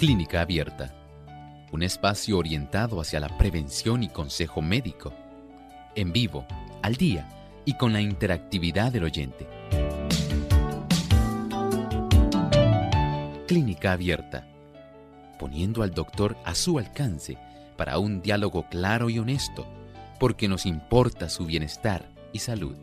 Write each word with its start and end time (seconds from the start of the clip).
Clínica 0.00 0.40
Abierta, 0.40 0.94
un 1.72 1.82
espacio 1.82 2.38
orientado 2.38 3.02
hacia 3.02 3.20
la 3.20 3.36
prevención 3.36 4.02
y 4.02 4.08
consejo 4.08 4.62
médico, 4.62 5.12
en 5.94 6.10
vivo, 6.10 6.46
al 6.80 6.96
día 6.96 7.28
y 7.66 7.74
con 7.74 7.92
la 7.92 8.00
interactividad 8.00 8.92
del 8.92 9.04
oyente. 9.04 9.46
Clínica 13.46 13.92
Abierta, 13.92 14.48
poniendo 15.38 15.82
al 15.82 15.92
doctor 15.92 16.34
a 16.46 16.54
su 16.54 16.78
alcance 16.78 17.36
para 17.80 17.98
un 17.98 18.20
diálogo 18.20 18.66
claro 18.68 19.08
y 19.08 19.18
honesto, 19.18 19.66
porque 20.18 20.48
nos 20.48 20.66
importa 20.66 21.30
su 21.30 21.46
bienestar 21.46 22.10
y 22.30 22.40
salud. 22.40 22.76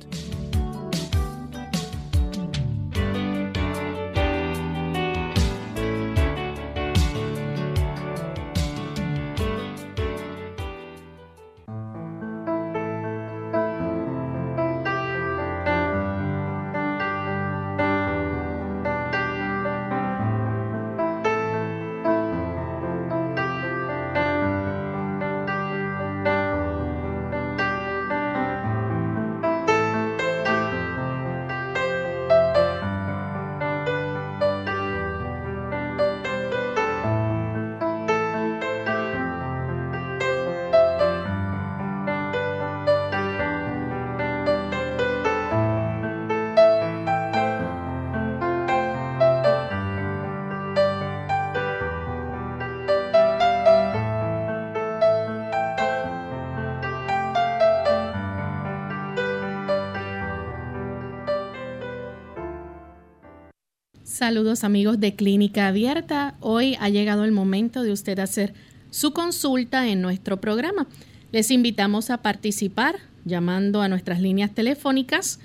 Amigos 64.63 65.00
de 65.00 65.16
Clínica 65.16 65.67
Abierta. 65.67 66.33
Hoy 66.39 66.75
ha 66.80 66.89
llegado 66.89 67.25
el 67.25 67.31
momento 67.31 67.83
de 67.83 67.91
usted 67.91 68.17
hacer 68.19 68.55
su 68.89 69.11
consulta 69.11 69.88
en 69.88 70.02
nuestro 70.02 70.41
programa. 70.41 70.88
Les 71.31 71.52
invitamos 71.52 72.09
a 72.09 72.22
participar 72.22 72.95
llamando 73.25 73.81
a 73.81 73.89
nuestras 73.89 74.22
líneas 74.22 74.55
telefónicas. 74.55 75.39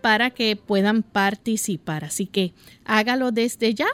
para 0.00 0.30
que 0.30 0.56
puedan 0.56 1.02
participar. 1.02 2.04
Así 2.04 2.26
que 2.26 2.52
hágalo 2.84 3.32
desde 3.32 3.74
ya 3.74 3.88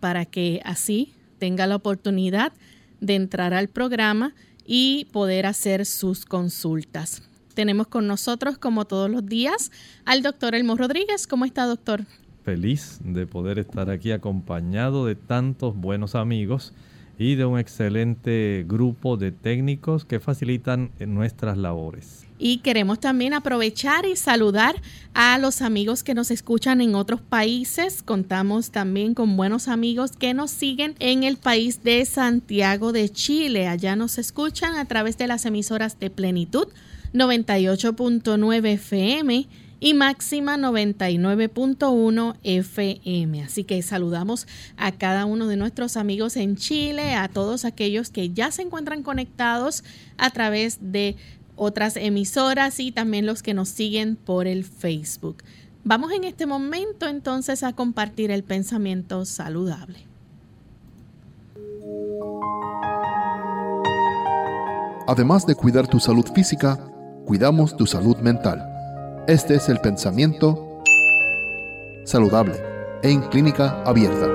para 0.00 0.24
que 0.24 0.60
así 0.64 1.14
tenga 1.38 1.66
la 1.66 1.76
oportunidad 1.76 2.52
de 3.00 3.16
entrar 3.16 3.54
al 3.54 3.68
programa 3.68 4.34
y 4.64 5.06
poder 5.12 5.46
hacer 5.46 5.86
sus 5.86 6.24
consultas. 6.24 7.22
Tenemos 7.54 7.88
con 7.88 8.06
nosotros, 8.06 8.56
como 8.58 8.86
todos 8.86 9.10
los 9.10 9.26
días, 9.26 9.70
al 10.04 10.22
doctor 10.22 10.54
Elmo 10.54 10.76
Rodríguez. 10.76 11.26
¿Cómo 11.26 11.44
está, 11.44 11.66
doctor? 11.66 12.06
Feliz 12.44 12.98
de 13.04 13.26
poder 13.26 13.58
estar 13.58 13.90
aquí 13.90 14.12
acompañado 14.12 15.06
de 15.06 15.14
tantos 15.14 15.76
buenos 15.76 16.14
amigos 16.14 16.72
y 17.22 17.36
de 17.36 17.44
un 17.44 17.58
excelente 17.58 18.64
grupo 18.66 19.16
de 19.16 19.30
técnicos 19.30 20.04
que 20.04 20.18
facilitan 20.18 20.90
nuestras 20.98 21.56
labores. 21.56 22.26
Y 22.38 22.58
queremos 22.58 22.98
también 22.98 23.34
aprovechar 23.34 24.04
y 24.06 24.16
saludar 24.16 24.74
a 25.14 25.38
los 25.38 25.62
amigos 25.62 26.02
que 26.02 26.14
nos 26.14 26.32
escuchan 26.32 26.80
en 26.80 26.96
otros 26.96 27.20
países. 27.20 28.02
Contamos 28.02 28.72
también 28.72 29.14
con 29.14 29.36
buenos 29.36 29.68
amigos 29.68 30.10
que 30.10 30.34
nos 30.34 30.50
siguen 30.50 30.96
en 30.98 31.22
el 31.22 31.36
país 31.36 31.84
de 31.84 32.04
Santiago 32.04 32.90
de 32.90 33.08
Chile. 33.08 33.68
Allá 33.68 33.94
nos 33.94 34.18
escuchan 34.18 34.74
a 34.74 34.86
través 34.86 35.16
de 35.16 35.28
las 35.28 35.46
emisoras 35.46 36.00
de 36.00 36.10
Plenitud 36.10 36.66
98.9 37.14 38.66
FM 38.66 39.46
y 39.82 39.94
máxima 39.94 40.56
99.1 40.56 42.36
FM. 42.44 43.42
Así 43.42 43.64
que 43.64 43.82
saludamos 43.82 44.46
a 44.76 44.92
cada 44.92 45.24
uno 45.24 45.48
de 45.48 45.56
nuestros 45.56 45.96
amigos 45.96 46.36
en 46.36 46.54
Chile, 46.54 47.16
a 47.16 47.26
todos 47.26 47.64
aquellos 47.64 48.10
que 48.10 48.30
ya 48.30 48.52
se 48.52 48.62
encuentran 48.62 49.02
conectados 49.02 49.82
a 50.18 50.30
través 50.30 50.78
de 50.80 51.16
otras 51.56 51.96
emisoras 51.96 52.78
y 52.78 52.92
también 52.92 53.26
los 53.26 53.42
que 53.42 53.54
nos 53.54 53.70
siguen 53.70 54.14
por 54.14 54.46
el 54.46 54.62
Facebook. 54.62 55.42
Vamos 55.82 56.12
en 56.12 56.22
este 56.22 56.46
momento 56.46 57.08
entonces 57.08 57.64
a 57.64 57.72
compartir 57.72 58.30
el 58.30 58.44
pensamiento 58.44 59.24
saludable. 59.24 59.98
Además 65.08 65.44
de 65.44 65.56
cuidar 65.56 65.88
tu 65.88 65.98
salud 65.98 66.26
física, 66.32 66.78
cuidamos 67.26 67.76
tu 67.76 67.84
salud 67.84 68.16
mental. 68.18 68.71
Este 69.28 69.54
es 69.54 69.68
el 69.68 69.78
pensamiento 69.78 70.82
saludable 72.04 72.54
en 73.04 73.20
clínica 73.20 73.80
abierta. 73.84 74.26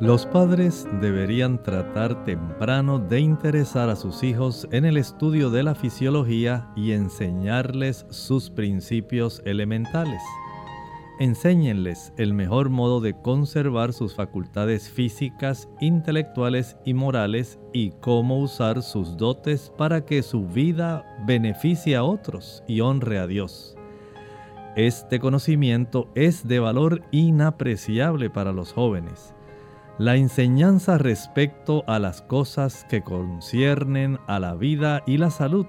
Los 0.00 0.26
padres 0.26 0.88
deberían 1.00 1.62
tratar 1.62 2.24
temprano 2.24 2.98
de 2.98 3.20
interesar 3.20 3.90
a 3.90 3.94
sus 3.94 4.24
hijos 4.24 4.66
en 4.72 4.84
el 4.84 4.96
estudio 4.96 5.50
de 5.50 5.62
la 5.62 5.76
fisiología 5.76 6.68
y 6.74 6.90
enseñarles 6.90 8.06
sus 8.10 8.50
principios 8.50 9.40
elementales. 9.44 10.20
Enséñenles 11.18 12.12
el 12.18 12.34
mejor 12.34 12.68
modo 12.68 13.00
de 13.00 13.14
conservar 13.14 13.94
sus 13.94 14.14
facultades 14.14 14.90
físicas, 14.90 15.66
intelectuales 15.80 16.76
y 16.84 16.92
morales 16.92 17.58
y 17.72 17.92
cómo 18.02 18.38
usar 18.38 18.82
sus 18.82 19.16
dotes 19.16 19.72
para 19.78 20.04
que 20.04 20.22
su 20.22 20.46
vida 20.46 21.06
beneficie 21.24 21.96
a 21.96 22.04
otros 22.04 22.62
y 22.68 22.82
honre 22.82 23.18
a 23.18 23.26
Dios. 23.26 23.76
Este 24.76 25.18
conocimiento 25.18 26.10
es 26.14 26.46
de 26.46 26.58
valor 26.58 27.02
inapreciable 27.12 28.28
para 28.28 28.52
los 28.52 28.74
jóvenes. 28.74 29.34
La 29.96 30.16
enseñanza 30.16 30.98
respecto 30.98 31.82
a 31.86 31.98
las 31.98 32.20
cosas 32.20 32.84
que 32.90 33.00
conciernen 33.00 34.18
a 34.26 34.38
la 34.38 34.54
vida 34.54 35.02
y 35.06 35.16
la 35.16 35.30
salud 35.30 35.64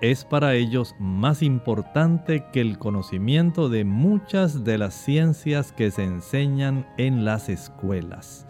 es 0.00 0.24
para 0.24 0.54
ellos 0.54 0.94
más 0.98 1.42
importante 1.42 2.44
que 2.52 2.60
el 2.60 2.78
conocimiento 2.78 3.68
de 3.68 3.84
muchas 3.84 4.64
de 4.64 4.78
las 4.78 4.94
ciencias 4.94 5.72
que 5.72 5.90
se 5.90 6.04
enseñan 6.04 6.86
en 6.98 7.24
las 7.24 7.48
escuelas. 7.48 8.46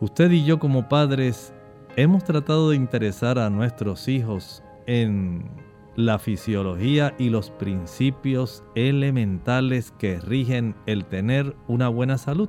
Usted 0.00 0.30
y 0.30 0.44
yo 0.44 0.58
como 0.58 0.88
padres 0.88 1.54
hemos 1.96 2.24
tratado 2.24 2.70
de 2.70 2.76
interesar 2.76 3.38
a 3.38 3.50
nuestros 3.50 4.08
hijos 4.08 4.62
en 4.86 5.50
la 5.96 6.18
fisiología 6.18 7.14
y 7.18 7.30
los 7.30 7.50
principios 7.50 8.62
elementales 8.74 9.92
que 9.98 10.20
rigen 10.20 10.74
el 10.86 11.04
tener 11.04 11.56
una 11.68 11.88
buena 11.88 12.16
salud. 12.18 12.48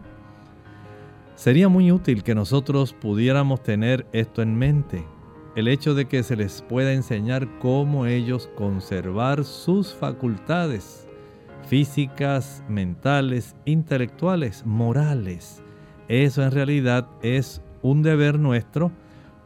Sería 1.35 1.69
muy 1.69 1.91
útil 1.91 2.23
que 2.23 2.35
nosotros 2.35 2.93
pudiéramos 2.93 3.63
tener 3.63 4.05
esto 4.11 4.41
en 4.41 4.55
mente 4.57 5.05
el 5.55 5.67
hecho 5.67 5.93
de 5.93 6.05
que 6.05 6.23
se 6.23 6.35
les 6.35 6.61
pueda 6.61 6.93
enseñar 6.93 7.47
cómo 7.59 8.05
ellos 8.05 8.49
conservar 8.55 9.43
sus 9.43 9.93
facultades 9.93 11.07
físicas, 11.67 12.63
mentales, 12.67 13.55
intelectuales, 13.65 14.65
morales. 14.65 15.61
Eso 16.07 16.43
en 16.43 16.51
realidad 16.51 17.07
es 17.21 17.61
un 17.81 18.01
deber 18.01 18.39
nuestro 18.39 18.91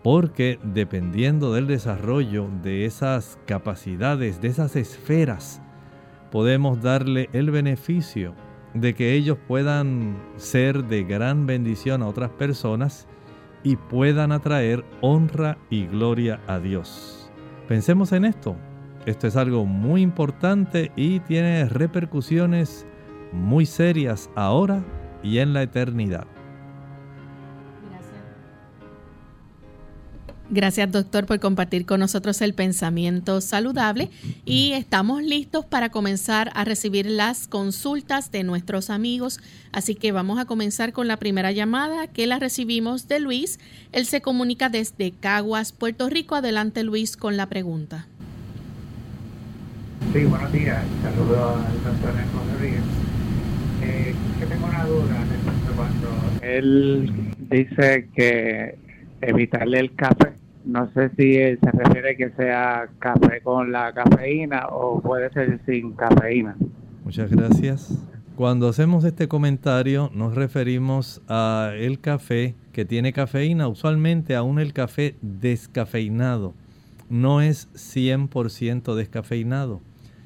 porque 0.04 0.60
dependiendo 0.64 1.54
del 1.54 1.66
desarrollo 1.66 2.48
de 2.62 2.86
esas 2.86 3.40
capacidades, 3.48 4.40
de 4.40 4.50
esas 4.50 4.76
esferas, 4.76 5.62
podemos 6.32 6.82
darle 6.82 7.30
el 7.34 7.50
beneficio 7.50 8.36
de 8.76 8.94
que 8.94 9.14
ellos 9.14 9.38
puedan 9.48 10.18
ser 10.36 10.84
de 10.86 11.04
gran 11.04 11.48
bendición 11.48 12.04
a 12.04 12.08
otras 12.08 12.30
personas 12.30 13.08
y 13.66 13.76
puedan 13.76 14.32
atraer 14.32 14.86
honra 15.02 15.58
y 15.72 15.88
gloria 15.88 16.40
a 16.48 16.60
Dios. 16.60 17.30
Pensemos 17.68 18.14
en 18.14 18.24
esto. 18.24 18.56
Esto 19.08 19.28
es 19.28 19.36
algo 19.36 19.66
muy 19.66 20.02
importante 20.02 20.92
y 20.96 21.20
tiene 21.22 21.66
repercusiones 21.66 22.86
muy 23.34 23.66
serias 23.66 24.30
ahora 24.36 24.84
y 25.24 25.40
en 25.40 25.54
la 25.54 25.64
eternidad. 25.64 26.28
Gracias 30.52 30.92
doctor 30.92 31.26
por 31.26 31.40
compartir 31.40 31.88
con 31.88 32.00
nosotros 32.00 32.40
el 32.42 32.54
pensamiento 32.54 33.42
saludable 33.42 34.12
y 34.46 34.74
estamos 34.74 35.24
listos 35.24 35.66
para 35.66 35.90
comenzar 35.90 36.52
a 36.54 36.64
recibir 36.64 37.08
las 37.08 37.48
consultas 37.48 38.32
de 38.32 38.44
nuestros 38.44 38.92
amigos. 38.92 39.40
Así 39.72 39.96
que 39.96 40.12
vamos 40.12 40.38
a 40.38 40.46
comenzar 40.46 40.94
con 40.94 41.08
la 41.08 41.18
primera 41.18 41.52
llamada 41.52 42.06
que 42.06 42.28
la 42.28 42.38
recibimos 42.38 43.08
de 43.08 43.20
Luis. 43.20 43.60
Él 43.92 44.06
se 44.06 44.22
comunica 44.22 44.70
desde 44.70 45.12
Caguas, 45.12 45.72
Puerto 45.72 46.10
Rico. 46.10 46.36
Adelante 46.36 46.84
Luis 46.84 47.18
con 47.18 47.38
la 47.38 47.48
pregunta. 47.48 48.06
Sí, 50.14 50.26
buenos 50.26 50.52
días. 50.52 50.84
Saludos 51.02 51.58
al 51.66 51.84
doctor 51.84 52.14
Rodríguez. 52.54 52.84
Eh, 53.82 54.14
tengo 54.48 54.68
una 54.68 54.86
duda 54.86 55.26
cuando 55.76 56.42
él 56.42 57.34
dice 57.50 58.08
que 58.16 58.85
evitarle 59.28 59.80
el 59.80 59.96
café. 59.96 60.34
No 60.66 60.90
sé 60.94 61.10
si 61.10 61.34
se 61.34 61.72
refiere 61.72 62.18
que 62.18 62.32
sea 62.32 62.90
café 63.00 63.42
con 63.42 63.72
la 63.72 63.94
cafeína 63.94 64.68
o 64.72 65.00
puede 65.00 65.30
ser 65.32 65.60
sin 65.66 65.94
cafeína. 65.94 66.56
Muchas 67.04 67.30
gracias. 67.30 68.04
Cuando 68.36 68.68
hacemos 68.68 69.06
este 69.06 69.28
comentario 69.28 70.12
nos 70.14 70.36
referimos 70.36 71.22
a 71.30 71.72
el 71.76 72.02
café 72.02 72.56
que 72.74 72.84
tiene 72.84 73.14
cafeína, 73.14 73.68
usualmente 73.68 74.36
aún 74.36 74.60
el 74.60 74.74
café 74.74 75.16
descafeinado. 75.22 76.54
No 77.10 77.42
es 77.42 77.70
100% 77.76 78.96
descafeinado. 78.96 79.82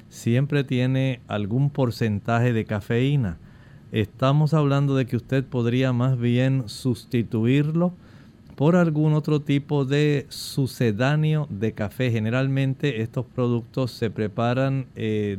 Siempre 0.08 0.64
tiene 0.64 1.20
algún 1.28 1.70
porcentaje 1.70 2.52
de 2.52 2.64
cafeína. 2.64 3.38
Estamos 3.92 4.54
hablando 4.54 4.96
de 4.96 5.06
que 5.06 5.16
usted 5.16 5.44
podría 5.44 5.92
más 5.92 6.18
bien 6.18 6.68
sustituirlo 6.68 7.92
por 8.60 8.76
algún 8.76 9.14
otro 9.14 9.40
tipo 9.40 9.86
de 9.86 10.26
sucedáneo 10.28 11.46
de 11.48 11.72
café. 11.72 12.10
Generalmente 12.10 13.00
estos 13.00 13.24
productos 13.24 13.90
se 13.90 14.10
preparan 14.10 14.84
eh, 14.96 15.38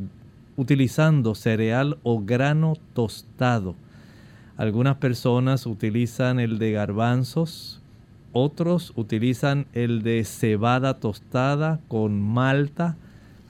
utilizando 0.57 1.35
cereal 1.35 2.00
o 2.01 2.19
grano 2.19 2.73
tostado. 2.95 3.75
Algunas 4.57 4.95
personas 4.95 5.68
utilizan 5.68 6.39
el 6.39 6.57
de 6.57 6.71
garbanzos, 6.71 7.79
otros 8.33 8.91
utilizan 8.95 9.67
el 9.74 10.01
de 10.01 10.24
cebada 10.24 10.95
tostada 10.95 11.79
con 11.89 12.19
malta. 12.19 12.97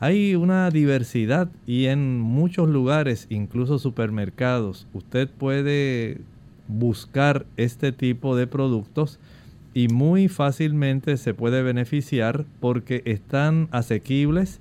Hay 0.01 0.35
una 0.35 0.69
diversidad 0.69 1.47
y 1.65 1.85
en 1.85 2.19
muchos 2.19 2.67
lugares, 2.67 3.25
incluso 3.29 3.79
supermercados, 3.79 4.85
usted 4.91 5.29
puede 5.29 6.19
buscar 6.67 7.45
este 7.55 7.93
tipo 7.93 8.35
de 8.35 8.47
productos 8.47 9.17
y 9.73 9.87
muy 9.87 10.27
fácilmente 10.27 11.17
se 11.17 11.33
puede 11.33 11.63
beneficiar 11.63 12.45
porque 12.59 13.01
están 13.05 13.67
asequibles 13.71 14.59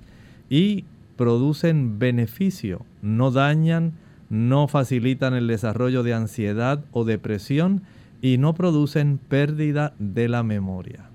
y 0.49 0.85
producen 1.17 1.99
beneficio, 1.99 2.85
no 3.01 3.31
dañan, 3.31 3.93
no 4.29 4.67
facilitan 4.67 5.33
el 5.33 5.47
desarrollo 5.47 6.03
de 6.03 6.13
ansiedad 6.13 6.83
o 6.91 7.03
depresión 7.03 7.81
y 8.21 8.37
no 8.37 8.53
producen 8.53 9.17
pérdida 9.17 9.93
de 9.99 10.29
la 10.29 10.43
memoria. 10.43 11.05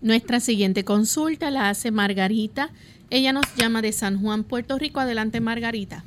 Nuestra 0.00 0.40
siguiente 0.40 0.84
consulta 0.84 1.50
la 1.50 1.68
hace 1.68 1.92
Margarita. 1.92 2.70
Ella 3.10 3.32
nos 3.32 3.54
llama 3.54 3.82
de 3.82 3.92
San 3.92 4.20
Juan, 4.20 4.42
Puerto 4.42 4.76
Rico. 4.76 4.98
Adelante, 4.98 5.40
Margarita. 5.40 6.02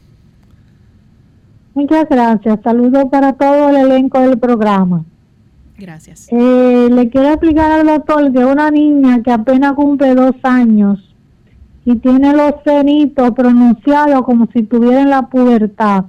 Muchas 1.73 2.07
gracias. 2.09 2.59
Saludos 2.61 3.05
para 3.09 3.33
todo 3.33 3.69
el 3.69 3.75
elenco 3.77 4.19
del 4.19 4.37
programa. 4.37 5.05
Gracias. 5.77 6.27
Eh, 6.31 6.89
le 6.89 7.09
quiero 7.09 7.29
explicar 7.29 7.71
al 7.71 7.87
doctor 7.87 8.31
que 8.31 8.45
una 8.45 8.71
niña 8.71 9.21
que 9.21 9.31
apenas 9.31 9.73
cumple 9.73 10.15
dos 10.15 10.35
años 10.43 11.15
y 11.83 11.95
tiene 11.97 12.33
los 12.33 12.53
cenitos 12.63 13.31
pronunciados 13.31 14.23
como 14.23 14.47
si 14.47 14.63
tuviera 14.63 15.01
en 15.01 15.09
la 15.09 15.23
pubertad. 15.23 16.05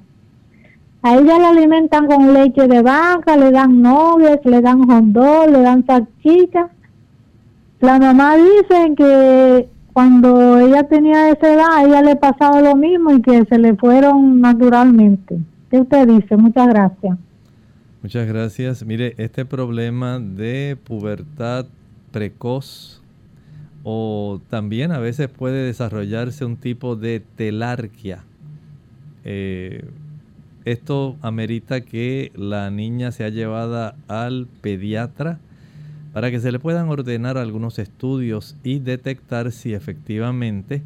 A 1.02 1.14
ella 1.14 1.38
la 1.38 1.50
alimentan 1.50 2.06
con 2.06 2.32
leche 2.32 2.66
de 2.66 2.82
vaca, 2.82 3.36
le 3.36 3.50
dan 3.50 3.82
novias, 3.82 4.40
le 4.44 4.60
dan 4.60 4.90
hondol, 4.90 5.52
le 5.52 5.60
dan 5.60 5.84
salchicha. 5.86 6.68
La 7.80 7.98
mamá 7.98 8.36
dice 8.36 8.94
que 8.96 9.68
cuando 9.92 10.58
ella 10.58 10.84
tenía 10.84 11.30
esa 11.30 11.52
edad, 11.52 11.66
a 11.74 11.84
ella 11.84 12.02
le 12.02 12.16
pasaba 12.16 12.60
lo 12.60 12.74
mismo 12.74 13.12
y 13.12 13.22
que 13.22 13.44
se 13.44 13.58
le 13.58 13.74
fueron 13.76 14.40
naturalmente. 14.40 15.38
¿Qué 15.70 15.80
usted 15.80 16.08
dice? 16.08 16.36
Muchas 16.36 16.68
gracias. 16.68 17.18
Muchas 18.06 18.28
gracias. 18.28 18.86
Mire, 18.86 19.16
este 19.18 19.44
problema 19.44 20.20
de 20.20 20.78
pubertad 20.84 21.66
precoz 22.12 23.02
o 23.82 24.40
también 24.48 24.92
a 24.92 25.00
veces 25.00 25.28
puede 25.28 25.66
desarrollarse 25.66 26.44
un 26.44 26.56
tipo 26.56 26.94
de 26.94 27.18
telarquia. 27.18 28.22
Eh, 29.24 29.86
esto 30.64 31.16
amerita 31.20 31.80
que 31.80 32.30
la 32.36 32.70
niña 32.70 33.10
sea 33.10 33.28
llevada 33.28 33.96
al 34.06 34.46
pediatra 34.60 35.40
para 36.12 36.30
que 36.30 36.38
se 36.38 36.52
le 36.52 36.60
puedan 36.60 36.88
ordenar 36.88 37.36
algunos 37.36 37.80
estudios 37.80 38.54
y 38.62 38.78
detectar 38.78 39.50
si 39.50 39.74
efectivamente 39.74 40.80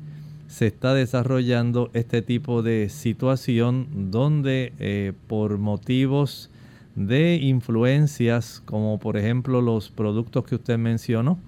se 0.46 0.68
está 0.68 0.94
desarrollando 0.94 1.90
este 1.92 2.22
tipo 2.22 2.62
de 2.62 2.88
situación 2.88 4.10
donde 4.10 4.72
eh, 4.78 5.12
por 5.28 5.58
motivos 5.58 6.49
de 6.96 7.36
influencias 7.36 8.62
como 8.64 8.98
por 8.98 9.16
ejemplo 9.16 9.60
los 9.62 9.90
productos 9.90 10.44
que 10.44 10.56
usted 10.56 10.78
mencionó, 10.78 11.38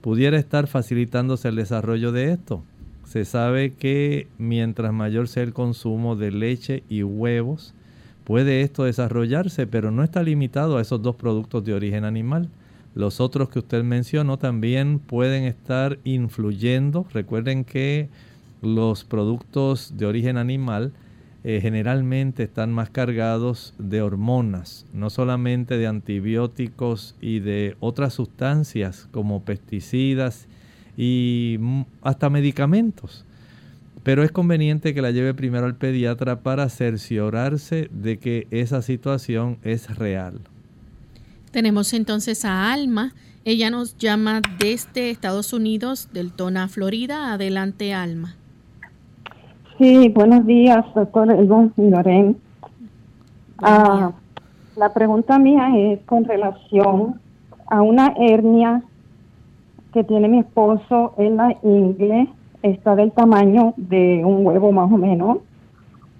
pudiera 0.00 0.38
estar 0.38 0.66
facilitándose 0.66 1.48
el 1.48 1.56
desarrollo 1.56 2.12
de 2.12 2.32
esto. 2.32 2.62
Se 3.04 3.24
sabe 3.24 3.72
que 3.72 4.28
mientras 4.38 4.92
mayor 4.92 5.28
sea 5.28 5.42
el 5.42 5.52
consumo 5.52 6.16
de 6.16 6.30
leche 6.30 6.82
y 6.88 7.02
huevos, 7.02 7.74
puede 8.24 8.62
esto 8.62 8.84
desarrollarse, 8.84 9.66
pero 9.66 9.90
no 9.90 10.02
está 10.02 10.22
limitado 10.22 10.78
a 10.78 10.82
esos 10.82 11.02
dos 11.02 11.16
productos 11.16 11.64
de 11.64 11.74
origen 11.74 12.04
animal. 12.04 12.48
Los 12.94 13.20
otros 13.20 13.48
que 13.48 13.58
usted 13.58 13.82
mencionó 13.84 14.38
también 14.38 14.98
pueden 14.98 15.44
estar 15.44 15.98
influyendo. 16.04 17.06
Recuerden 17.12 17.64
que 17.64 18.08
los 18.60 19.04
productos 19.04 19.96
de 19.96 20.06
origen 20.06 20.36
animal 20.36 20.92
eh, 21.44 21.60
generalmente 21.60 22.44
están 22.44 22.72
más 22.72 22.90
cargados 22.90 23.74
de 23.78 24.00
hormonas, 24.00 24.86
no 24.92 25.10
solamente 25.10 25.76
de 25.76 25.88
antibióticos 25.88 27.16
y 27.20 27.40
de 27.40 27.76
otras 27.80 28.14
sustancias 28.14 29.08
como 29.10 29.42
pesticidas 29.42 30.46
y 30.96 31.58
hasta 32.02 32.30
medicamentos. 32.30 33.24
Pero 34.04 34.22
es 34.22 34.30
conveniente 34.30 34.94
que 34.94 35.02
la 35.02 35.10
lleve 35.10 35.34
primero 35.34 35.66
al 35.66 35.76
pediatra 35.76 36.40
para 36.40 36.68
cerciorarse 36.68 37.88
de 37.92 38.18
que 38.18 38.46
esa 38.50 38.82
situación 38.82 39.58
es 39.62 39.96
real. 39.96 40.40
Tenemos 41.50 41.92
entonces 41.92 42.44
a 42.44 42.72
Alma. 42.72 43.14
Ella 43.44 43.70
nos 43.70 43.96
llama 43.98 44.42
desde 44.58 45.10
Estados 45.10 45.52
Unidos, 45.52 46.08
del 46.12 46.32
Tona, 46.32 46.68
Florida. 46.68 47.32
Adelante, 47.32 47.94
Alma. 47.94 48.36
Sí, 49.82 50.08
buenos 50.10 50.46
días, 50.46 50.84
doctor 50.94 51.28
Elvon 51.28 51.72
y 51.76 51.90
Loren. 51.90 52.36
Ah, 53.58 54.12
la 54.76 54.94
pregunta 54.94 55.40
mía 55.40 55.70
es 55.76 55.98
con 56.06 56.24
relación 56.24 57.20
a 57.66 57.82
una 57.82 58.14
hernia 58.16 58.84
que 59.92 60.04
tiene 60.04 60.28
mi 60.28 60.38
esposo 60.38 61.14
en 61.18 61.36
la 61.36 61.56
ingle, 61.64 62.28
está 62.62 62.94
del 62.94 63.10
tamaño 63.10 63.74
de 63.76 64.24
un 64.24 64.46
huevo 64.46 64.70
más 64.70 64.84
o 64.84 64.96
menos. 64.96 65.38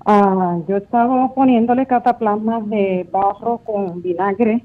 Ah, 0.04 0.59
yo 0.66 0.78
estaba 0.78 1.33
poniéndole 1.33 1.87
cataplasmas 1.87 2.69
de 2.69 3.09
barro 3.12 3.59
con 3.59 4.02
vinagre 4.02 4.64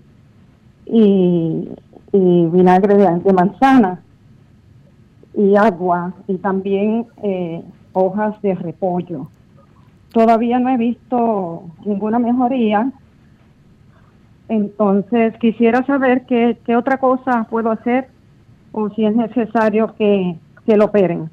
y, 0.88 1.70
vinagre 2.14 2.96
de, 2.96 3.32
manzana 3.32 4.02
y 5.36 5.56
agua 5.56 6.16
y 6.28 6.38
también 6.38 7.06
eh, 7.22 7.62
hojas 7.98 8.42
de 8.42 8.56
repollo. 8.56 9.30
Todavía 10.14 10.60
no 10.60 10.70
he 10.70 10.78
visto 10.78 11.64
ninguna 11.86 12.20
mejoría, 12.20 12.92
entonces 14.50 15.34
quisiera 15.40 15.86
saber 15.86 16.26
qué, 16.26 16.58
qué 16.66 16.76
otra 16.76 17.00
cosa 17.00 17.46
puedo 17.50 17.70
hacer 17.70 18.08
o 18.72 18.90
si 18.90 19.06
es 19.06 19.16
necesario 19.16 19.94
que, 19.96 20.36
que 20.66 20.78
lo 20.78 20.86
operen. 20.86 21.30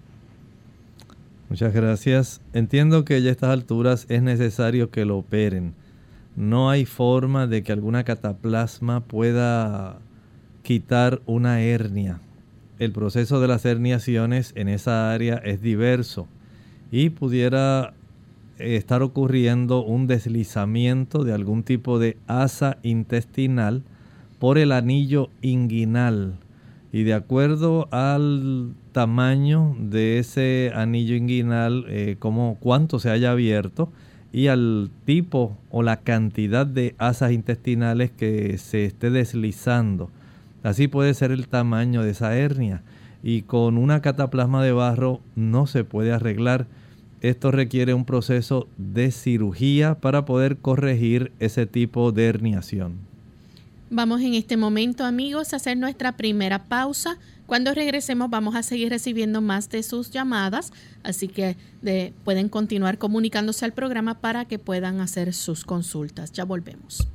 Muchas 1.49 1.73
gracias. 1.73 2.41
Entiendo 2.53 3.05
que 3.05 3.23
ya 3.23 3.29
a 3.29 3.33
estas 3.33 3.51
alturas 3.51 4.07
es 4.09 4.23
necesario 4.23 4.91
que 4.91 5.05
lo 5.05 5.19
operen. 5.19 5.75
No 6.37 6.69
hay 6.69 6.85
forma 6.85 7.47
de 7.47 7.63
que 7.63 7.73
alguna 7.73 8.03
cataplasma 8.03 9.01
pueda 9.01 9.99
quitar 10.63 11.21
una 11.27 11.61
hernia. 11.61 12.19
El 12.81 12.91
proceso 12.91 13.41
de 13.41 13.47
las 13.47 13.65
herniaciones 13.65 14.53
en 14.57 14.69
esa 14.69 15.13
área 15.13 15.37
es 15.37 15.63
diverso 15.63 16.27
y 16.91 17.11
pudiera 17.11 17.95
eh, 18.59 18.77
estar 18.77 19.03
ocurriendo 19.03 19.85
un 19.85 20.07
deslizamiento 20.07 21.25
de 21.25 21.33
algún 21.33 21.63
tipo 21.63 21.99
de 21.99 22.17
asa 22.27 22.79
intestinal 22.83 23.83
por 24.39 24.59
el 24.59 24.73
anillo 24.73 25.31
inguinal. 25.43 26.35
Y 26.93 27.03
de 27.03 27.15
acuerdo 27.15 27.89
al 27.91 28.75
tamaño 28.93 29.75
de 29.79 30.21
ese 30.21 30.71
anillo 30.75 31.17
inguinal, 31.17 31.85
eh, 31.89 32.17
como 32.19 32.57
cuánto 32.61 33.01
se 33.01 33.11
haya 33.11 33.33
abierto, 33.33 33.91
y 34.33 34.49
al 34.49 34.91
tipo 35.05 35.57
o 35.71 35.83
la 35.83 35.99
cantidad 35.99 36.67
de 36.67 36.95
asas 36.99 37.33
intestinales 37.33 38.11
que 38.11 38.59
se 38.59 38.85
esté 38.85 39.11
deslizando. 39.11 40.11
Así 40.65 40.89
puede 40.89 41.15
ser 41.15 41.31
el 41.31 41.47
tamaño 41.47 42.03
de 42.03 42.11
esa 42.11 42.37
hernia. 42.37 42.83
Y 43.25 43.43
con 43.43 43.79
una 43.79 44.01
cataplasma 44.01 44.63
de 44.63 44.71
barro 44.71 45.21
no 45.35 45.67
se 45.67 45.83
puede 45.83 46.13
arreglar 46.13 46.69
esto 47.25 47.51
requiere 47.51 47.95
un 47.95 48.05
proceso 48.05 48.69
de 48.77 49.11
cirugía 49.11 49.95
para 49.95 50.27
poder 50.27 50.59
corregir 50.59 51.33
ese 51.41 51.65
tipo 51.65 52.13
de 52.13 52.27
herniación. 52.27 52.99
Vamos 53.89 54.21
en 54.21 54.35
este 54.35 54.59
momento, 54.59 55.07
amigos, 55.07 55.55
a 55.55 55.57
hacer 55.57 55.79
nuestra 55.79 56.19
primera 56.19 56.65
pausa. 56.65 57.17
Cuando 57.47 57.73
regresemos 57.73 58.29
vamos 58.29 58.55
a 58.57 58.63
seguir 58.63 58.91
recibiendo 58.91 59.41
más 59.41 59.71
de 59.71 59.83
sus 59.83 60.11
llamadas, 60.11 60.75
así 61.03 61.29
que 61.29 61.57
pueden 62.25 62.51
continuar 62.51 62.99
comunicándose 62.99 63.65
al 63.65 63.73
programa 63.73 64.21
para 64.21 64.45
que 64.45 64.59
puedan 64.59 65.01
hacer 65.01 65.33
sus 65.33 65.65
consultas. 65.65 66.31
Ya 66.31 66.45
volvemos. 66.45 67.09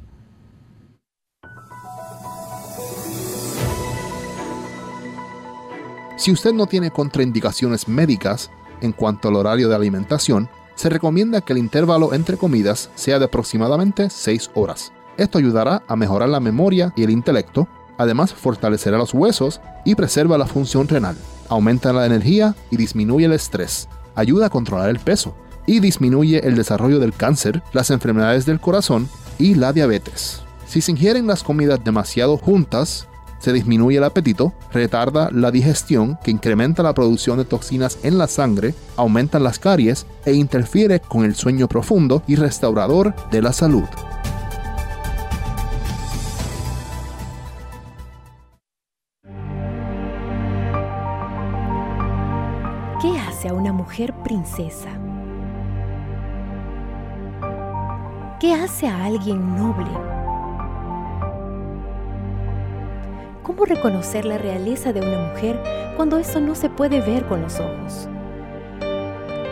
Si 6.19 6.33
usted 6.33 6.51
no 6.51 6.67
tiene 6.67 6.91
contraindicaciones 6.91 7.87
médicas, 7.87 8.51
en 8.81 8.91
cuanto 8.91 9.29
al 9.29 9.37
horario 9.37 9.69
de 9.69 9.75
alimentación, 9.75 10.49
se 10.75 10.89
recomienda 10.89 11.39
que 11.39 11.53
el 11.53 11.59
intervalo 11.59 12.13
entre 12.13 12.35
comidas 12.35 12.89
sea 12.95 13.19
de 13.19 13.25
aproximadamente 13.25 14.09
6 14.09 14.51
horas. 14.53 14.91
Esto 15.15 15.37
ayudará 15.37 15.81
a 15.87 15.95
mejorar 15.95 16.27
la 16.27 16.41
memoria 16.41 16.91
y 16.97 17.03
el 17.03 17.09
intelecto, 17.11 17.69
además 17.97 18.33
fortalecerá 18.33 18.97
los 18.97 19.13
huesos 19.13 19.61
y 19.85 19.95
preserva 19.95 20.37
la 20.37 20.45
función 20.45 20.89
renal, 20.89 21.15
aumenta 21.47 21.93
la 21.93 22.05
energía 22.05 22.53
y 22.69 22.75
disminuye 22.75 23.25
el 23.25 23.31
estrés, 23.31 23.87
ayuda 24.13 24.47
a 24.47 24.49
controlar 24.49 24.89
el 24.89 24.99
peso 24.99 25.33
y 25.65 25.79
disminuye 25.79 26.45
el 26.45 26.57
desarrollo 26.57 26.99
del 26.99 27.13
cáncer, 27.13 27.63
las 27.71 27.91
enfermedades 27.91 28.45
del 28.45 28.59
corazón 28.59 29.07
y 29.37 29.55
la 29.55 29.71
diabetes. 29.71 30.41
Si 30.67 30.81
se 30.81 30.91
ingieren 30.91 31.27
las 31.27 31.43
comidas 31.43 31.81
demasiado 31.81 32.35
juntas, 32.35 33.07
se 33.39 33.53
disminuye 33.53 33.97
el 33.97 34.03
apetito, 34.03 34.53
retarda 34.71 35.29
la 35.31 35.51
digestión 35.51 36.17
que 36.23 36.31
incrementa 36.31 36.83
la 36.83 36.93
producción 36.93 37.37
de 37.37 37.45
toxinas 37.45 37.97
en 38.03 38.17
la 38.17 38.27
sangre, 38.27 38.73
aumenta 38.95 39.39
las 39.39 39.59
caries 39.59 40.05
e 40.25 40.33
interfiere 40.33 40.99
con 40.99 41.25
el 41.25 41.35
sueño 41.35 41.67
profundo 41.67 42.21
y 42.27 42.35
restaurador 42.35 43.15
de 43.31 43.41
la 43.41 43.53
salud. 43.53 43.85
¿Qué 53.01 53.17
hace 53.17 53.47
a 53.47 53.53
una 53.53 53.71
mujer 53.71 54.13
princesa? 54.23 54.89
¿Qué 58.39 58.53
hace 58.53 58.87
a 58.87 59.05
alguien 59.05 59.55
noble? 59.55 60.18
¿Cómo 63.59 63.75
reconocer 63.75 64.23
la 64.23 64.37
realeza 64.37 64.93
de 64.93 65.01
una 65.01 65.31
mujer 65.31 65.61
cuando 65.97 66.17
eso 66.17 66.39
no 66.39 66.55
se 66.55 66.69
puede 66.69 67.01
ver 67.01 67.25
con 67.25 67.41
los 67.41 67.59
ojos? 67.59 68.07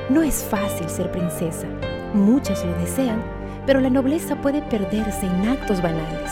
No 0.08 0.22
es 0.22 0.46
fácil 0.46 0.88
ser 0.88 1.12
princesa. 1.12 1.68
Muchas 2.14 2.64
lo 2.64 2.74
desean, 2.76 3.22
pero 3.66 3.82
la 3.82 3.90
nobleza 3.90 4.42
puede 4.42 4.62
perderse 4.62 5.26
en 5.26 5.50
actos 5.50 5.82
banales. 5.82 6.32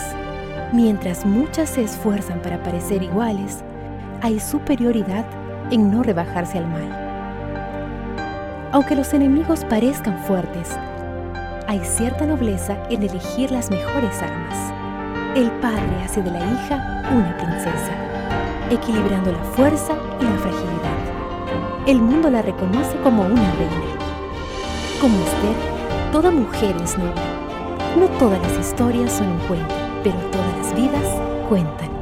Mientras 0.72 1.26
muchas 1.26 1.68
se 1.68 1.82
esfuerzan 1.82 2.40
para 2.40 2.62
parecer 2.62 3.02
iguales, 3.02 3.62
hay 4.22 4.40
superioridad 4.40 5.26
en 5.70 5.90
no 5.90 6.02
rebajarse 6.02 6.56
al 6.56 6.68
mal. 6.68 8.70
Aunque 8.72 8.96
los 8.96 9.12
enemigos 9.12 9.66
parezcan 9.66 10.18
fuertes, 10.24 10.70
hay 11.66 11.84
cierta 11.84 12.24
nobleza 12.24 12.78
en 12.88 13.02
elegir 13.02 13.50
las 13.50 13.68
mejores 13.68 14.22
armas. 14.22 14.85
El 15.36 15.50
padre 15.60 16.02
hace 16.02 16.22
de 16.22 16.30
la 16.30 16.38
hija 16.38 17.02
una 17.12 17.36
princesa, 17.36 17.92
equilibrando 18.70 19.32
la 19.32 19.44
fuerza 19.44 19.92
y 20.18 20.24
la 20.24 20.38
fragilidad. 20.38 21.86
El 21.86 22.00
mundo 22.00 22.30
la 22.30 22.40
reconoce 22.40 22.96
como 23.02 23.20
una 23.20 23.52
reina. 23.52 23.98
Como 24.98 25.14
Esther, 25.18 26.10
toda 26.10 26.30
mujer 26.30 26.74
es 26.82 26.96
noble. 26.96 27.20
No 28.00 28.06
todas 28.18 28.40
las 28.40 28.66
historias 28.66 29.12
son 29.12 29.32
un 29.32 29.38
cuento, 29.40 29.74
pero 30.02 30.16
todas 30.32 30.56
las 30.56 30.74
vidas 30.74 31.04
cuentan. 31.50 31.95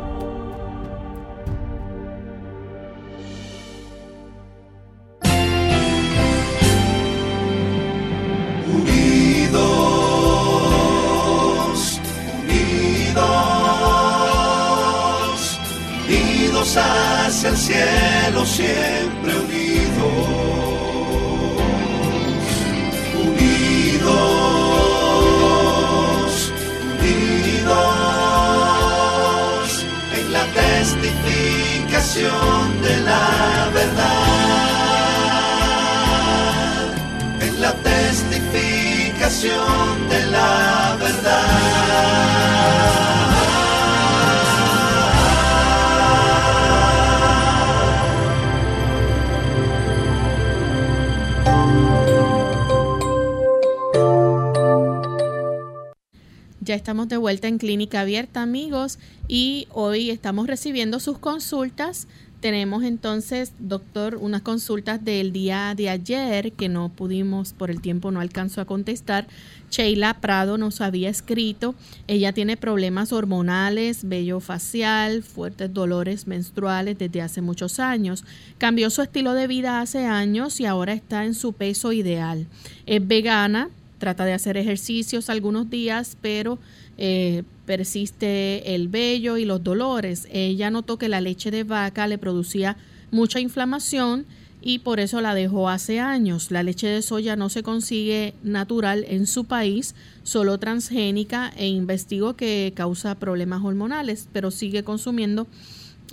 Ya 56.61 56.75
estamos 56.75 57.09
de 57.09 57.19
vuelta 57.19 57.47
en 57.47 57.59
Clínica 57.59 58.01
Abierta, 58.01 58.41
amigos, 58.41 58.99
y 59.29 59.69
hoy 59.71 60.09
estamos 60.09 60.47
recibiendo 60.47 60.99
sus 60.99 61.19
consultas 61.19 62.09
tenemos 62.45 62.85
entonces, 62.85 63.55
doctor, 63.59 64.17
unas 64.21 64.43
consultas 64.43 65.03
del 65.03 65.33
día 65.33 65.73
de 65.75 65.89
ayer 65.89 66.53
que 66.53 66.69
no 66.69 66.91
pudimos, 66.91 67.55
por 67.55 67.71
el 67.71 67.81
tiempo 67.81 68.11
no 68.11 68.21
alcanzó 68.21 68.61
a 68.61 68.67
contestar. 68.67 69.27
Sheila 69.71 70.21
Prado 70.21 70.59
nos 70.59 70.83
había 70.83 71.09
escrito, 71.09 71.75
ella 72.07 72.35
tiene 72.35 72.59
problemas 72.59 73.15
hormonales, 73.15 74.07
vello 74.07 74.41
facial, 74.41 75.23
fuertes 75.23 75.73
dolores 75.73 76.27
menstruales 76.27 76.99
desde 76.99 77.23
hace 77.23 77.41
muchos 77.41 77.81
años. 77.81 78.25
Cambió 78.59 78.91
su 78.91 79.01
estilo 79.01 79.33
de 79.33 79.47
vida 79.47 79.81
hace 79.81 80.05
años 80.05 80.61
y 80.61 80.67
ahora 80.67 80.93
está 80.93 81.25
en 81.25 81.33
su 81.33 81.55
peso 81.55 81.95
ideal. 81.95 82.47
Es 82.85 83.09
vegana, 83.09 83.71
trata 83.97 84.27
de 84.27 84.35
hacer 84.35 84.59
ejercicios 84.59 85.31
algunos 85.31 85.71
días, 85.71 86.19
pero 86.21 86.59
eh, 86.99 87.43
persiste 87.67 88.75
el 88.75 88.89
vello 88.89 89.37
y 89.37 89.45
los 89.45 89.63
dolores. 89.63 90.29
Ella 90.31 90.71
notó 90.71 90.99
que 90.99 91.09
la 91.09 91.21
leche 91.21 91.51
de 91.51 91.65
vaca 91.65 92.07
le 92.07 92.19
producía 92.19 92.77
mucha 93.11 93.41
inflamación 93.41 94.27
y 94.67 94.79
por 94.79 94.99
eso 94.99 95.21
la 95.21 95.35
dejó 95.35 95.69
hace 95.69 96.01
años. 96.01 96.51
La 96.51 96.63
leche 96.63 96.87
de 96.87 97.03
soya 97.03 97.37
no 97.37 97.51
se 97.51 97.63
consigue 97.63 98.35
natural 98.43 99.05
en 99.09 99.27
su 99.27 99.45
país, 99.45 99.95
solo 100.23 100.59
transgénica 100.59 101.53
e 101.57 101.67
investigó 101.67 102.35
que 102.35 102.73
causa 102.75 103.15
problemas 103.17 103.63
hormonales, 103.63 104.29
pero 104.33 104.51
sigue 104.51 104.83
consumiendo 104.83 105.47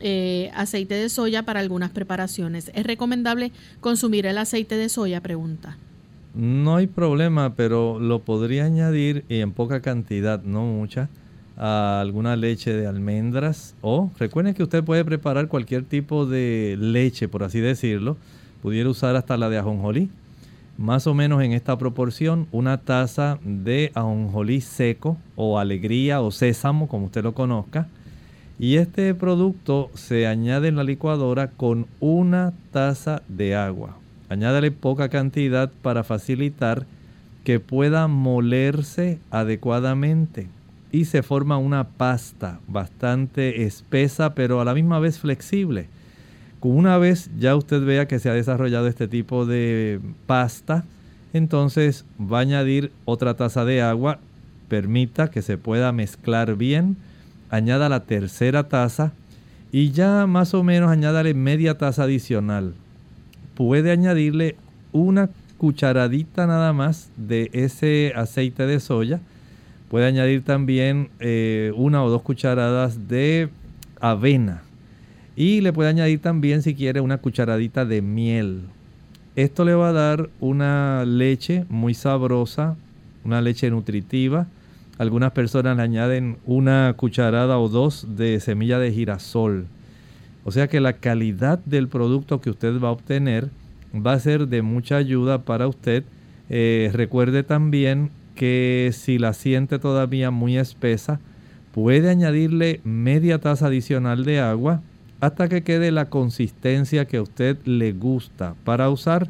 eh, 0.02 0.52
aceite 0.54 0.96
de 0.96 1.10
soya 1.10 1.44
para 1.44 1.60
algunas 1.60 1.92
preparaciones. 1.92 2.72
¿Es 2.74 2.86
recomendable 2.86 3.52
consumir 3.80 4.26
el 4.26 4.38
aceite 4.38 4.76
de 4.76 4.90
soya? 4.90 5.22
Pregunta. 5.22 5.78
No 6.34 6.78
hay 6.78 6.88
problema, 6.88 7.56
pero 7.56 8.00
lo 8.00 8.20
podría 8.20 8.64
añadir 8.64 9.26
y 9.28 9.42
en 9.42 9.52
poca 9.52 9.82
cantidad, 9.82 10.42
no 10.44 10.64
mucha, 10.64 11.10
a 11.58 12.00
alguna 12.00 12.38
leche 12.38 12.72
de 12.74 12.88
almendras 12.88 13.76
o 13.82 14.10
recuerden 14.18 14.54
que 14.54 14.64
usted 14.64 14.82
puede 14.82 15.04
preparar 15.04 15.50
cualquier 15.50 15.84
tipo 15.84 16.26
de 16.26 16.78
leche, 16.80 17.28
por 17.28 17.44
así 17.44 17.60
decirlo. 17.60 18.16
Pudiera 18.62 18.90
usar 18.90 19.16
hasta 19.18 19.36
la 19.36 19.50
de 19.50 19.58
ajonjolí. 19.58 20.10
Más 20.78 21.06
o 21.06 21.14
menos 21.14 21.44
en 21.44 21.52
esta 21.52 21.78
proporción, 21.78 22.48
una 22.54 22.78
taza 22.78 23.38
de 23.44 23.92
ajonjolí 23.94 24.62
seco 24.62 25.18
o 25.36 25.60
alegría 25.60 26.22
o 26.22 26.32
sésamo, 26.32 26.88
como 26.88 27.08
usted 27.08 27.24
lo 27.24 27.34
conozca. 27.34 27.90
Y 28.58 28.78
este 28.78 29.14
producto 29.16 29.92
se 29.96 30.28
añade 30.28 30.70
en 30.70 30.78
la 30.78 30.86
licuadora 30.86 31.50
con 31.50 31.88
una 32.00 32.54
taza 32.72 33.22
de 33.28 33.56
agua 33.56 34.01
Añádale 34.32 34.72
poca 34.72 35.10
cantidad 35.10 35.70
para 35.82 36.06
facilitar 36.06 36.86
que 37.44 37.60
pueda 37.60 38.08
molerse 38.08 39.20
adecuadamente. 39.30 40.48
Y 40.90 41.04
se 41.04 41.22
forma 41.22 41.58
una 41.58 41.90
pasta 41.90 42.62
bastante 42.66 43.64
espesa 43.64 44.34
pero 44.34 44.62
a 44.62 44.66
la 44.66 44.74
misma 44.74 45.00
vez 45.00 45.20
flexible. 45.20 45.90
Una 46.62 46.98
vez 46.98 47.30
ya 47.38 47.58
usted 47.58 47.84
vea 47.84 48.08
que 48.08 48.20
se 48.20 48.30
ha 48.30 48.34
desarrollado 48.34 48.88
este 48.88 49.10
tipo 49.10 49.46
de 49.46 50.00
pasta, 50.28 50.86
entonces 51.34 52.06
va 52.18 52.38
a 52.38 52.42
añadir 52.42 52.94
otra 53.04 53.34
taza 53.34 53.66
de 53.66 53.82
agua, 53.82 54.20
permita 54.70 55.30
que 55.30 55.42
se 55.42 55.58
pueda 55.58 55.92
mezclar 55.92 56.56
bien, 56.56 56.96
añada 57.50 57.90
la 57.90 58.06
tercera 58.06 58.70
taza 58.70 59.12
y 59.74 59.92
ya 59.92 60.26
más 60.26 60.54
o 60.54 60.64
menos 60.64 60.90
añádale 60.90 61.34
media 61.34 61.78
taza 61.78 62.04
adicional 62.04 62.76
puede 63.66 63.92
añadirle 63.92 64.56
una 64.92 65.30
cucharadita 65.60 66.48
nada 66.48 66.74
más 66.74 67.12
de 67.16 67.52
ese 67.54 68.12
aceite 68.16 68.66
de 68.66 68.80
soya. 68.80 69.20
Puede 69.88 70.08
añadir 70.08 70.44
también 70.44 71.10
eh, 71.20 71.72
una 71.76 72.04
o 72.04 72.10
dos 72.10 72.24
cucharadas 72.24 73.08
de 73.08 73.50
avena. 74.00 74.64
Y 75.36 75.62
le 75.62 75.74
puede 75.74 75.90
añadir 75.90 76.20
también, 76.20 76.64
si 76.64 76.74
quiere, 76.74 77.02
una 77.02 77.20
cucharadita 77.20 77.86
de 77.86 78.02
miel. 78.02 78.62
Esto 79.36 79.64
le 79.64 79.76
va 79.76 79.90
a 79.90 79.94
dar 79.94 80.30
una 80.40 81.06
leche 81.06 81.66
muy 81.70 81.94
sabrosa, 81.94 82.76
una 83.24 83.42
leche 83.42 83.70
nutritiva. 83.70 84.48
Algunas 84.98 85.34
personas 85.34 85.78
le 85.78 85.84
añaden 85.84 86.38
una 86.48 86.96
cucharada 86.98 87.60
o 87.60 87.70
dos 87.70 88.08
de 88.18 88.40
semilla 88.40 88.80
de 88.80 88.92
girasol. 88.92 89.68
O 90.44 90.52
sea 90.52 90.68
que 90.68 90.80
la 90.80 90.94
calidad 90.94 91.60
del 91.66 91.88
producto 91.88 92.42
que 92.42 92.50
usted 92.50 92.80
va 92.80 92.90
a 92.90 92.92
obtener 92.92 93.50
va 93.94 94.14
a 94.14 94.20
ser 94.20 94.48
de 94.48 94.62
mucha 94.62 94.98
ayuda 94.98 95.44
para 95.44 95.68
usted. 95.68 96.04
Eh, 96.50 96.90
recuerde 96.94 97.44
también 97.44 98.10
que 98.36 98.92
si 98.94 99.18
la 99.18 99.34
siente 99.34 99.80
todavía 99.80 100.32
muy 100.32 100.58
espesa, 100.58 101.20
puede 101.74 102.10
añadirle 102.10 102.82
media 102.84 103.40
taza 103.40 103.68
adicional 103.68 104.26
de 104.26 104.40
agua 104.40 104.82
hasta 105.20 105.48
que 105.48 105.62
quede 105.62 105.92
la 105.92 106.10
consistencia 106.10 107.06
que 107.06 107.18
a 107.18 107.22
usted 107.22 107.58
le 107.66 107.94
gusta 107.94 108.56
para 108.64 108.90
usar. 108.90 109.30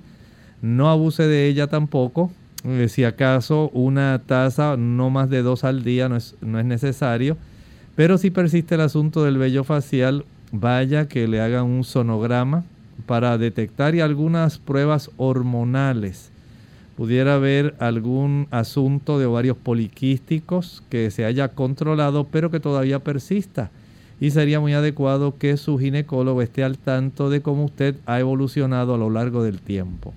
No 0.62 0.89
abuse 0.89 1.24
de 1.28 1.47
ella 1.47 1.67
tampoco. 1.67 2.32
Eh, 2.63 2.88
si 2.88 3.04
acaso 3.04 3.69
una 3.74 4.21
taza, 4.26 4.78
no 4.78 5.10
más 5.10 5.30
de 5.30 5.41
dos 5.41 5.63
al 5.63 5.84
día, 5.84 6.08
no 6.08 6.15
es, 6.15 6.36
no 6.41 6.60
es 6.60 6.65
necesario. 6.65 7.38
Pero 7.95 8.17
si 8.17 8.32
persiste 8.32 8.76
el 8.76 8.82
asunto 8.82 9.24
del 9.24 9.38
vello 9.38 9.63
facial, 9.63 10.24
vaya 10.52 11.08
que 11.08 11.28
le 11.28 11.42
hagan 11.42 11.66
un 11.66 11.84
sonograma 11.84 12.64
para 13.06 13.38
detectar 13.38 13.96
y 13.96 14.02
algunas 14.02 14.58
pruebas 14.58 15.10
hormonales. 15.18 16.32
Pudiera 16.98 17.36
haber 17.36 17.76
algún 17.80 18.48
asunto 18.52 19.18
de 19.18 19.26
ovarios 19.26 19.58
poliquísticos 19.58 20.84
que 20.90 21.10
se 21.10 21.26
haya 21.26 21.50
controlado 21.50 22.26
pero 22.26 22.52
que 22.52 22.60
todavía 22.60 23.00
persista. 23.00 23.72
Y 24.20 24.30
sería 24.30 24.60
muy 24.60 24.74
adecuado 24.74 25.38
que 25.40 25.58
su 25.58 25.80
ginecólogo 25.80 26.44
esté 26.44 26.64
al 26.64 26.78
tanto 26.78 27.32
de 27.32 27.42
cómo 27.42 27.66
usted 27.66 27.96
ha 28.06 28.20
evolucionado 28.20 28.94
a 28.94 28.98
lo 28.98 29.10
largo 29.10 29.42
del 29.42 29.60
tiempo. 29.60 30.14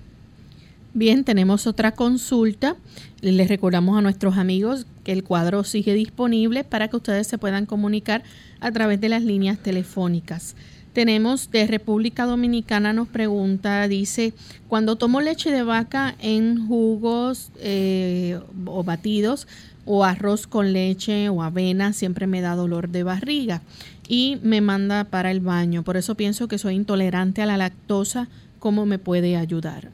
Bien, 0.97 1.25
tenemos 1.25 1.67
otra 1.67 1.91
consulta. 1.91 2.77
Les 3.19 3.49
recordamos 3.49 3.97
a 3.97 4.01
nuestros 4.01 4.37
amigos 4.37 4.87
que 5.03 5.11
el 5.11 5.25
cuadro 5.25 5.65
sigue 5.65 5.93
disponible 5.93 6.63
para 6.63 6.87
que 6.87 6.95
ustedes 6.95 7.27
se 7.27 7.37
puedan 7.37 7.65
comunicar 7.65 8.23
a 8.61 8.71
través 8.71 9.01
de 9.01 9.09
las 9.09 9.21
líneas 9.21 9.59
telefónicas. 9.59 10.55
Tenemos 10.93 11.51
de 11.51 11.67
República 11.67 12.23
Dominicana, 12.23 12.93
nos 12.93 13.09
pregunta, 13.09 13.85
dice, 13.89 14.33
cuando 14.69 14.95
tomo 14.95 15.19
leche 15.19 15.51
de 15.51 15.63
vaca 15.63 16.15
en 16.21 16.65
jugos 16.65 17.51
eh, 17.59 18.39
o 18.65 18.85
batidos 18.85 19.49
o 19.83 20.05
arroz 20.05 20.47
con 20.47 20.71
leche 20.71 21.27
o 21.27 21.43
avena, 21.43 21.91
siempre 21.91 22.25
me 22.25 22.39
da 22.39 22.55
dolor 22.55 22.87
de 22.87 23.03
barriga 23.03 23.61
y 24.07 24.37
me 24.43 24.61
manda 24.61 25.03
para 25.03 25.31
el 25.31 25.41
baño. 25.41 25.83
Por 25.83 25.97
eso 25.97 26.15
pienso 26.15 26.47
que 26.47 26.57
soy 26.57 26.75
intolerante 26.75 27.41
a 27.41 27.47
la 27.47 27.57
lactosa. 27.57 28.29
¿Cómo 28.59 28.85
me 28.85 28.97
puede 28.97 29.35
ayudar? 29.35 29.91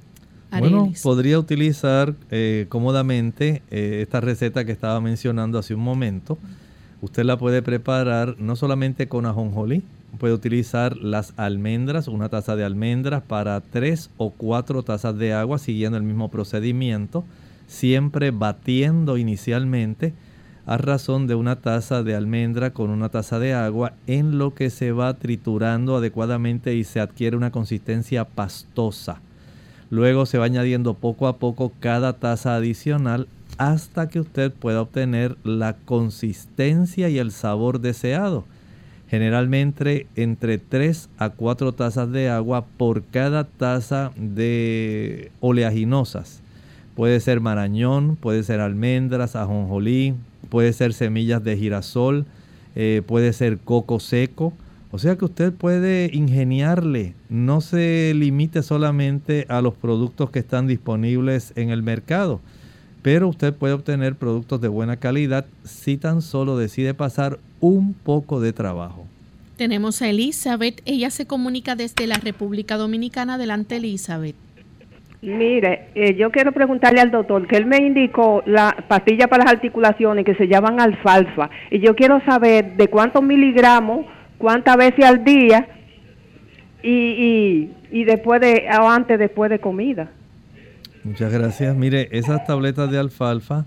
Bueno, 0.57 0.91
podría 1.01 1.39
utilizar 1.39 2.13
eh, 2.29 2.65
cómodamente 2.69 3.61
eh, 3.71 3.99
esta 4.01 4.21
receta 4.21 4.65
que 4.65 4.71
estaba 4.71 4.99
mencionando 4.99 5.57
hace 5.57 5.73
un 5.73 5.81
momento 5.81 6.37
Usted 7.01 7.23
la 7.23 7.37
puede 7.37 7.63
preparar 7.63 8.35
no 8.37 8.55
solamente 8.55 9.07
con 9.07 9.25
ajonjolí, 9.25 9.81
puede 10.19 10.35
utilizar 10.35 10.97
las 10.97 11.33
almendras, 11.35 12.07
una 12.07 12.29
taza 12.29 12.55
de 12.55 12.63
almendras 12.63 13.23
para 13.23 13.59
tres 13.59 14.11
o 14.17 14.29
cuatro 14.29 14.83
tazas 14.83 15.17
de 15.17 15.33
agua 15.33 15.57
siguiendo 15.57 15.97
el 15.97 16.03
mismo 16.03 16.29
procedimiento, 16.29 17.23
siempre 17.65 18.29
batiendo 18.29 19.17
inicialmente 19.17 20.13
a 20.67 20.77
razón 20.77 21.25
de 21.25 21.33
una 21.33 21.55
taza 21.55 22.03
de 22.03 22.13
almendra 22.13 22.69
con 22.71 22.91
una 22.91 23.09
taza 23.09 23.39
de 23.39 23.55
agua 23.55 23.93
en 24.05 24.37
lo 24.37 24.53
que 24.53 24.69
se 24.69 24.91
va 24.91 25.15
triturando 25.15 25.97
adecuadamente 25.97 26.75
y 26.75 26.83
se 26.83 26.99
adquiere 26.99 27.35
una 27.35 27.49
consistencia 27.49 28.25
pastosa. 28.25 29.21
Luego 29.91 30.25
se 30.25 30.37
va 30.37 30.45
añadiendo 30.45 30.93
poco 30.93 31.27
a 31.27 31.37
poco 31.37 31.73
cada 31.81 32.13
taza 32.13 32.55
adicional 32.55 33.27
hasta 33.57 34.07
que 34.07 34.21
usted 34.21 34.51
pueda 34.51 34.81
obtener 34.81 35.35
la 35.43 35.73
consistencia 35.73 37.09
y 37.09 37.19
el 37.19 37.31
sabor 37.31 37.81
deseado. 37.81 38.45
Generalmente 39.09 40.07
entre 40.15 40.57
3 40.57 41.09
a 41.17 41.31
4 41.31 41.73
tazas 41.73 42.09
de 42.09 42.29
agua 42.29 42.65
por 42.77 43.03
cada 43.03 43.43
taza 43.43 44.13
de 44.15 45.29
oleaginosas. 45.41 46.41
Puede 46.95 47.19
ser 47.19 47.41
marañón, 47.41 48.15
puede 48.15 48.43
ser 48.43 48.61
almendras, 48.61 49.35
ajonjolí, 49.35 50.13
puede 50.49 50.71
ser 50.71 50.93
semillas 50.93 51.43
de 51.43 51.57
girasol, 51.57 52.25
eh, 52.75 53.01
puede 53.05 53.33
ser 53.33 53.57
coco 53.57 53.99
seco. 53.99 54.53
O 54.91 54.99
sea 54.99 55.17
que 55.17 55.25
usted 55.25 55.53
puede 55.53 56.09
ingeniarle, 56.13 57.13
no 57.29 57.61
se 57.61 58.13
limite 58.13 58.61
solamente 58.61 59.45
a 59.47 59.61
los 59.61 59.73
productos 59.73 60.29
que 60.31 60.39
están 60.39 60.67
disponibles 60.67 61.53
en 61.55 61.69
el 61.69 61.81
mercado 61.81 62.41
pero 63.01 63.27
usted 63.27 63.53
puede 63.53 63.73
obtener 63.73 64.15
productos 64.15 64.61
de 64.61 64.67
buena 64.67 64.97
calidad 64.97 65.45
si 65.63 65.97
tan 65.97 66.21
solo 66.21 66.57
decide 66.57 66.93
pasar 66.93 67.39
un 67.59 67.93
poco 67.93 68.39
de 68.39 68.53
trabajo. 68.53 69.05
Tenemos 69.57 70.01
a 70.01 70.09
Elizabeth, 70.09 70.81
ella 70.85 71.09
se 71.09 71.27
comunica 71.27 71.75
desde 71.75 72.07
la 72.07 72.15
República 72.15 72.77
Dominicana. 72.77 73.35
Adelante, 73.35 73.77
Elizabeth. 73.77 74.35
Mire, 75.21 75.89
eh, 75.93 76.15
yo 76.15 76.31
quiero 76.31 76.51
preguntarle 76.51 76.99
al 76.99 77.11
doctor 77.11 77.47
que 77.47 77.55
él 77.55 77.67
me 77.67 77.77
indicó 77.77 78.41
la 78.47 78.75
pastilla 78.87 79.27
para 79.27 79.43
las 79.43 79.53
articulaciones 79.53 80.25
que 80.25 80.33
se 80.33 80.47
llaman 80.47 80.79
alfalfa 80.79 81.51
y 81.69 81.79
yo 81.79 81.95
quiero 81.95 82.23
saber 82.25 82.75
de 82.75 82.87
cuántos 82.87 83.21
miligramos, 83.21 84.07
cuántas 84.41 84.75
veces 84.75 85.05
al 85.05 85.23
día 85.23 85.67
y, 86.83 87.69
y, 87.91 88.03
después 88.03 88.41
de, 88.41 88.67
o 88.79 88.89
antes, 88.89 89.17
después 89.19 89.49
de 89.49 89.59
comida. 89.59 90.09
Muchas 91.03 91.31
gracias. 91.31 91.75
Mire, 91.75 92.09
esas 92.11 92.45
tabletas 92.45 92.91
de 92.91 92.97
alfalfa 92.97 93.65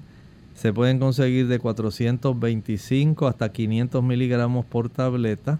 se 0.54 0.72
pueden 0.72 0.98
conseguir 0.98 1.46
de 1.46 1.58
425 1.58 3.26
hasta 3.26 3.50
500 3.50 4.02
miligramos 4.02 4.64
por 4.66 4.88
tableta. 4.88 5.58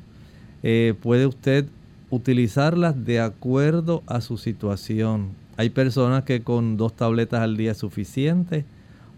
Eh, 0.62 0.94
puede 1.00 1.27
usted 1.27 1.66
utilizarlas 2.11 3.05
de 3.05 3.20
acuerdo 3.20 4.03
a 4.07 4.20
su 4.20 4.37
situación 4.37 5.31
hay 5.57 5.70
personas 5.70 6.24
que 6.24 6.42
con 6.42 6.77
dos 6.77 6.94
tabletas 6.94 7.40
al 7.40 7.57
día 7.57 7.72
es 7.72 7.79
suficiente, 7.79 8.64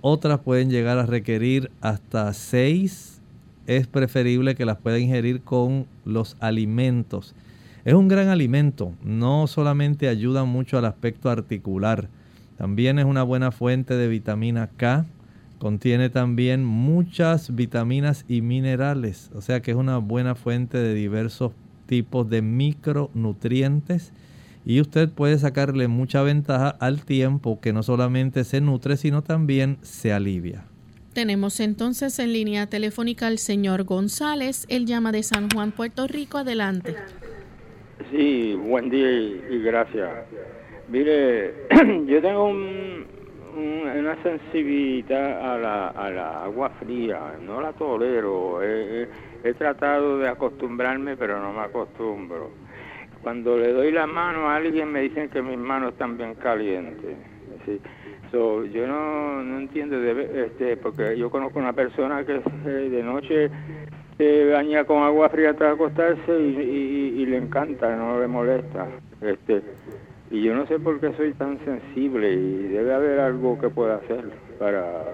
otras 0.03 0.41
pueden 0.41 0.71
llegar 0.71 0.99
a 0.99 1.07
requerir 1.07 1.71
hasta 1.81 2.33
seis. 2.35 3.16
Es 3.67 3.87
preferible 3.87 4.55
que 4.55 4.65
las 4.65 4.79
pueda 4.79 4.99
ingerir 4.99 5.43
con 5.43 5.87
los 6.05 6.37
alimentos. 6.41 7.35
Es 7.85 7.95
un 7.95 8.09
gran 8.09 8.29
alimento, 8.29 8.93
no 9.05 9.47
solamente 9.47 10.09
ayuda 10.09 10.45
mucho 10.45 10.79
al 10.79 10.87
aspecto 10.87 11.31
articular, 11.31 12.09
también 12.57 12.99
es 12.99 13.05
una 13.05 13.23
buena 13.23 13.53
fuente 13.53 13.95
de 13.95 14.09
vitamina 14.09 14.71
K, 14.77 15.05
contiene 15.59 16.09
también 16.09 16.65
muchas 16.65 17.55
vitaminas 17.55 18.25
y 18.29 18.41
minerales, 18.41 19.31
o 19.35 19.43
sea 19.43 19.61
que 19.61 19.73
es 19.73 19.77
una 19.77 19.99
buena 19.99 20.35
fuente 20.35 20.79
de 20.79 20.95
diversos 20.95 21.53
tipos 21.87 22.29
de 22.29 22.43
micronutrientes 22.43 24.13
y 24.65 24.81
usted 24.81 25.11
puede 25.11 25.39
sacarle 25.39 25.87
mucha 25.87 26.23
ventaja 26.23 26.71
al 26.71 27.05
tiempo 27.05 27.61
que 27.61 27.73
no 27.73 27.83
solamente 27.83 28.43
se 28.45 28.61
nutre, 28.61 28.97
sino 28.97 29.23
también 29.23 29.79
se 29.83 30.13
alivia. 30.13 30.65
Tenemos 31.17 31.61
entonces 31.61 32.19
en 32.19 32.35
línea 32.35 32.67
telefónica 32.67 33.27
al 33.27 33.39
señor 33.39 33.85
González. 33.85 34.67
Él 34.69 34.85
llama 34.85 35.13
de 35.13 35.23
San 35.23 35.49
Juan, 35.49 35.73
Puerto 35.73 36.07
Rico. 36.07 36.37
Adelante. 36.37 36.95
Sí, 38.11 38.53
buen 38.53 38.91
día 38.91 39.11
y, 39.11 39.63
gracias. 39.65 40.11
Mire, 40.91 41.55
yo 42.07 42.21
tengo 42.21 42.49
una 42.49 44.23
sensibilidad 44.23 45.55
a 45.55 45.57
la, 45.57 45.89
a 45.89 46.11
la, 46.11 46.45
agua 46.45 46.69
fría, 46.81 47.19
no 47.41 47.63
la 47.63 47.73
tolero. 47.73 48.63
he 48.63 49.55
tratado 49.57 50.19
de 50.19 50.29
acostumbrarme, 50.29 51.17
pero 51.17 51.41
no 51.41 51.51
me 51.51 51.61
acostumbro 51.61 52.51
cuando 53.23 53.57
le 53.57 53.73
doy 53.73 53.91
la 53.91 54.07
mano 54.07 54.51
a 54.51 54.57
alguien 54.57 54.93
me 54.93 55.01
dicen 55.01 55.31
que 55.31 55.41
mis 55.41 55.59
manos 55.59 55.95
están 55.95 56.19
bien 56.19 56.35
calientes. 56.35 57.17
Yo 58.33 58.87
no, 58.87 59.43
no 59.43 59.59
entiendo, 59.59 59.97
este, 60.03 60.77
porque 60.77 61.17
yo 61.19 61.31
conozco 61.31 61.59
una 61.59 61.73
persona 61.73 62.25
que 62.25 62.41
eh, 62.67 62.89
de 62.91 63.03
noche 63.03 63.51
se 64.19 64.51
baña 64.51 64.85
con 64.85 65.03
agua 65.03 65.29
fría 65.29 65.51
hasta 65.51 65.71
acostarse 65.71 66.39
y, 66.39 67.27
le 67.27 67.37
encanta, 67.37 67.95
no 67.97 68.21
le 68.21 68.27
molesta. 68.27 68.87
Este, 69.21 69.63
y 70.31 70.43
yo 70.43 70.55
no 70.55 70.67
sé 70.67 70.79
por 70.79 71.01
qué 71.01 71.13
soy 71.17 71.33
tan 71.35 71.59
sensible 71.65 72.33
y 72.33 72.69
debe 72.69 72.95
haber 72.95 73.21
algo 73.21 73.59
que 73.59 73.69
pueda 73.69 73.97
hacer 73.97 74.25
para, 74.59 75.05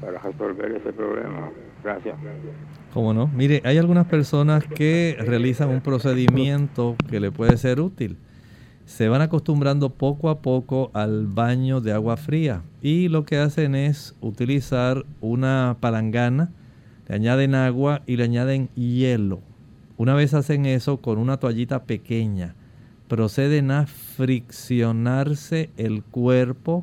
para 0.00 0.18
resolver 0.18 0.72
ese 0.72 0.92
problema. 0.92 1.50
Gracias. 1.82 2.16
¿Cómo 2.92 3.14
no? 3.14 3.28
Mire, 3.28 3.62
hay 3.64 3.78
algunas 3.78 4.06
personas 4.06 4.64
que 4.66 5.16
realizan 5.20 5.68
un 5.68 5.80
procedimiento 5.80 6.96
que 7.08 7.20
le 7.20 7.30
puede 7.30 7.56
ser 7.56 7.80
útil. 7.80 8.16
Se 8.88 9.10
van 9.10 9.20
acostumbrando 9.20 9.90
poco 9.90 10.30
a 10.30 10.40
poco 10.40 10.90
al 10.94 11.26
baño 11.26 11.82
de 11.82 11.92
agua 11.92 12.16
fría 12.16 12.62
y 12.80 13.08
lo 13.08 13.26
que 13.26 13.36
hacen 13.36 13.74
es 13.74 14.16
utilizar 14.22 15.04
una 15.20 15.76
palangana, 15.78 16.50
le 17.06 17.16
añaden 17.16 17.54
agua 17.54 18.00
y 18.06 18.16
le 18.16 18.24
añaden 18.24 18.70
hielo. 18.70 19.40
Una 19.98 20.14
vez 20.14 20.32
hacen 20.32 20.64
eso 20.64 21.02
con 21.02 21.18
una 21.18 21.36
toallita 21.36 21.84
pequeña, 21.84 22.54
proceden 23.08 23.72
a 23.72 23.86
friccionarse 23.86 25.68
el 25.76 26.02
cuerpo, 26.02 26.82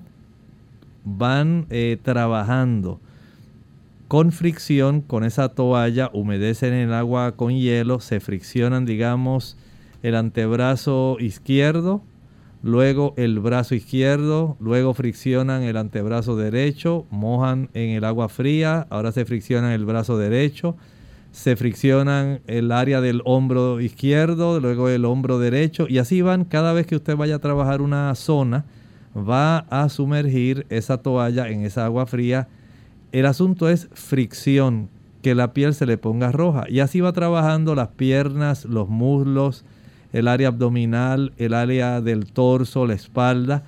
van 1.06 1.66
eh, 1.72 1.98
trabajando 2.04 3.00
con 4.08 4.32
fricción, 4.32 5.02
con 5.02 5.24
esa 5.24 5.50
toalla, 5.50 6.12
humedecen 6.14 6.74
el 6.76 6.94
agua 6.94 7.32
con 7.32 7.56
hielo, 7.56 8.00
se 8.00 8.20
friccionan, 8.20 8.86
digamos, 8.86 9.58
el 10.08 10.16
antebrazo 10.16 11.18
izquierdo, 11.20 12.02
luego 12.64 13.14
el 13.18 13.40
brazo 13.40 13.76
izquierdo, 13.76 14.58
luego 14.60 14.94
friccionan 14.94 15.64
el 15.64 15.78
antebrazo 15.78 16.36
derecho, 16.36 17.06
mojan 17.10 17.70
en 17.74 17.92
el 17.92 18.04
agua 18.04 18.30
fría, 18.30 18.88
ahora 18.90 19.12
se 19.12 19.26
friccionan 19.26 19.72
el 19.72 19.86
brazo 19.86 20.18
derecho, 20.18 20.76
se 21.32 21.56
friccionan 21.56 22.42
el 22.48 22.72
área 22.72 23.02
del 23.02 23.22
hombro 23.26 23.82
izquierdo, 23.82 24.60
luego 24.60 24.90
el 24.90 25.06
hombro 25.06 25.40
derecho, 25.40 25.86
y 25.90 25.98
así 25.98 26.22
van 26.22 26.46
cada 26.46 26.74
vez 26.74 26.88
que 26.88 26.96
usted 26.96 27.16
vaya 27.16 27.36
a 27.36 27.40
trabajar 27.40 27.82
una 27.82 28.14
zona, 28.16 28.66
va 29.16 29.60
a 29.70 29.90
sumergir 29.90 30.66
esa 30.70 30.98
toalla 30.98 31.50
en 31.50 31.66
esa 31.66 31.86
agua 31.86 32.06
fría 32.06 32.48
el 33.16 33.26
asunto 33.28 33.70
es 33.70 33.88
fricción, 33.94 34.90
que 35.22 35.36
la 35.36 35.54
piel 35.54 35.74
se 35.74 35.86
le 35.86 35.98
ponga 35.98 36.34
roja. 36.34 36.66
Y 36.68 36.82
así 36.82 37.00
va 37.00 37.14
trabajando 37.14 37.74
las 37.74 37.88
piernas, 37.88 38.66
los 38.66 38.90
muslos, 38.90 39.64
el 40.16 40.30
área 40.30 40.48
abdominal, 40.48 41.34
el 41.38 41.54
área 41.54 42.00
del 42.00 42.28
torso, 42.28 42.88
la 42.88 42.94
espalda. 42.94 43.64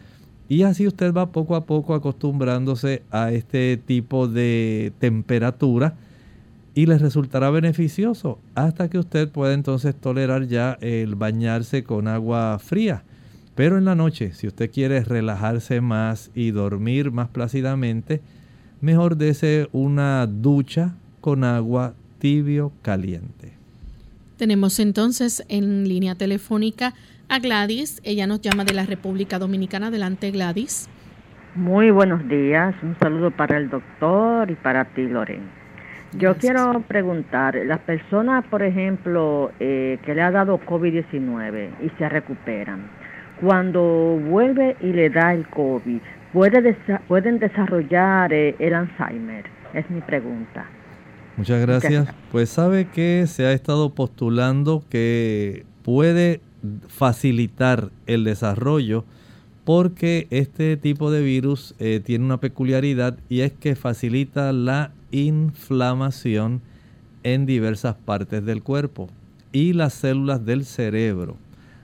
Y 0.48 0.64
así 0.64 0.88
usted 0.88 1.14
va 1.14 1.34
poco 1.34 1.58
a 1.58 1.66
poco 1.66 1.94
acostumbrándose 1.94 3.04
a 3.12 3.34
este 3.34 3.76
tipo 3.76 4.30
de 4.30 4.94
temperatura 5.00 5.96
y 6.74 6.86
le 6.86 6.98
resultará 7.00 7.50
beneficioso 7.50 8.40
hasta 8.56 8.90
que 8.90 8.98
usted 8.98 9.28
pueda 9.28 9.54
entonces 9.54 9.94
tolerar 9.94 10.48
ya 10.48 10.78
el 10.80 11.16
bañarse 11.16 11.84
con 11.84 12.08
agua 12.08 12.58
fría. 12.60 13.04
Pero 13.54 13.78
en 13.78 13.84
la 13.84 13.96
noche, 13.96 14.32
si 14.32 14.48
usted 14.48 14.72
quiere 14.72 15.04
relajarse 15.04 15.82
más 15.82 16.32
y 16.34 16.52
dormir 16.52 17.12
más 17.12 17.28
plácidamente, 17.28 18.22
mejor 18.80 19.18
dese 19.18 19.68
una 19.74 20.26
ducha 20.28 20.96
con 21.20 21.44
agua 21.44 21.94
tibio 22.20 22.72
caliente. 22.84 23.57
Tenemos 24.38 24.80
entonces 24.80 25.44
en 25.50 25.88
línea 25.88 26.14
telefónica 26.14 26.94
a 27.28 27.40
Gladys. 27.40 28.00
Ella 28.04 28.28
nos 28.28 28.42
llama 28.42 28.66
de 28.66 28.74
la 28.74 28.86
República 28.86 29.40
Dominicana. 29.40 29.88
Adelante, 29.88 30.30
Gladys. 30.30 30.88
Muy 31.56 31.90
buenos 31.90 32.28
días. 32.28 32.76
Un 32.84 32.96
saludo 33.00 33.32
para 33.32 33.58
el 33.58 33.70
doctor 33.70 34.52
y 34.52 34.56
para 34.56 34.86
ti, 34.86 35.08
Loren. 35.08 35.42
Yo 36.14 36.38
quiero 36.38 36.84
preguntar, 36.88 37.56
las 37.66 37.80
personas, 37.80 38.46
por 38.46 38.62
ejemplo, 38.62 39.52
eh, 39.60 39.98
que 40.06 40.14
le 40.16 40.22
ha 40.22 40.32
dado 40.32 40.60
COVID-19 40.60 41.70
y 41.84 41.90
se 41.98 42.08
recuperan, 42.08 42.90
cuando 43.42 44.20
vuelve 44.24 44.78
y 44.82 44.94
le 44.94 45.10
da 45.10 45.34
el 45.34 45.48
COVID, 45.48 46.00
pueden 47.08 47.40
desarrollar 47.40 48.32
eh, 48.32 48.56
el 48.60 48.74
Alzheimer? 48.74 49.46
Es 49.74 49.90
mi 49.90 50.02
pregunta. 50.02 50.66
Muchas 51.38 51.62
gracias. 51.62 52.10
Pues 52.32 52.50
sabe 52.50 52.90
que 52.90 53.26
se 53.28 53.46
ha 53.46 53.54
estado 53.54 53.92
postulando 53.92 54.84
que 54.90 55.66
puede 55.84 56.42
facilitar 56.88 57.92
el 58.08 58.24
desarrollo 58.24 59.06
porque 59.64 60.28
este 60.30 60.78
tipo 60.78 61.12
de 61.12 61.22
virus 61.22 61.76
eh, 61.78 62.02
tiene 62.04 62.26
una 62.26 62.40
peculiaridad 62.40 63.18
y 63.30 63.42
es 63.42 63.52
que 63.52 63.76
facilita 63.76 64.52
la 64.52 64.92
inflamación 65.12 66.62
en 67.24 67.46
diversas 67.46 67.96
partes 67.96 68.44
del 68.46 68.64
cuerpo 68.64 69.10
y 69.52 69.74
las 69.74 69.94
células 69.94 70.46
del 70.46 70.66
cerebro, 70.66 71.38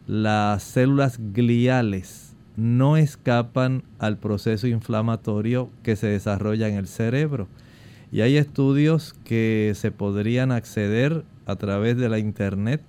las 0.07 0.63
células 0.63 1.19
gliales 1.33 2.33
no 2.55 2.97
escapan 2.97 3.83
al 3.99 4.17
proceso 4.17 4.67
inflamatorio 4.67 5.69
que 5.81 5.95
se 5.95 6.07
desarrolla 6.07 6.67
en 6.67 6.75
el 6.75 6.87
cerebro. 6.87 7.47
Y 8.13 8.21
hay 8.21 8.37
estudios 8.37 9.15
que 9.25 9.73
se 9.75 9.89
podrían 9.89 10.51
acceder 10.51 11.23
a 11.47 11.55
través 11.55 11.97
de 11.97 12.09
la 12.09 12.19
internet 12.19 12.79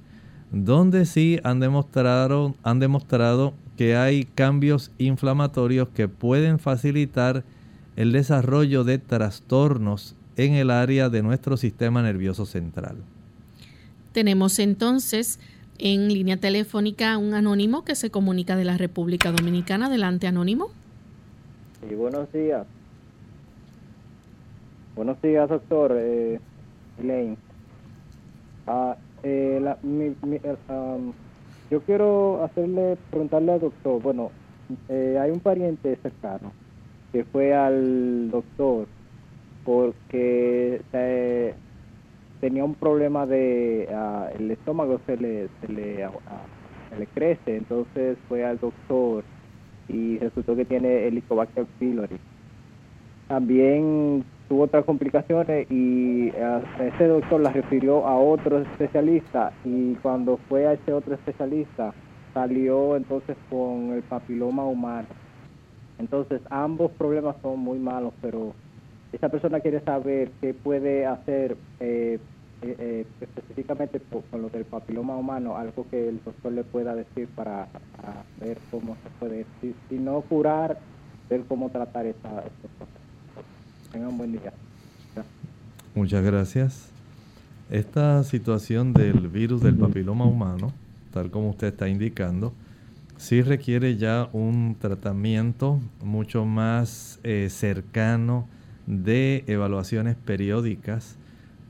donde 0.53 1.07
sí 1.07 1.41
han 1.45 1.61
demostrado, 1.61 2.55
han 2.63 2.79
demostrado 2.79 3.55
que 3.79 3.97
hay 3.97 4.25
cambios 4.25 4.93
inflamatorios 4.99 5.89
que 5.89 6.09
pueden 6.09 6.59
facilitar 6.59 7.43
el 7.97 8.13
desarrollo 8.13 8.85
de 8.85 8.99
trastornos 8.99 10.15
en 10.37 10.53
el 10.53 10.71
área 10.71 11.09
de 11.09 11.23
nuestro 11.23 11.57
sistema 11.57 12.03
nervioso 12.03 12.45
central. 12.45 12.97
Tenemos 14.13 14.59
entonces 14.59 15.41
en 15.79 16.09
línea 16.09 16.37
telefónica 16.37 17.17
un 17.17 17.33
anónimo 17.33 17.83
que 17.83 17.95
se 17.95 18.11
comunica 18.11 18.57
de 18.57 18.67
la 18.67 18.77
República 18.77 19.33
Dominicana. 19.33 19.87
Adelante, 19.87 20.27
anónimo. 20.27 20.69
Sí, 21.81 21.95
buenos 21.95 22.31
días. 22.31 22.67
Buenos 24.97 25.21
días, 25.23 25.49
doctor 25.49 25.93
eh, 25.97 26.41
Elaine. 26.99 27.37
Ah, 28.67 28.97
eh, 29.23 29.59
la, 29.61 29.79
mi, 29.83 30.17
mi, 30.27 30.37
eh, 30.37 30.57
yo 31.71 31.83
quiero 31.85 32.45
hacerle, 32.45 32.97
preguntarle 33.11 33.53
al 33.53 33.61
doctor, 33.61 34.01
bueno, 34.03 34.33
eh, 34.89 35.19
hay 35.21 35.31
un 35.31 35.41
pariente 35.41 35.99
cercano 36.03 36.55
que 37.13 37.25
fue 37.25 37.55
al 37.55 38.31
doctor 38.31 38.89
porque 39.65 40.83
eh, 40.93 41.57
tenía 42.41 42.65
un 42.65 42.75
problema 42.75 43.27
de 43.27 43.89
ah, 43.93 44.31
el 44.39 44.51
estómago 44.51 45.01
se 45.07 45.17
le 45.17 45.49
se 45.61 45.69
le, 45.69 46.05
ah, 46.05 46.47
se 46.91 46.97
le 46.99 47.07
crece 47.09 47.57
entonces 47.57 48.19
fue 48.29 48.45
al 48.45 48.59
doctor 48.59 49.25
y 49.89 50.19
resultó 50.19 50.57
que 50.57 50.65
tiene 50.67 51.07
Helicobacter 51.09 51.67
pylori 51.79 52.19
también 53.29 54.25
tuvo 54.55 54.62
otras 54.62 54.85
complicaciones 54.85 55.69
y 55.69 56.31
ah, 56.37 56.61
ese 56.79 57.09
doctor 57.09 57.40
la 57.40 57.51
refirió 57.51 58.07
a 58.07 58.17
otro 58.17 58.61
especialista 58.61 59.53
y 59.64 59.95
cuando 59.95 60.37
fue 60.49 60.69
a 60.69 60.75
ese 60.75 60.93
otro 60.93 61.14
especialista 61.14 61.93
salió 62.33 62.95
entonces 62.95 63.37
con 63.51 63.90
el 63.90 64.05
papiloma 64.05 64.64
humano. 64.64 65.09
Entonces 65.99 66.40
ambos 66.51 66.93
problemas 66.93 67.35
son 67.43 67.59
muy 67.59 67.81
malos, 67.81 68.14
pero 68.23 68.53
esa 69.12 69.29
persona 69.29 69.59
quiere 69.59 69.81
saber 69.81 70.31
qué 70.40 70.55
puede 70.55 71.05
hacer 71.05 71.57
eh, 71.81 72.21
eh, 72.62 72.77
eh, 72.79 73.07
específicamente 73.21 74.01
con 74.31 74.40
lo 74.40 74.51
del 74.51 74.67
papiloma 74.67 75.17
humano, 75.17 75.57
algo 75.57 75.85
que 75.90 76.09
el 76.09 76.23
doctor 76.25 76.53
le 76.53 76.62
pueda 76.62 76.95
decir 76.95 77.27
para, 77.35 77.67
ver 78.40 78.59
cómo 78.71 78.97
se 79.03 79.11
puede, 79.19 79.47
si, 79.61 79.99
no 79.99 80.21
curar, 80.21 80.79
ver 81.29 81.43
cómo 81.49 81.71
tratar 81.71 82.07
esa, 82.07 82.45
Tengan 83.95 84.11
un 84.11 84.19
buen 84.19 84.33
día. 84.33 84.53
Muchas 85.95 86.23
gracias. 86.23 86.91
Esta 87.71 88.23
situación 88.25 88.93
del 88.93 89.29
virus 89.29 89.63
del 89.63 89.77
papiloma 89.77 90.27
humano 90.27 90.75
tal 91.15 91.31
como 91.31 91.51
usted 91.51 91.69
está 91.69 91.89
indicando, 91.89 92.53
sí 93.17 93.41
requiere 93.41 93.97
ya 93.97 94.29
un 94.33 94.77
tratamiento 94.81 95.81
mucho 96.03 96.45
más 96.45 97.21
eh, 97.23 97.47
cercano 97.51 98.49
de 98.89 99.45
evaluaciones 99.47 100.17
periódicas 100.17 101.17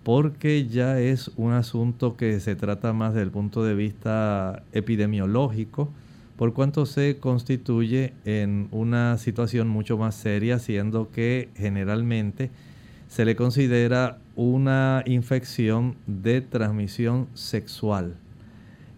porque 0.03 0.67
ya 0.67 0.99
es 0.99 1.31
un 1.37 1.53
asunto 1.53 2.17
que 2.17 2.41
se 2.41 2.57
trata 2.57 2.95
más 2.95 3.13
desde 3.13 3.25
el 3.25 3.31
punto 3.31 3.63
de 3.63 3.75
vista 3.75 4.63
epidemiológico, 4.73 5.91
por 6.37 6.53
cuanto 6.53 6.87
se 6.87 7.19
constituye 7.19 8.13
en 8.25 8.69
una 8.73 9.19
situación 9.19 9.69
mucho 9.69 9.97
más 9.97 10.15
seria, 10.15 10.59
siendo 10.59 11.11
que 11.11 11.49
generalmente 11.57 12.51
se 13.09 13.25
le 13.25 13.37
considera 13.37 14.19
una 14.35 15.05
infección 15.07 15.97
de 16.07 16.41
transmisión 16.41 17.29
sexual. 17.35 18.17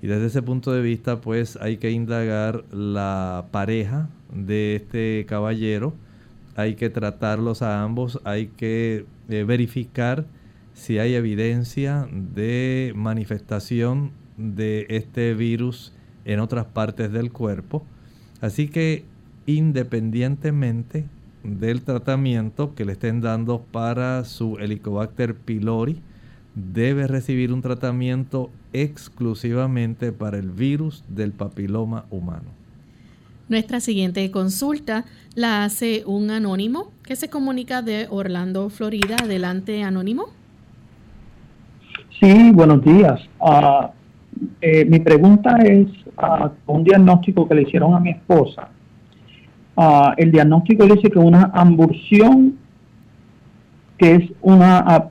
Y 0.01 0.07
desde 0.07 0.27
ese 0.27 0.43
punto 0.43 0.73
de 0.73 0.81
vista, 0.81 1.21
pues 1.21 1.57
hay 1.57 1.77
que 1.77 1.91
indagar 1.91 2.65
la 2.73 3.47
pareja 3.51 4.09
de 4.33 4.77
este 4.77 5.27
caballero, 5.29 5.95
hay 6.55 6.75
que 6.75 6.89
tratarlos 6.89 7.61
a 7.61 7.83
ambos, 7.83 8.21
hay 8.25 8.47
que 8.49 9.05
eh, 9.29 9.45
verificar 9.45 10.25
si 10.73 10.99
hay 10.99 11.15
evidencia 11.15 12.09
de 12.13 12.93
manifestación 12.95 14.13
de 14.37 14.87
este 14.91 15.35
virus 15.35 15.93
en 16.27 16.41
otras 16.41 16.67
partes 16.67 17.11
del 17.11 17.33
cuerpo. 17.33 17.83
Así 18.43 18.69
que 18.69 19.05
independientemente 19.47 21.05
del 21.43 21.83
tratamiento 21.83 22.75
que 22.75 22.85
le 22.85 22.93
estén 22.93 23.21
dando 23.21 23.61
para 23.61 24.25
su 24.25 24.59
Helicobacter 24.59 25.35
pylori, 25.35 26.01
debe 26.55 27.07
recibir 27.07 27.53
un 27.53 27.63
tratamiento 27.63 28.51
exclusivamente 28.73 30.13
para 30.13 30.39
el 30.39 30.51
virus 30.51 31.05
del 31.09 31.33
papiloma 31.33 32.07
humano. 32.11 32.57
Nuestra 33.49 33.79
siguiente 33.79 34.29
consulta 34.33 35.05
la 35.37 35.63
hace 35.63 36.03
un 36.05 36.31
anónimo 36.31 36.91
que 37.05 37.15
se 37.15 37.29
comunica 37.29 37.81
de 37.81 38.09
Orlando, 38.11 38.69
Florida. 38.71 39.17
Adelante, 39.23 39.85
anónimo. 39.85 40.25
Sí, 42.19 42.51
buenos 42.53 42.83
días. 42.83 43.21
Ah, 43.41 43.93
eh, 44.61 44.85
mi 44.87 44.99
pregunta 44.99 45.59
es 45.59 45.87
uh, 46.19 46.51
un 46.73 46.85
diagnóstico 46.85 47.49
que 47.49 47.55
le 47.55 47.63
hicieron 47.63 47.95
a 47.95 48.01
mi 48.01 48.11
esposa. 48.11 48.69
Ah, 49.77 50.15
el 50.17 50.33
diagnóstico 50.33 50.87
dice 50.87 51.11
que 51.11 51.19
una 51.19 51.51
ambursión, 51.53 52.57
que 53.99 54.15
es 54.15 54.33
una 54.41 55.11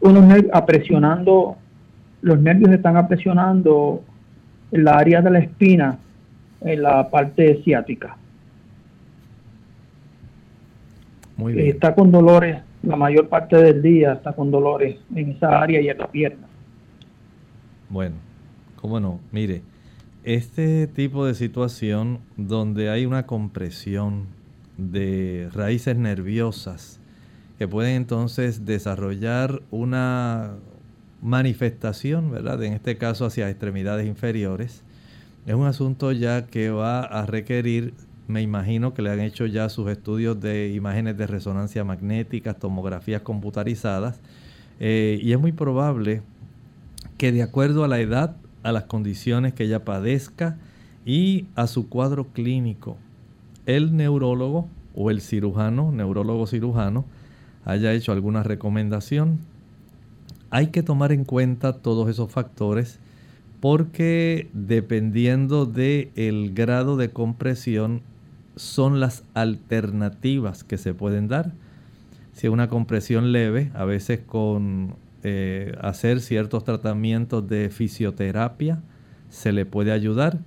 uno 0.00 0.28
apresionando, 0.52 1.56
los 2.20 2.38
nervios 2.38 2.70
están 2.72 2.96
apresionando 2.96 4.02
en 4.70 4.84
la 4.84 4.98
área 4.98 5.22
de 5.22 5.30
la 5.30 5.38
espina, 5.38 5.98
en 6.60 6.82
la 6.82 7.08
parte 7.08 7.62
ciática. 7.64 8.16
Muy 11.36 11.54
bien. 11.54 11.68
Está 11.68 11.94
con 11.94 12.12
dolores, 12.12 12.58
la 12.82 12.96
mayor 12.96 13.28
parte 13.28 13.56
del 13.56 13.80
día 13.80 14.12
está 14.12 14.32
con 14.34 14.50
dolores 14.50 14.96
en 15.14 15.30
esa 15.30 15.60
área 15.60 15.80
y 15.80 15.88
en 15.88 15.98
la 15.98 16.08
pierna. 16.08 16.46
Bueno, 17.88 18.16
cómo 18.76 19.00
no, 19.00 19.20
mire, 19.32 19.62
este 20.24 20.86
tipo 20.86 21.24
de 21.26 21.34
situación 21.34 22.20
donde 22.36 22.90
hay 22.90 23.06
una 23.06 23.26
compresión 23.26 24.26
de 24.76 25.48
raíces 25.52 25.96
nerviosas, 25.96 27.00
que 27.58 27.66
pueden 27.66 27.96
entonces 27.96 28.64
desarrollar 28.64 29.62
una 29.70 30.52
manifestación, 31.20 32.30
¿verdad? 32.30 32.62
En 32.62 32.72
este 32.72 32.96
caso 32.96 33.26
hacia 33.26 33.50
extremidades 33.50 34.06
inferiores. 34.06 34.84
Es 35.46 35.54
un 35.54 35.66
asunto 35.66 36.12
ya 36.12 36.46
que 36.46 36.70
va 36.70 37.00
a 37.00 37.26
requerir, 37.26 37.94
me 38.28 38.42
imagino 38.42 38.94
que 38.94 39.02
le 39.02 39.10
han 39.10 39.20
hecho 39.20 39.46
ya 39.46 39.68
sus 39.68 39.90
estudios 39.90 40.40
de 40.40 40.72
imágenes 40.72 41.16
de 41.16 41.26
resonancia 41.26 41.84
magnética, 41.84 42.54
tomografías 42.54 43.22
computarizadas, 43.22 44.20
eh, 44.78 45.18
y 45.20 45.32
es 45.32 45.40
muy 45.40 45.52
probable 45.52 46.22
que 47.16 47.32
de 47.32 47.42
acuerdo 47.42 47.82
a 47.82 47.88
la 47.88 47.98
edad, 47.98 48.36
a 48.68 48.72
las 48.72 48.84
condiciones 48.84 49.54
que 49.54 49.64
ella 49.64 49.84
padezca 49.84 50.56
y 51.04 51.46
a 51.54 51.66
su 51.66 51.88
cuadro 51.88 52.28
clínico, 52.28 52.96
el 53.66 53.96
neurólogo 53.96 54.68
o 54.94 55.10
el 55.10 55.20
cirujano, 55.20 55.92
neurólogo 55.92 56.46
cirujano, 56.46 57.04
haya 57.64 57.92
hecho 57.92 58.12
alguna 58.12 58.42
recomendación. 58.42 59.38
Hay 60.50 60.68
que 60.68 60.82
tomar 60.82 61.12
en 61.12 61.24
cuenta 61.24 61.74
todos 61.74 62.08
esos 62.08 62.30
factores 62.30 62.98
porque 63.60 64.48
dependiendo 64.52 65.66
del 65.66 66.10
el 66.14 66.54
grado 66.54 66.96
de 66.96 67.10
compresión 67.10 68.02
son 68.56 69.00
las 69.00 69.24
alternativas 69.34 70.64
que 70.64 70.78
se 70.78 70.94
pueden 70.94 71.28
dar. 71.28 71.52
Si 72.32 72.46
es 72.46 72.52
una 72.52 72.68
compresión 72.68 73.32
leve, 73.32 73.70
a 73.74 73.84
veces 73.84 74.20
con 74.20 74.94
eh, 75.30 75.74
hacer 75.82 76.22
ciertos 76.22 76.64
tratamientos 76.64 77.46
de 77.46 77.68
fisioterapia 77.68 78.80
se 79.28 79.52
le 79.52 79.66
puede 79.66 79.92
ayudar, 79.92 80.38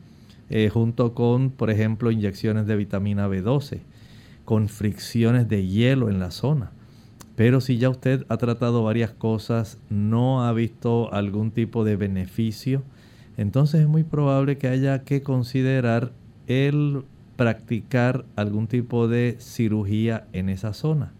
eh, 0.49 0.69
junto 0.69 1.13
con, 1.13 1.51
por 1.51 1.69
ejemplo, 1.69 2.09
inyecciones 2.09 2.65
de 2.65 2.75
vitamina 2.75 3.27
B12, 3.27 3.81
con 4.43 4.69
fricciones 4.69 5.47
de 5.47 5.67
hielo 5.67 6.09
en 6.09 6.19
la 6.19 6.31
zona. 6.31 6.71
Pero 7.35 7.61
si 7.61 7.77
ya 7.77 7.89
usted 7.89 8.25
ha 8.27 8.37
tratado 8.37 8.83
varias 8.83 9.11
cosas, 9.11 9.77
no 9.91 10.43
ha 10.45 10.51
visto 10.51 11.13
algún 11.13 11.51
tipo 11.51 11.83
de 11.83 11.95
beneficio, 11.95 12.81
entonces 13.37 13.81
es 13.81 13.87
muy 13.87 14.03
probable 14.03 14.57
que 14.57 14.67
haya 14.67 15.03
que 15.03 15.21
considerar 15.21 16.11
el 16.47 17.03
practicar 17.35 18.25
algún 18.35 18.65
tipo 18.65 19.07
de 19.07 19.37
cirugía 19.39 20.25
en 20.33 20.49
esa 20.49 20.73
zona. 20.73 21.13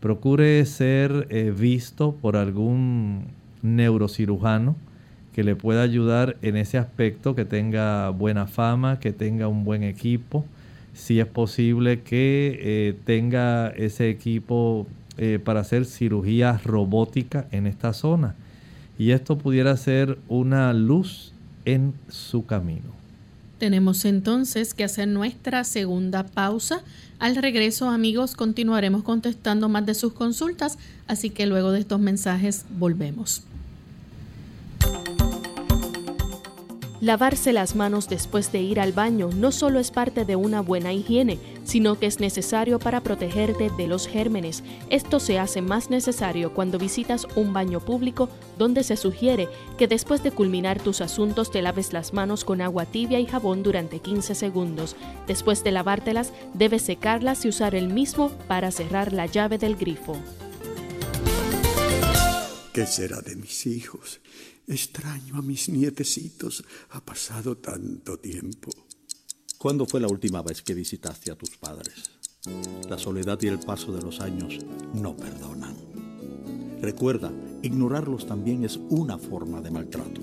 Procure 0.00 0.64
ser 0.64 1.26
eh, 1.30 1.52
visto 1.56 2.12
por 2.12 2.36
algún 2.36 3.26
neurocirujano 3.62 4.74
que 5.34 5.44
le 5.44 5.56
pueda 5.56 5.82
ayudar 5.82 6.36
en 6.42 6.56
ese 6.56 6.78
aspecto, 6.78 7.34
que 7.34 7.44
tenga 7.44 8.08
buena 8.10 8.46
fama, 8.46 8.98
que 8.98 9.12
tenga 9.12 9.46
un 9.46 9.64
buen 9.64 9.82
equipo. 9.82 10.44
Si 10.94 11.20
es 11.20 11.26
posible 11.26 12.00
que 12.00 12.58
eh, 12.62 12.94
tenga 13.04 13.68
ese 13.68 14.08
equipo 14.08 14.86
eh, 15.18 15.38
para 15.42 15.60
hacer 15.60 15.84
cirugía 15.84 16.58
robótica 16.64 17.46
en 17.52 17.66
esta 17.66 17.92
zona. 17.92 18.34
Y 18.98 19.12
esto 19.12 19.38
pudiera 19.38 19.76
ser 19.76 20.18
una 20.28 20.72
luz 20.72 21.32
en 21.64 21.92
su 22.08 22.46
camino. 22.46 22.99
Tenemos 23.60 24.06
entonces 24.06 24.72
que 24.72 24.84
hacer 24.84 25.06
nuestra 25.06 25.64
segunda 25.64 26.24
pausa. 26.24 26.80
Al 27.18 27.36
regreso, 27.36 27.90
amigos, 27.90 28.34
continuaremos 28.34 29.02
contestando 29.02 29.68
más 29.68 29.84
de 29.84 29.92
sus 29.92 30.14
consultas, 30.14 30.78
así 31.06 31.28
que 31.28 31.44
luego 31.44 31.70
de 31.70 31.80
estos 31.80 32.00
mensajes 32.00 32.64
volvemos. 32.78 33.42
Lavarse 37.00 37.54
las 37.54 37.76
manos 37.76 38.10
después 38.10 38.52
de 38.52 38.60
ir 38.60 38.78
al 38.78 38.92
baño 38.92 39.30
no 39.34 39.52
solo 39.52 39.80
es 39.80 39.90
parte 39.90 40.26
de 40.26 40.36
una 40.36 40.60
buena 40.60 40.92
higiene, 40.92 41.38
sino 41.64 41.98
que 41.98 42.04
es 42.04 42.20
necesario 42.20 42.78
para 42.78 43.00
protegerte 43.00 43.70
de 43.70 43.86
los 43.86 44.06
gérmenes. 44.06 44.62
Esto 44.90 45.18
se 45.18 45.38
hace 45.38 45.62
más 45.62 45.88
necesario 45.88 46.52
cuando 46.52 46.78
visitas 46.78 47.26
un 47.36 47.54
baño 47.54 47.80
público 47.80 48.28
donde 48.58 48.84
se 48.84 48.98
sugiere 48.98 49.48
que 49.78 49.88
después 49.88 50.22
de 50.22 50.30
culminar 50.30 50.78
tus 50.78 51.00
asuntos 51.00 51.50
te 51.50 51.62
laves 51.62 51.94
las 51.94 52.12
manos 52.12 52.44
con 52.44 52.60
agua 52.60 52.84
tibia 52.84 53.18
y 53.18 53.24
jabón 53.24 53.62
durante 53.62 54.00
15 54.00 54.34
segundos. 54.34 54.94
Después 55.26 55.64
de 55.64 55.70
lavártelas, 55.70 56.34
debes 56.52 56.82
secarlas 56.82 57.46
y 57.46 57.48
usar 57.48 57.74
el 57.74 57.88
mismo 57.88 58.30
para 58.46 58.70
cerrar 58.70 59.14
la 59.14 59.24
llave 59.24 59.56
del 59.56 59.76
grifo. 59.76 60.18
¿Qué 62.74 62.86
será 62.86 63.22
de 63.22 63.36
mis 63.36 63.66
hijos? 63.66 64.20
Extraño 64.70 65.36
a 65.36 65.42
mis 65.42 65.68
nietecitos. 65.68 66.62
Ha 66.90 67.04
pasado 67.04 67.56
tanto 67.56 68.20
tiempo. 68.20 68.70
¿Cuándo 69.58 69.84
fue 69.84 69.98
la 69.98 70.06
última 70.06 70.42
vez 70.42 70.62
que 70.62 70.74
visitaste 70.74 71.32
a 71.32 71.34
tus 71.34 71.56
padres? 71.56 72.12
La 72.88 72.96
soledad 72.96 73.36
y 73.42 73.48
el 73.48 73.58
paso 73.58 73.90
de 73.90 74.00
los 74.00 74.20
años 74.20 74.58
no 74.94 75.16
perdonan. 75.16 75.74
Recuerda, 76.80 77.32
ignorarlos 77.62 78.28
también 78.28 78.64
es 78.64 78.78
una 78.90 79.18
forma 79.18 79.60
de 79.60 79.72
maltrato. 79.72 80.20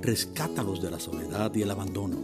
Rescátalos 0.00 0.82
de 0.82 0.90
la 0.90 0.98
soledad 0.98 1.54
y 1.54 1.62
el 1.62 1.70
abandono. 1.70 2.18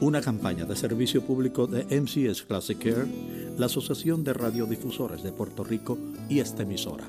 Una 0.00 0.20
campaña 0.20 0.64
de 0.64 0.74
servicio 0.74 1.24
público 1.24 1.68
de 1.68 1.84
MCS 2.00 2.42
Classic 2.42 2.76
Care, 2.76 3.54
la 3.56 3.66
Asociación 3.66 4.24
de 4.24 4.34
Radiodifusores 4.34 5.22
de 5.22 5.30
Puerto 5.30 5.62
Rico 5.62 5.96
y 6.28 6.40
esta 6.40 6.64
emisora. 6.64 7.08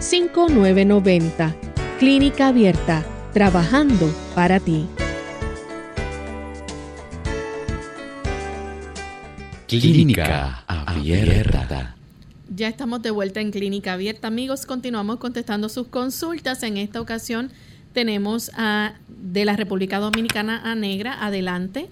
787-282-5990. 0.00 1.54
Clínica 1.98 2.48
Abierta, 2.48 3.04
trabajando 3.32 4.10
para 4.34 4.58
ti. 4.58 4.86
Clínica 9.68 10.64
Abierta. 10.66 11.94
Ya 12.52 12.68
estamos 12.68 13.02
de 13.02 13.10
vuelta 13.10 13.40
en 13.40 13.52
Clínica 13.52 13.92
Abierta, 13.92 14.28
amigos. 14.28 14.66
Continuamos 14.66 15.18
contestando 15.18 15.68
sus 15.68 15.86
consultas. 15.88 16.62
En 16.62 16.78
esta 16.78 17.00
ocasión 17.00 17.50
tenemos 17.92 18.50
a 18.56 18.94
de 19.08 19.44
la 19.44 19.54
República 19.56 19.98
Dominicana 19.98 20.60
a 20.64 20.74
Negra. 20.74 21.24
Adelante. 21.24 21.86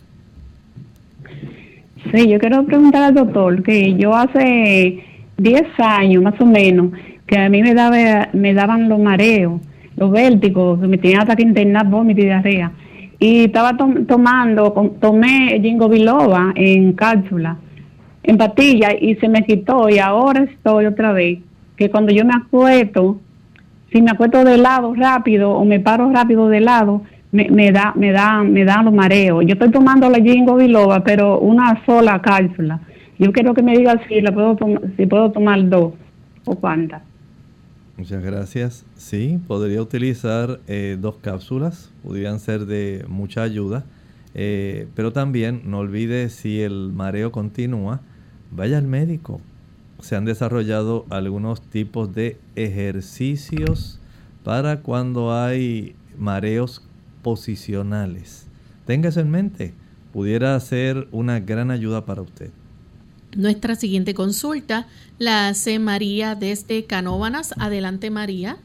Sí, 2.12 2.29
yo 2.29 2.38
quiero 2.38 2.64
preguntar 2.64 3.03
al 3.03 3.14
doctor 3.14 3.62
que 3.62 3.94
yo 3.97 4.14
hace 4.14 5.05
10 5.37 5.62
años 5.79 6.23
más 6.23 6.40
o 6.40 6.47
menos 6.47 6.92
que 7.29 7.38
a 7.38 7.49
mí 7.49 7.62
me, 7.62 7.75
daba, 7.75 8.29
me 8.33 8.55
daban 8.55 8.88
los 8.88 8.99
mareos 8.99 9.61
los 9.99 10.11
vértigos, 10.12 10.79
me 10.79 10.97
tenía 10.97 11.23
ataque 11.23 11.43
internar, 11.43 11.88
vómito 11.88 12.21
y 12.21 12.25
diarrea. 12.25 12.73
Y 13.19 13.45
estaba 13.47 13.77
tomando, 13.77 14.73
tomé 15.01 15.61
jingo 15.61 15.88
biloba 15.88 16.53
en 16.55 16.93
cápsula, 16.93 17.57
en 18.23 18.38
patilla, 18.38 18.91
y 18.99 19.17
se 19.17 19.29
me 19.29 19.45
quitó. 19.45 19.88
Y 19.88 19.99
ahora 19.99 20.45
estoy 20.45 20.87
otra 20.87 21.12
vez, 21.12 21.41
que 21.77 21.91
cuando 21.91 22.12
yo 22.12 22.25
me 22.25 22.35
acuesto, 22.35 23.21
si 23.93 24.01
me 24.01 24.12
acuesto 24.12 24.45
de 24.45 24.57
lado 24.57 24.95
rápido 24.95 25.51
o 25.51 25.64
me 25.64 25.81
paro 25.81 26.12
rápido 26.12 26.49
de 26.49 26.61
lado, 26.61 27.03
me, 27.33 27.49
me 27.51 27.73
da 27.73 27.93
me 27.95 28.12
da 28.12 28.45
me 28.45 28.64
dan 28.64 28.85
los 28.85 28.95
mareos. 28.95 29.45
Yo 29.45 29.55
estoy 29.55 29.71
tomando 29.71 30.09
la 30.09 30.19
jingo 30.19 30.55
biloba, 30.55 31.03
pero 31.03 31.41
una 31.41 31.85
sola 31.85 32.23
cápsula. 32.23 32.81
Yo 33.19 33.33
quiero 33.33 33.53
que 33.53 33.62
me 33.62 33.77
diga 33.77 34.01
si 34.07 34.21
la 34.21 34.31
puedo 34.31 34.57
si 34.97 35.07
puedo 35.07 35.33
tomar 35.33 35.69
dos 35.69 35.95
o 36.47 36.55
cuántas. 36.55 37.08
Muchas 37.98 38.22
gracias. 38.22 38.84
Sí, 38.96 39.40
podría 39.48 39.82
utilizar 39.82 40.61
eh, 40.68 40.96
dos 41.00 41.16
cápsulas, 41.20 41.90
podrían 42.04 42.38
ser 42.38 42.64
de 42.64 43.04
mucha 43.08 43.42
ayuda, 43.42 43.84
eh, 44.34 44.87
pero 44.94 45.12
también 45.12 45.62
no 45.64 45.78
olvide 45.80 46.28
si 46.28 46.61
el 46.61 46.92
mareo 46.92 47.32
continúa, 47.32 48.00
vaya 48.52 48.78
al 48.78 48.87
médico. 48.87 49.40
Se 50.00 50.14
han 50.14 50.24
desarrollado 50.24 51.06
algunos 51.11 51.61
tipos 51.61 52.14
de 52.14 52.37
ejercicios 52.54 53.98
para 54.44 54.80
cuando 54.80 55.34
hay 55.34 55.96
mareos 56.16 56.84
posicionales. 57.22 58.46
Téngase 58.87 59.22
en 59.22 59.30
mente, 59.32 59.74
pudiera 60.12 60.58
ser 60.61 61.08
una 61.11 61.40
gran 61.40 61.72
ayuda 61.72 62.06
para 62.06 62.22
usted. 62.22 62.50
Nuestra 63.38 63.77
siguiente 63.77 64.14
consulta 64.14 64.88
la 65.20 65.46
hace 65.46 65.79
María 65.79 66.35
desde 66.35 66.87
Canóvanas. 66.87 67.55
Adelante, 67.57 68.11
María. 68.11 68.57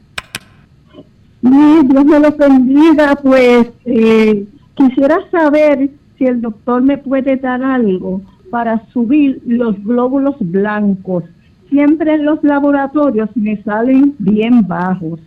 Dios 1.40 2.04
me 2.04 2.18
lo 2.18 2.32
bendiga. 2.32 3.14
Pues 3.14 3.68
eh, 3.84 4.44
quisiera 4.74 5.18
saber 5.30 5.90
si 6.18 6.24
el 6.24 6.40
doctor 6.40 6.82
me 6.82 6.98
puede 6.98 7.36
dar 7.36 7.62
algo 7.62 8.20
para 8.50 8.84
subir 8.92 9.40
los 9.46 9.80
glóbulos 9.84 10.34
blancos. 10.40 11.22
Siempre 11.70 12.14
en 12.14 12.24
los 12.24 12.42
laboratorios 12.42 13.30
me 13.36 13.62
salen 13.62 14.16
bien 14.18 14.66
bajos. 14.66 15.20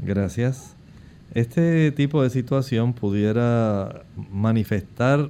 Gracias. 0.00 0.74
Este 1.32 1.92
tipo 1.92 2.24
de 2.24 2.30
situación 2.30 2.92
pudiera 2.92 4.02
manifestar 4.32 5.28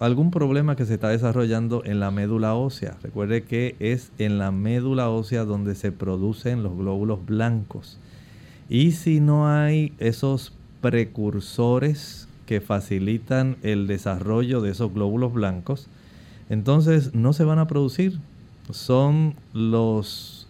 algún 0.00 0.30
problema 0.30 0.76
que 0.76 0.86
se 0.86 0.94
está 0.94 1.10
desarrollando 1.10 1.84
en 1.84 2.00
la 2.00 2.10
médula 2.10 2.54
ósea. 2.54 2.96
Recuerde 3.02 3.44
que 3.44 3.76
es 3.78 4.12
en 4.18 4.38
la 4.38 4.50
médula 4.50 5.10
ósea 5.10 5.44
donde 5.44 5.74
se 5.74 5.92
producen 5.92 6.62
los 6.62 6.74
glóbulos 6.76 7.26
blancos. 7.26 7.98
Y 8.68 8.92
si 8.92 9.20
no 9.20 9.48
hay 9.48 9.92
esos 9.98 10.54
precursores 10.80 12.28
que 12.46 12.62
facilitan 12.62 13.56
el 13.62 13.86
desarrollo 13.86 14.60
de 14.60 14.70
esos 14.70 14.92
glóbulos 14.92 15.32
blancos, 15.34 15.88
entonces 16.48 17.14
no 17.14 17.32
se 17.32 17.44
van 17.44 17.58
a 17.58 17.66
producir. 17.66 18.18
Son 18.70 19.34
los 19.52 20.46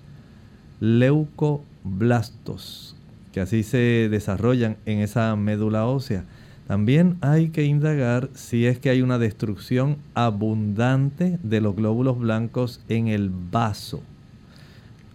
leucoblastos 0.81 2.97
que 3.33 3.41
así 3.41 3.63
se 3.63 4.09
desarrollan 4.11 4.77
en 4.87 5.01
esa 5.01 5.37
médula 5.37 5.87
ósea. 5.87 6.25
También 6.71 7.17
hay 7.21 7.49
que 7.49 7.65
indagar 7.65 8.31
si 8.33 8.65
es 8.65 8.79
que 8.79 8.91
hay 8.91 9.03
una 9.03 9.19
destrucción 9.19 9.97
abundante 10.15 11.41
de 11.43 11.61
los 11.61 11.75
glóbulos 11.75 12.21
blancos 12.21 12.81
en 12.89 13.09
el 13.09 13.29
vaso. 13.29 14.01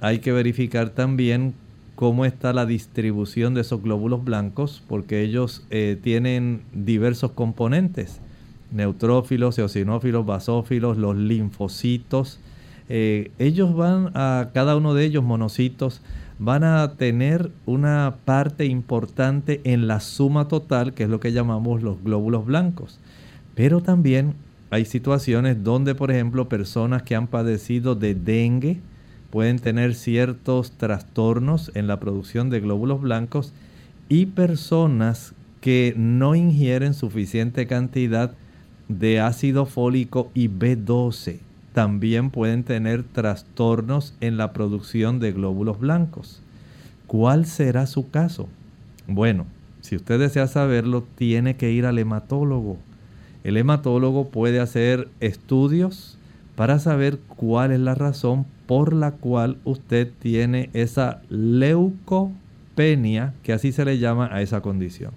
Hay 0.02 0.20
que 0.20 0.34
verificar 0.34 0.90
también 0.90 1.54
cómo 1.96 2.26
está 2.26 2.52
la 2.52 2.66
distribución 2.66 3.54
de 3.54 3.62
esos 3.62 3.82
glóbulos 3.82 4.26
blancos, 4.26 4.84
porque 4.90 5.22
ellos 5.22 5.66
eh, 5.70 5.98
tienen 6.04 6.64
diversos 6.74 7.32
componentes, 7.32 8.20
neutrófilos, 8.74 9.58
eosinófilos, 9.58 10.26
basófilos, 10.26 10.98
los 10.98 11.16
linfocitos. 11.16 12.38
Eh, 12.90 13.32
ellos 13.40 13.74
van 13.74 14.12
a 14.14 14.50
cada 14.54 14.76
uno 14.76 14.94
de 14.94 15.06
ellos, 15.06 15.24
monocitos, 15.24 16.02
van 16.38 16.64
a 16.64 16.96
tener 16.98 17.52
una 17.66 18.18
parte 18.26 18.66
importante 18.66 19.62
en 19.64 19.88
la 19.88 20.00
suma 20.00 20.48
total, 20.48 20.94
que 20.94 21.04
es 21.04 21.10
lo 21.10 21.20
que 21.20 21.32
llamamos 21.32 21.82
los 21.82 22.04
glóbulos 22.04 22.46
blancos. 22.46 23.00
Pero 23.56 23.82
también 23.82 24.36
hay 24.70 24.86
situaciones 24.86 25.64
donde, 25.64 25.96
por 25.96 26.12
ejemplo, 26.12 26.50
personas 26.50 27.04
que 27.04 27.16
han 27.16 27.28
padecido 27.28 27.96
de 27.96 28.16
dengue 28.16 28.80
pueden 29.30 29.60
tener 29.60 29.96
ciertos 29.96 30.72
trastornos 30.72 31.72
en 31.76 31.88
la 31.88 32.00
producción 32.00 32.50
de 32.50 32.60
glóbulos 32.60 33.02
blancos 33.02 33.54
y 34.10 34.28
personas 34.28 35.34
que 35.62 35.94
no 35.98 36.36
ingieren 36.36 36.94
suficiente 36.94 37.66
cantidad 37.66 38.34
de 38.88 39.20
ácido 39.20 39.66
fólico 39.66 40.30
y 40.34 40.48
B12 40.48 41.45
también 41.76 42.32
pueden 42.32 42.64
tener 42.64 43.04
trastornos 43.04 44.16
en 44.22 44.38
la 44.38 44.54
producción 44.54 45.20
de 45.20 45.34
glóbulos 45.34 45.78
blancos. 45.78 46.42
¿Cuál 47.06 47.46
será 47.46 47.86
su 47.86 48.10
caso? 48.10 48.48
Bueno, 49.08 49.46
si 49.82 49.98
usted 49.98 50.18
desea 50.18 50.48
saberlo, 50.48 51.06
tiene 51.16 51.58
que 51.58 51.74
ir 51.74 51.86
al 51.86 52.00
hematólogo. 52.00 52.78
El 53.44 53.58
hematólogo 53.58 54.30
puede 54.30 54.62
hacer 54.62 55.10
estudios 55.20 56.18
para 56.56 56.80
saber 56.80 57.20
cuál 57.36 57.74
es 57.74 57.82
la 57.82 57.94
razón 57.94 58.46
por 58.68 58.94
la 58.94 59.12
cual 59.12 59.58
usted 59.66 60.10
tiene 60.20 60.70
esa 60.72 61.22
leucopenia, 61.30 62.34
que 63.44 63.52
así 63.52 63.74
se 63.74 63.84
le 63.84 64.00
llama 64.00 64.30
a 64.32 64.42
esa 64.42 64.62
condición. 64.62 65.12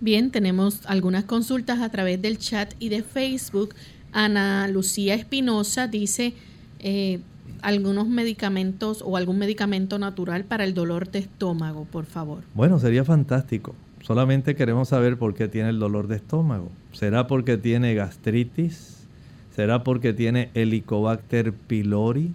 Bien, 0.00 0.30
tenemos 0.30 0.86
algunas 0.86 1.24
consultas 1.24 1.80
a 1.80 1.90
través 1.90 2.22
del 2.22 2.38
chat 2.38 2.72
y 2.78 2.88
de 2.88 3.02
Facebook. 3.02 3.74
Ana 4.12 4.68
Lucía 4.68 5.14
Espinosa 5.14 5.88
dice 5.88 6.34
eh, 6.80 7.20
algunos 7.62 8.08
medicamentos 8.08 9.02
o 9.04 9.16
algún 9.16 9.38
medicamento 9.38 9.98
natural 9.98 10.44
para 10.44 10.64
el 10.64 10.74
dolor 10.74 11.10
de 11.10 11.20
estómago, 11.20 11.86
por 11.90 12.06
favor. 12.06 12.42
Bueno, 12.54 12.78
sería 12.78 13.04
fantástico. 13.04 13.74
Solamente 14.02 14.56
queremos 14.56 14.88
saber 14.88 15.16
por 15.16 15.34
qué 15.34 15.48
tiene 15.48 15.70
el 15.70 15.78
dolor 15.78 16.08
de 16.08 16.16
estómago. 16.16 16.70
¿Será 16.92 17.28
porque 17.28 17.56
tiene 17.56 17.94
gastritis? 17.94 19.06
¿Será 19.54 19.84
porque 19.84 20.12
tiene 20.12 20.50
Helicobacter 20.54 21.52
pylori? 21.52 22.32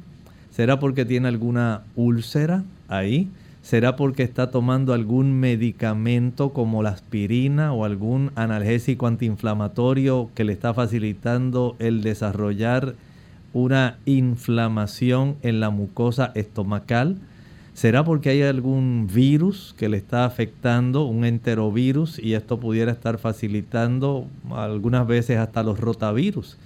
¿Será 0.52 0.80
porque 0.80 1.04
tiene 1.04 1.28
alguna 1.28 1.84
úlcera 1.96 2.64
ahí? 2.88 3.28
¿Será 3.68 3.98
porque 3.98 4.24
está 4.24 4.50
tomando 4.50 4.94
algún 4.94 5.42
medicamento 5.42 6.54
como 6.54 6.84
la 6.84 6.92
aspirina 6.92 7.74
o 7.74 7.84
algún 7.84 8.32
analgésico 8.36 9.08
antiinflamatorio 9.08 10.30
que 10.34 10.46
le 10.46 10.54
está 10.54 10.74
facilitando 10.74 11.76
el 11.78 12.02
desarrollar 12.02 12.96
una 13.52 13.98
inflamación 14.06 15.36
en 15.42 15.60
la 15.60 15.70
mucosa 15.70 16.32
estomacal? 16.34 17.18
¿Será 17.74 18.06
porque 18.06 18.30
hay 18.30 18.42
algún 18.42 19.10
virus 19.14 19.76
que 19.78 19.90
le 19.90 19.98
está 19.98 20.24
afectando, 20.24 21.04
un 21.04 21.26
enterovirus, 21.26 22.20
y 22.20 22.36
esto 22.36 22.62
pudiera 22.62 22.94
estar 22.94 23.18
facilitando 23.18 24.28
algunas 24.50 25.06
veces 25.06 25.40
hasta 25.40 25.62
los 25.62 25.78
rotavirus? 25.78 26.58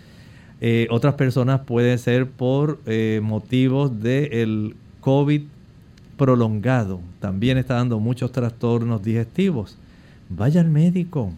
Eh, 0.60 0.86
otras 0.92 1.16
personas 1.16 1.62
puede 1.62 1.98
ser 1.98 2.28
por 2.28 2.80
eh, 2.86 3.22
motivos 3.24 4.04
del 4.04 4.76
COVID 5.00 5.42
prolongado. 6.22 7.02
También 7.20 7.58
está 7.58 7.74
dando 7.74 8.00
muchos 8.00 8.32
trastornos 8.32 9.02
digestivos. 9.02 9.76
Vaya 10.30 10.62
al 10.62 10.70
médico. 10.70 11.34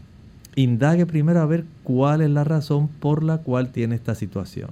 Indague 0.57 1.05
primero 1.05 1.39
a 1.39 1.45
ver 1.45 1.63
cuál 1.86 2.19
es 2.19 2.29
la 2.29 2.43
razón 2.43 2.89
por 2.89 3.23
la 3.23 3.38
cual 3.38 3.71
tiene 3.71 3.95
esta 3.95 4.13
situación. 4.13 4.71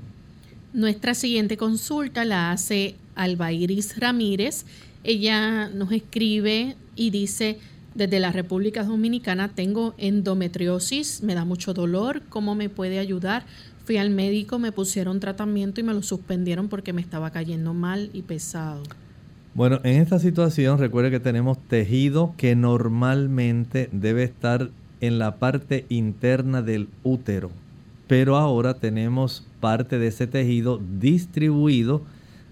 Nuestra 0.74 1.14
siguiente 1.14 1.56
consulta 1.56 2.26
la 2.26 2.52
hace 2.52 2.96
Alba 3.16 3.54
Iris 3.54 3.98
Ramírez. 4.02 4.66
Ella 5.06 5.70
nos 5.70 5.94
escribe 5.94 6.76
y 6.98 7.12
dice, 7.12 7.60
desde 7.96 8.20
la 8.20 8.34
República 8.34 8.84
Dominicana 8.84 9.48
tengo 9.56 9.96
endometriosis, 9.98 11.24
me 11.24 11.36
da 11.36 11.46
mucho 11.46 11.74
dolor, 11.74 12.22
¿cómo 12.28 12.54
me 12.54 12.68
puede 12.68 13.00
ayudar? 13.00 13.46
Fui 13.86 13.96
al 13.96 14.10
médico, 14.10 14.60
me 14.60 14.74
pusieron 14.74 15.22
tratamiento 15.22 15.80
y 15.80 15.86
me 15.86 15.94
lo 15.94 16.04
suspendieron 16.04 16.68
porque 16.68 16.92
me 16.92 17.00
estaba 17.00 17.32
cayendo 17.32 17.74
mal 17.74 18.10
y 18.12 18.24
pesado. 18.24 18.84
Bueno, 19.54 19.82
en 19.84 20.02
esta 20.02 20.18
situación 20.18 20.78
recuerde 20.78 21.12
que 21.12 21.20
tenemos 21.20 21.58
tejido 21.58 22.34
que 22.38 22.56
normalmente 22.56 23.90
debe 23.92 24.24
estar 24.24 24.70
en 25.02 25.20
la 25.20 25.36
parte 25.36 25.86
interna 25.90 26.62
del 26.62 26.88
útero, 27.04 27.52
pero 28.08 28.38
ahora 28.38 28.76
tenemos 28.76 29.46
parte 29.60 30.00
de 30.00 30.08
ese 30.08 30.26
tejido 30.26 30.80
distribuido 31.00 32.02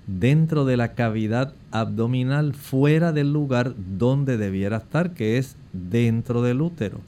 dentro 0.08 0.66
de 0.66 0.76
la 0.76 0.93
cavidad 0.93 1.54
abdominal 1.72 2.54
fuera 2.54 3.14
del 3.14 3.32
lugar 3.32 3.76
donde 3.97 4.36
debiera 4.36 4.78
estar, 4.78 5.14
que 5.14 5.38
es 5.38 5.56
dentro 5.72 6.41
del 6.41 6.62
útero. 6.62 7.00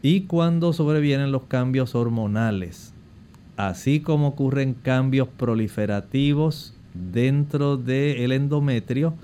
Y 0.00 0.22
cuando 0.22 0.72
sobrevienen 0.72 1.32
los 1.32 1.42
cambios 1.42 1.94
hormonales, 1.94 2.94
así 3.58 4.00
como 4.00 4.28
ocurren 4.28 4.72
cambios 4.72 5.28
proliferativos 5.28 6.74
dentro 6.94 7.76
del 7.76 8.32
endometrio, 8.32 9.14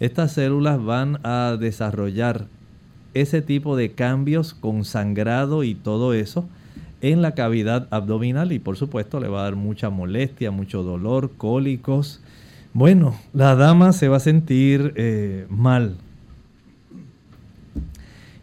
estas 0.00 0.32
células 0.32 0.82
van 0.82 1.20
a 1.24 1.56
desarrollar 1.58 2.46
ese 3.14 3.42
tipo 3.42 3.76
de 3.76 3.92
cambios 3.92 4.54
con 4.54 4.84
sangrado 4.84 5.62
y 5.62 5.74
todo 5.74 6.14
eso 6.14 6.48
en 7.00 7.22
la 7.22 7.34
cavidad 7.34 7.88
abdominal 7.90 8.52
y 8.52 8.58
por 8.58 8.76
supuesto 8.76 9.20
le 9.20 9.28
va 9.28 9.40
a 9.40 9.44
dar 9.44 9.56
mucha 9.56 9.90
molestia, 9.90 10.50
mucho 10.50 10.82
dolor, 10.82 11.30
cólicos. 11.36 12.20
Bueno, 12.72 13.16
la 13.32 13.54
dama 13.56 13.92
se 13.92 14.08
va 14.08 14.18
a 14.18 14.20
sentir 14.20 14.92
eh, 14.96 15.46
mal. 15.48 15.96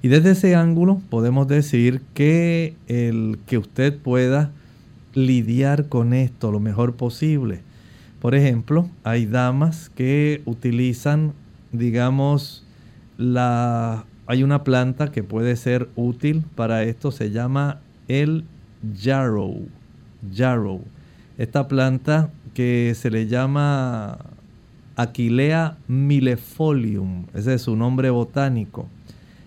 Y 0.02 0.10
desde 0.10 0.32
ese 0.32 0.56
ángulo 0.56 1.02
podemos 1.10 1.48
decir 1.48 2.02
que 2.14 2.76
el 2.88 3.40
que 3.46 3.58
usted 3.58 3.98
pueda 3.98 4.52
lidiar 5.14 5.88
con 5.88 6.14
esto 6.14 6.52
lo 6.52 6.60
mejor 6.60 6.96
posible. 6.96 7.62
Por 8.22 8.36
ejemplo, 8.36 8.90
hay 9.04 9.26
damas 9.26 9.90
que 9.96 10.42
utilizan, 10.46 11.34
digamos, 11.72 12.66
la 13.18 14.06
hay 14.26 14.44
una 14.44 14.64
planta 14.64 15.12
que 15.12 15.24
puede 15.24 15.56
ser 15.56 15.90
útil 15.96 16.44
para 16.56 16.84
esto, 16.84 17.12
se 17.12 17.32
llama 17.32 17.80
el 18.08 18.44
yarrow. 19.02 19.68
Yarrow. 20.34 20.82
Esta 21.38 21.68
planta 21.68 22.30
que 22.54 22.94
se 22.96 23.10
le 23.10 23.28
llama 23.28 24.18
Aquilea 24.96 25.78
millefolium, 25.88 27.28
ese 27.34 27.54
es 27.54 27.62
su 27.62 27.76
nombre 27.76 28.10
botánico. 28.10 28.88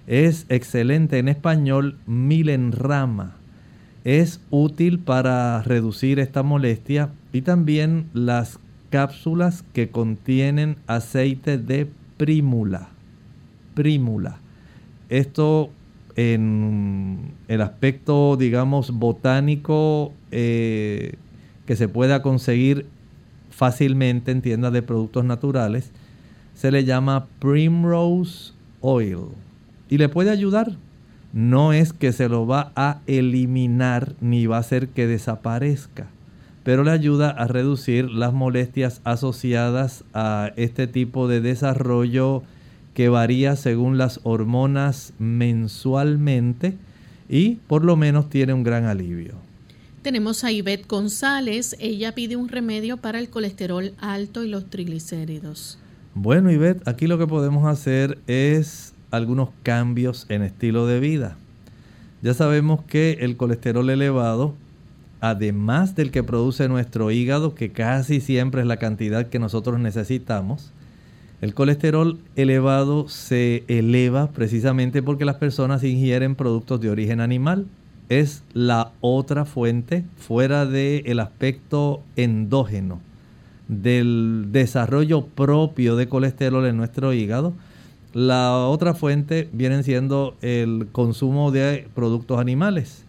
Es 0.06 0.46
excelente 0.48 1.18
en 1.18 1.28
español 1.28 1.98
milenrama 2.06 3.34
es 4.04 4.40
útil 4.50 4.98
para 4.98 5.62
reducir 5.62 6.18
esta 6.18 6.42
molestia 6.42 7.10
y 7.32 7.42
también 7.42 8.06
las 8.14 8.58
cápsulas 8.90 9.62
que 9.74 9.90
contienen 9.90 10.76
aceite 10.86 11.58
de 11.58 11.88
prímula. 12.20 12.88
Prímula. 13.74 14.38
Esto 15.08 15.70
en 16.16 17.32
el 17.48 17.62
aspecto, 17.62 18.36
digamos, 18.36 18.90
botánico 18.90 20.12
eh, 20.30 21.14
que 21.66 21.76
se 21.76 21.88
pueda 21.88 22.20
conseguir 22.20 22.86
fácilmente 23.50 24.32
en 24.32 24.42
tiendas 24.42 24.72
de 24.74 24.82
productos 24.82 25.24
naturales, 25.24 25.92
se 26.54 26.70
le 26.70 26.84
llama 26.84 27.26
Primrose 27.38 28.52
Oil 28.82 29.28
y 29.88 29.96
le 29.96 30.10
puede 30.10 30.30
ayudar 30.30 30.76
no 31.32 31.72
es 31.72 31.92
que 31.92 32.12
se 32.12 32.28
lo 32.28 32.46
va 32.46 32.72
a 32.74 33.00
eliminar 33.06 34.14
ni 34.20 34.46
va 34.46 34.56
a 34.56 34.60
hacer 34.60 34.88
que 34.88 35.06
desaparezca, 35.06 36.08
pero 36.64 36.84
le 36.84 36.90
ayuda 36.90 37.30
a 37.30 37.46
reducir 37.46 38.10
las 38.10 38.32
molestias 38.32 39.00
asociadas 39.04 40.04
a 40.12 40.52
este 40.56 40.86
tipo 40.86 41.28
de 41.28 41.40
desarrollo 41.40 42.42
que 42.94 43.08
varía 43.08 43.56
según 43.56 43.98
las 43.98 44.20
hormonas 44.24 45.12
mensualmente 45.18 46.76
y 47.28 47.56
por 47.66 47.84
lo 47.84 47.96
menos 47.96 48.28
tiene 48.28 48.52
un 48.52 48.62
gran 48.62 48.84
alivio. 48.84 49.34
Tenemos 50.02 50.44
a 50.44 50.52
Ivette 50.52 50.88
González, 50.88 51.76
ella 51.78 52.14
pide 52.14 52.36
un 52.36 52.48
remedio 52.48 52.96
para 52.96 53.18
el 53.18 53.28
colesterol 53.28 53.92
alto 53.98 54.44
y 54.44 54.48
los 54.48 54.68
triglicéridos. 54.70 55.78
Bueno, 56.14 56.50
Ivette, 56.50 56.86
aquí 56.88 57.06
lo 57.06 57.18
que 57.18 57.26
podemos 57.26 57.66
hacer 57.66 58.18
es 58.26 58.94
algunos 59.10 59.50
cambios 59.62 60.26
en 60.28 60.42
estilo 60.42 60.86
de 60.86 61.00
vida. 61.00 61.36
Ya 62.22 62.34
sabemos 62.34 62.82
que 62.84 63.18
el 63.20 63.36
colesterol 63.36 63.88
elevado, 63.88 64.54
además 65.20 65.94
del 65.94 66.10
que 66.10 66.22
produce 66.22 66.68
nuestro 66.68 67.10
hígado, 67.10 67.54
que 67.54 67.72
casi 67.72 68.20
siempre 68.20 68.62
es 68.62 68.66
la 68.66 68.78
cantidad 68.78 69.28
que 69.28 69.38
nosotros 69.38 69.78
necesitamos, 69.80 70.72
el 71.40 71.54
colesterol 71.54 72.18
elevado 72.36 73.08
se 73.08 73.64
eleva 73.68 74.30
precisamente 74.30 75.02
porque 75.02 75.24
las 75.24 75.36
personas 75.36 75.84
ingieren 75.84 76.34
productos 76.34 76.80
de 76.80 76.90
origen 76.90 77.20
animal. 77.20 77.66
Es 78.10 78.42
la 78.52 78.92
otra 79.00 79.44
fuente 79.44 80.04
fuera 80.16 80.66
del 80.66 81.20
aspecto 81.20 82.02
endógeno 82.16 83.00
del 83.68 84.48
desarrollo 84.50 85.26
propio 85.26 85.94
de 85.94 86.08
colesterol 86.08 86.66
en 86.66 86.76
nuestro 86.76 87.14
hígado 87.14 87.54
la 88.12 88.66
otra 88.66 88.94
fuente 88.94 89.48
viene 89.52 89.82
siendo 89.82 90.36
el 90.42 90.88
consumo 90.90 91.52
de 91.52 91.86
productos 91.94 92.40
animales. 92.40 93.04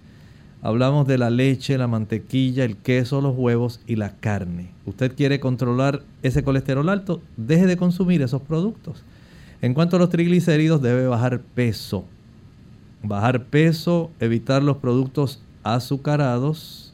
Hablamos 0.61 1.07
de 1.07 1.17
la 1.17 1.29
leche, 1.29 1.77
la 1.77 1.87
mantequilla, 1.87 2.63
el 2.63 2.77
queso, 2.77 3.21
los 3.21 3.35
huevos 3.35 3.79
y 3.87 3.95
la 3.95 4.15
carne. 4.17 4.71
Usted 4.85 5.15
quiere 5.15 5.39
controlar 5.39 6.03
ese 6.21 6.43
colesterol 6.43 6.87
alto, 6.89 7.21
deje 7.37 7.65
de 7.65 7.77
consumir 7.77 8.21
esos 8.21 8.41
productos. 8.41 9.03
En 9.61 9.73
cuanto 9.73 9.95
a 9.95 9.99
los 9.99 10.09
triglicéridos, 10.09 10.81
debe 10.81 11.07
bajar 11.07 11.41
peso. 11.41 12.05
Bajar 13.03 13.45
peso, 13.45 14.11
evitar 14.19 14.61
los 14.61 14.77
productos 14.77 15.41
azucarados, 15.63 16.93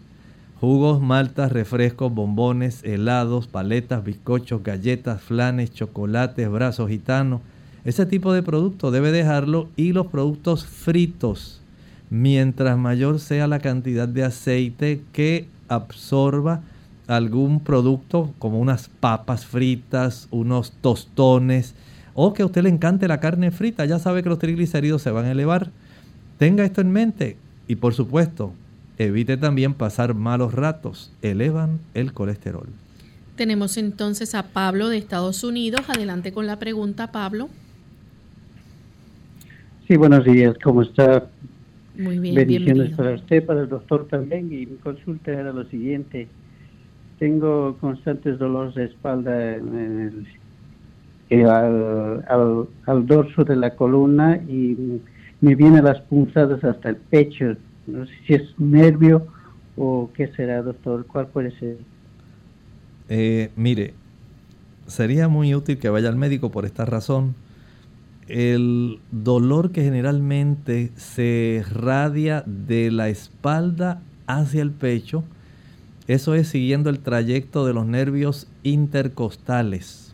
jugos, 0.61 1.01
maltas, 1.01 1.51
refrescos, 1.51 2.13
bombones, 2.13 2.83
helados, 2.83 3.47
paletas, 3.47 4.03
bizcochos, 4.03 4.63
galletas, 4.63 5.21
flanes, 5.21 5.73
chocolates, 5.73 6.49
brazos 6.49 6.89
gitanos 6.89 7.41
ese 7.87 8.05
tipo 8.05 8.33
de 8.33 8.43
producto 8.43 8.91
debe 8.91 9.13
dejarlo 9.13 9.69
y 9.77 9.93
los 9.93 10.07
productos 10.07 10.65
fritos. 10.65 11.61
Mientras 12.09 12.77
mayor 12.77 13.19
sea 13.19 13.47
la 13.47 13.59
cantidad 13.59 14.07
de 14.07 14.23
aceite 14.23 15.01
que 15.11 15.47
absorba 15.67 16.61
algún 17.07 17.59
producto 17.59 18.33
como 18.39 18.59
unas 18.59 18.89
papas 18.89 19.45
fritas, 19.45 20.27
unos 20.31 20.71
tostones 20.81 21.75
o 22.13 22.33
que 22.33 22.43
a 22.43 22.45
usted 22.45 22.63
le 22.63 22.69
encante 22.69 23.07
la 23.07 23.19
carne 23.19 23.51
frita, 23.51 23.85
ya 23.85 23.99
sabe 23.99 24.23
que 24.23 24.29
los 24.29 24.39
triglicéridos 24.39 25.01
se 25.01 25.11
van 25.11 25.25
a 25.25 25.31
elevar. 25.31 25.69
tenga 26.37 26.63
esto 26.63 26.81
en 26.81 26.91
mente 26.91 27.37
y 27.67 27.75
por 27.75 27.93
supuesto, 27.93 28.53
evite 28.97 29.37
también 29.37 29.73
pasar 29.73 30.13
malos 30.13 30.53
ratos, 30.53 31.11
elevan 31.21 31.79
el 31.93 32.13
colesterol. 32.13 32.67
Tenemos 33.35 33.77
entonces 33.77 34.33
a 34.33 34.43
Pablo 34.47 34.89
de 34.89 34.97
Estados 34.97 35.43
Unidos. 35.43 35.81
Adelante 35.87 36.31
con 36.31 36.47
la 36.47 36.57
pregunta, 36.57 37.11
Pablo. 37.11 37.49
Sí, 39.87 39.95
buenos 39.95 40.25
días, 40.25 40.55
¿cómo 40.63 40.81
está? 40.81 41.27
Muy 41.97 42.19
bien, 42.19 42.35
Bendiciones 42.35 42.91
para 42.95 43.15
usted, 43.15 43.45
para 43.45 43.61
el 43.61 43.69
doctor 43.69 44.07
también. 44.07 44.51
Y 44.51 44.65
mi 44.65 44.77
consulta 44.77 45.31
era 45.31 45.51
lo 45.51 45.65
siguiente. 45.65 46.27
Tengo 47.19 47.75
constantes 47.79 48.37
dolores 48.37 48.75
de 48.75 48.85
espalda 48.85 49.55
en 49.55 49.99
el, 49.99 50.27
eh, 51.29 51.43
al, 51.43 52.67
al, 52.85 53.07
dorso 53.07 53.43
de 53.43 53.55
la 53.55 53.75
columna 53.75 54.37
y 54.47 55.01
me 55.41 55.55
vienen 55.55 55.83
las 55.83 55.99
punzadas 56.01 56.63
hasta 56.63 56.89
el 56.89 56.97
pecho. 56.97 57.55
No 57.87 58.05
sé 58.05 58.13
si 58.27 58.33
es 58.35 58.59
nervio 58.59 59.27
o 59.75 60.11
qué 60.13 60.27
será, 60.35 60.61
doctor. 60.61 61.05
¿Cuál 61.07 61.27
puede 61.27 61.51
ser? 61.59 61.77
Eh, 63.09 63.49
mire, 63.55 63.93
sería 64.85 65.27
muy 65.27 65.55
útil 65.55 65.79
que 65.79 65.89
vaya 65.89 66.09
al 66.09 66.15
médico 66.15 66.51
por 66.51 66.65
esta 66.65 66.85
razón. 66.85 67.35
El 68.27 68.99
dolor 69.11 69.71
que 69.71 69.83
generalmente 69.83 70.91
se 70.95 71.63
radia 71.71 72.43
de 72.45 72.91
la 72.91 73.07
espalda 73.07 74.01
hacia 74.27 74.61
el 74.61 74.71
pecho, 74.71 75.23
eso 76.07 76.35
es 76.35 76.49
siguiendo 76.49 76.89
el 76.89 76.99
trayecto 76.99 77.65
de 77.65 77.73
los 77.73 77.85
nervios 77.85 78.47
intercostales. 78.63 80.13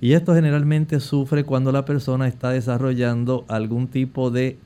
Y 0.00 0.14
esto 0.14 0.34
generalmente 0.34 1.00
sufre 1.00 1.44
cuando 1.44 1.70
la 1.70 1.84
persona 1.84 2.26
está 2.26 2.50
desarrollando 2.50 3.44
algún 3.48 3.86
tipo 3.86 4.30
de 4.30 4.58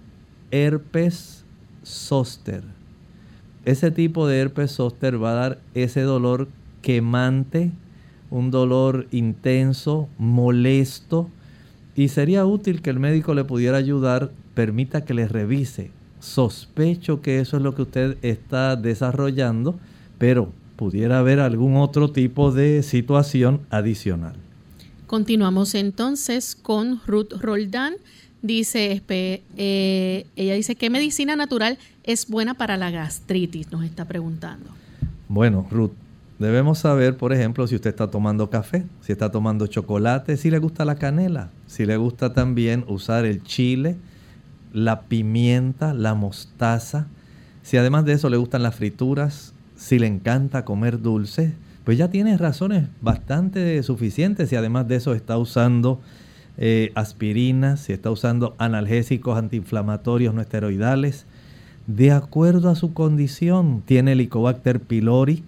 herpes 0.51 1.45
zóster. 1.85 2.63
Ese 3.65 3.91
tipo 3.91 4.27
de 4.27 4.41
herpes 4.41 4.73
zóster 4.73 5.23
va 5.23 5.33
a 5.33 5.35
dar 5.35 5.61
ese 5.75 6.03
dolor 6.03 6.49
quemante, 6.81 7.71
un 8.31 8.51
dolor 8.51 9.07
intenso, 9.11 10.09
molesto, 10.19 11.29
y 11.97 12.09
sería 12.09 12.45
útil 12.45 12.83
que 12.83 12.91
el 12.91 13.01
médico 13.01 13.35
le 13.35 13.45
pudiera 13.45 13.79
ayudar, 13.79 14.31
permita 14.55 15.05
que 15.05 15.15
le 15.15 15.27
revise. 15.27 15.91
Sospecho 16.21 17.23
que 17.23 17.41
eso 17.41 17.57
es 17.57 17.63
lo 17.63 17.75
que 17.75 17.83
usted 17.83 18.19
está 18.23 18.77
desarrollando, 18.77 19.79
pero 20.19 20.53
pudiera 20.77 21.19
haber 21.19 21.41
algún 21.41 21.77
otro 21.77 22.13
tipo 22.13 22.53
de 22.53 22.83
situación 22.83 23.63
adicional. 23.71 24.35
Continuamos 25.07 25.75
entonces 25.75 26.55
con 26.55 27.01
Ruth 27.07 27.33
Roldán. 27.41 27.95
Dice, 28.43 29.03
eh, 29.09 30.27
ella 30.37 30.55
dice, 30.55 30.77
¿qué 30.77 30.91
medicina 30.91 31.35
natural 31.35 31.79
es 32.05 32.29
buena 32.29 32.55
para 32.55 32.77
la 32.77 32.91
gastritis? 32.91 33.73
Nos 33.73 33.85
está 33.85 34.05
preguntando. 34.05 34.71
Bueno, 35.29 35.67
Ruth, 35.71 35.93
Debemos 36.39 36.81
saber, 36.81 37.17
por 37.17 37.33
ejemplo, 37.33 37.67
si 37.67 37.77
usted 37.77 37.91
está 37.91 38.09
tomando 38.09 38.51
café, 38.51 38.85
si 39.01 39.13
está 39.13 39.31
tomando 39.31 39.67
chocolate, 39.67 40.37
si 40.37 40.51
le 40.51 40.59
gusta 40.59 40.85
la 40.85 40.97
canela, 40.97 41.51
si 41.67 41.87
le 41.87 41.97
gusta 41.97 42.35
también 42.35 42.85
usar 42.89 43.25
el 43.25 43.43
chile, 43.43 43.97
la 44.73 45.03
pimienta, 45.03 45.95
la 45.95 46.15
mostaza, 46.15 47.07
si 47.63 47.79
además 47.79 48.05
de 48.05 48.13
eso 48.13 48.29
le 48.29 48.37
gustan 48.37 48.63
las 48.63 48.75
frituras, 48.75 49.55
si 49.77 49.99
le 49.99 50.07
encanta 50.07 50.65
comer 50.65 51.01
dulce, 51.01 51.55
pues 51.85 51.97
ya 51.97 52.11
tiene 52.11 52.37
razones 52.37 52.89
bastante 53.01 53.83
suficientes. 53.83 54.51
Si 54.51 54.57
además 54.57 54.89
de 54.89 54.97
eso 54.97 55.15
está 55.15 55.39
usando 55.39 56.01
eh, 56.59 56.93
aspirinas, 56.95 57.81
si 57.81 57.93
está 57.93 58.11
usando 58.11 58.55
analgésicos 58.59 59.39
antiinflamatorios 59.39 60.35
no 60.35 60.41
esteroidales, 60.41 61.27
de 61.87 62.13
acuerdo 62.13 62.69
a 62.71 62.75
su 62.75 62.93
condición, 62.93 63.83
tiene 63.87 64.13
Helicobacter 64.13 64.81
pylori, 64.81 65.45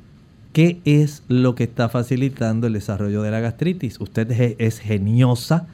¿Qué 0.53 0.81
es 0.85 1.23
lo 1.29 1.55
que 1.55 1.65
está 1.65 1.89
facilitando 1.89 2.67
el 2.67 2.73
desarrollo 2.73 3.23
de 3.23 3.31
la 3.31 3.41
gastritis? 3.41 4.01
Usted 4.01 4.31
es 4.59 4.79
geniosa, 4.79 5.67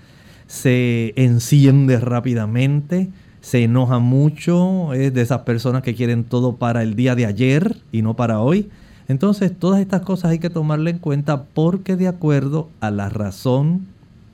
se 0.46 1.12
enciende 1.16 1.98
rápidamente, 2.00 3.08
se 3.40 3.64
enoja 3.64 3.98
mucho, 3.98 4.92
es 4.94 5.14
de 5.14 5.22
esas 5.22 5.40
personas 5.40 5.82
que 5.82 5.94
quieren 5.94 6.24
todo 6.24 6.56
para 6.56 6.82
el 6.82 6.96
día 6.96 7.14
de 7.14 7.26
ayer 7.26 7.76
y 7.92 8.02
no 8.02 8.14
para 8.14 8.40
hoy. 8.40 8.68
Entonces, 9.06 9.52
todas 9.56 9.80
estas 9.80 10.00
cosas 10.00 10.30
hay 10.30 10.38
que 10.38 10.50
tomarle 10.50 10.90
en 10.90 10.98
cuenta 10.98 11.44
porque 11.44 11.96
de 11.96 12.08
acuerdo 12.08 12.68
a 12.80 12.90
la 12.90 13.10
razón 13.10 13.86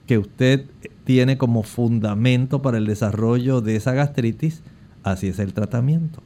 que 0.07 0.18
usted 0.18 0.64
tiene 1.05 1.38
como 1.38 1.62
fundamento 1.62 2.62
para 2.62 2.78
el 2.78 2.86
desarrollo 2.86 3.61
de 3.61 3.76
esa 3.76 3.93
gastritis, 3.93 4.62
así 5.03 5.28
es 5.28 5.38
el 5.38 5.55
tratamiento. 5.55 6.22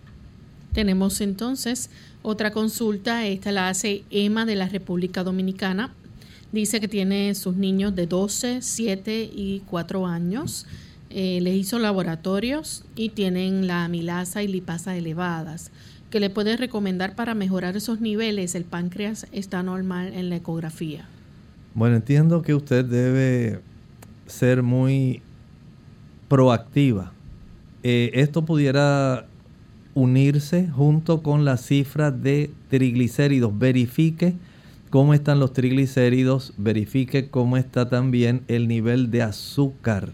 Tenemos 0.73 1.21
entonces 1.21 1.89
otra 2.25 2.53
consulta, 2.53 3.27
esta 3.27 3.53
la 3.53 3.69
hace 3.69 4.03
Emma 4.11 4.47
de 4.47 4.57
la 4.57 4.67
República 4.67 5.23
Dominicana. 5.23 5.93
Dice 6.53 6.81
que 6.81 6.89
tiene 6.89 7.35
sus 7.35 7.55
niños 7.55 7.95
de 7.95 8.07
12, 8.07 8.63
7 8.63 9.31
y 9.31 9.63
4 9.67 10.07
años. 10.07 10.67
Eh, 11.11 11.41
le 11.43 11.55
hizo 11.55 11.79
laboratorios 11.79 12.87
y 12.97 13.11
tienen 13.11 13.67
la 13.67 13.85
amilasa 13.85 14.43
y 14.43 14.49
lipasa 14.49 14.97
elevadas. 14.97 15.71
¿Qué 16.09 16.19
le 16.19 16.31
puede 16.31 16.57
recomendar 16.57 17.15
para 17.15 17.35
mejorar 17.35 17.77
esos 17.77 18.01
niveles? 18.01 18.55
El 18.55 18.65
páncreas 18.65 19.27
está 19.31 19.63
normal 19.63 20.15
en 20.15 20.31
la 20.31 20.37
ecografía. 20.37 21.07
Bueno, 21.75 21.97
entiendo 21.97 22.41
que 22.41 22.55
usted 22.55 22.87
debe 22.87 23.61
ser 24.27 24.63
muy 24.63 25.21
proactiva. 26.29 27.13
Eh, 27.83 28.13
esto 28.15 28.47
pudiera 28.47 29.27
unirse 29.95 30.69
junto 30.69 31.23
con 31.23 31.45
la 31.45 31.57
cifra 31.57 32.11
de 32.11 32.51
triglicéridos. 32.69 33.59
Verifique 33.59 34.35
cómo 34.91 35.15
están 35.15 35.41
los 35.41 35.53
triglicéridos, 35.53 36.55
verifique 36.57 37.29
cómo 37.29 37.57
está 37.57 37.89
también 37.89 38.43
el 38.49 38.69
nivel 38.69 39.11
de 39.11 39.23
azúcar 39.23 40.11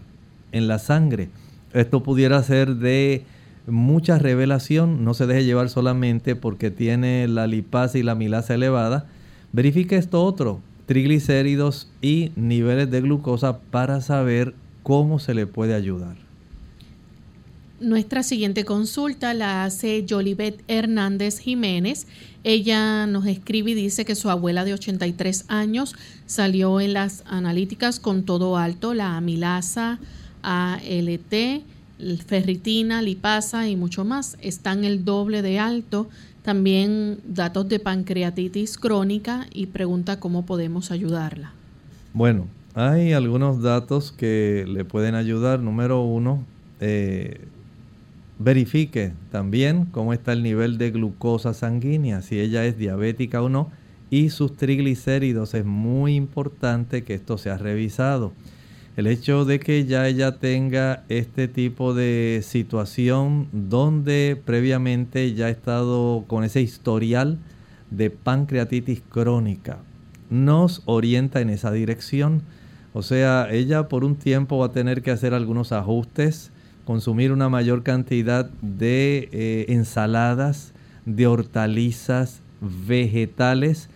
en 0.51 0.67
la 0.67 0.79
sangre. 0.79 1.29
Esto 1.73 2.03
pudiera 2.03 2.41
ser 2.43 2.75
de 2.75 3.23
mucha 3.67 4.17
revelación, 4.17 5.03
no 5.03 5.13
se 5.13 5.27
deje 5.27 5.45
llevar 5.45 5.69
solamente 5.69 6.35
porque 6.35 6.71
tiene 6.71 7.27
la 7.27 7.47
lipasa 7.47 7.97
y 7.97 8.03
la 8.03 8.15
milasa 8.15 8.55
elevada. 8.55 9.05
Verifique 9.53 9.97
esto 9.97 10.23
otro, 10.23 10.61
triglicéridos 10.85 11.89
y 12.01 12.31
niveles 12.35 12.89
de 12.91 13.01
glucosa 13.01 13.59
para 13.59 14.01
saber 14.01 14.53
cómo 14.83 15.19
se 15.19 15.33
le 15.33 15.47
puede 15.47 15.73
ayudar. 15.73 16.20
Nuestra 17.81 18.21
siguiente 18.21 18.63
consulta 18.63 19.33
la 19.33 19.63
hace 19.63 20.05
Jolibet 20.07 20.63
Hernández 20.67 21.39
Jiménez. 21.39 22.05
Ella 22.43 23.07
nos 23.07 23.25
escribe 23.25 23.71
y 23.71 23.73
dice 23.73 24.05
que 24.05 24.13
su 24.13 24.29
abuela 24.29 24.63
de 24.65 24.75
83 24.75 25.45
años 25.47 25.95
salió 26.27 26.79
en 26.79 26.93
las 26.93 27.23
analíticas 27.25 27.99
con 27.99 28.21
todo 28.21 28.57
alto, 28.57 28.93
la 28.93 29.17
amilasa, 29.17 29.97
ALT, 30.43 31.33
ferritina, 32.23 33.01
lipasa 33.01 33.67
y 33.67 33.75
mucho 33.75 34.05
más. 34.05 34.37
Están 34.41 34.83
el 34.83 35.03
doble 35.03 35.41
de 35.41 35.57
alto. 35.57 36.07
También 36.43 37.17
datos 37.25 37.67
de 37.67 37.79
pancreatitis 37.79 38.77
crónica 38.77 39.47
y 39.51 39.65
pregunta 39.65 40.19
cómo 40.19 40.45
podemos 40.45 40.91
ayudarla. 40.91 41.51
Bueno, 42.13 42.45
hay 42.75 43.13
algunos 43.13 43.63
datos 43.63 44.11
que 44.11 44.65
le 44.67 44.85
pueden 44.85 45.15
ayudar. 45.15 45.61
Número 45.61 46.03
uno, 46.03 46.45
eh, 46.79 47.41
verifique 48.43 49.13
también 49.31 49.85
cómo 49.85 50.13
está 50.13 50.33
el 50.33 50.43
nivel 50.43 50.77
de 50.77 50.91
glucosa 50.91 51.53
sanguínea, 51.53 52.21
si 52.21 52.39
ella 52.39 52.65
es 52.65 52.77
diabética 52.77 53.41
o 53.41 53.49
no, 53.49 53.71
y 54.09 54.29
sus 54.29 54.57
triglicéridos. 54.57 55.53
Es 55.53 55.65
muy 55.65 56.15
importante 56.15 57.03
que 57.03 57.13
esto 57.13 57.37
sea 57.37 57.57
revisado. 57.57 58.33
El 58.97 59.07
hecho 59.07 59.45
de 59.45 59.59
que 59.59 59.85
ya 59.85 60.07
ella 60.07 60.39
tenga 60.39 61.03
este 61.07 61.47
tipo 61.47 61.93
de 61.93 62.41
situación 62.43 63.47
donde 63.53 64.39
previamente 64.43 65.33
ya 65.33 65.45
ha 65.45 65.49
estado 65.49 66.25
con 66.27 66.43
ese 66.43 66.61
historial 66.61 67.37
de 67.89 68.09
pancreatitis 68.09 69.01
crónica 69.09 69.79
nos 70.31 70.81
orienta 70.85 71.41
en 71.41 71.51
esa 71.51 71.71
dirección. 71.71 72.41
O 72.93 73.03
sea, 73.03 73.47
ella 73.51 73.87
por 73.87 74.03
un 74.03 74.15
tiempo 74.15 74.57
va 74.57 74.67
a 74.67 74.71
tener 74.71 75.03
que 75.03 75.11
hacer 75.11 75.33
algunos 75.33 75.71
ajustes 75.71 76.51
consumir 76.91 77.31
una 77.31 77.47
mayor 77.47 77.83
cantidad 77.83 78.49
de 78.61 79.29
eh, 79.31 79.65
ensaladas, 79.69 80.73
de 81.05 81.25
hortalizas, 81.25 82.41
vegetales, 82.85 83.87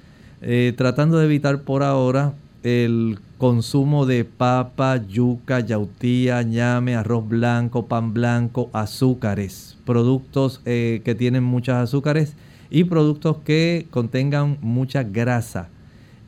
eh, 0.41 0.73
tratando 0.77 1.17
de 1.17 1.25
evitar 1.25 1.63
por 1.63 1.83
ahora 1.83 2.35
el 2.63 3.19
consumo 3.37 4.05
de 4.05 4.23
papa, 4.23 4.95
yuca, 4.95 5.59
yautía, 5.59 6.41
ñame, 6.43 6.95
arroz 6.95 7.27
blanco, 7.27 7.87
pan 7.87 8.13
blanco, 8.13 8.69
azúcares, 8.71 9.77
productos 9.85 10.61
eh, 10.63 11.01
que 11.03 11.15
tienen 11.15 11.43
muchas 11.43 11.83
azúcares 11.83 12.37
y 12.69 12.85
productos 12.85 13.39
que 13.43 13.87
contengan 13.91 14.57
mucha 14.61 15.03
grasa. 15.03 15.67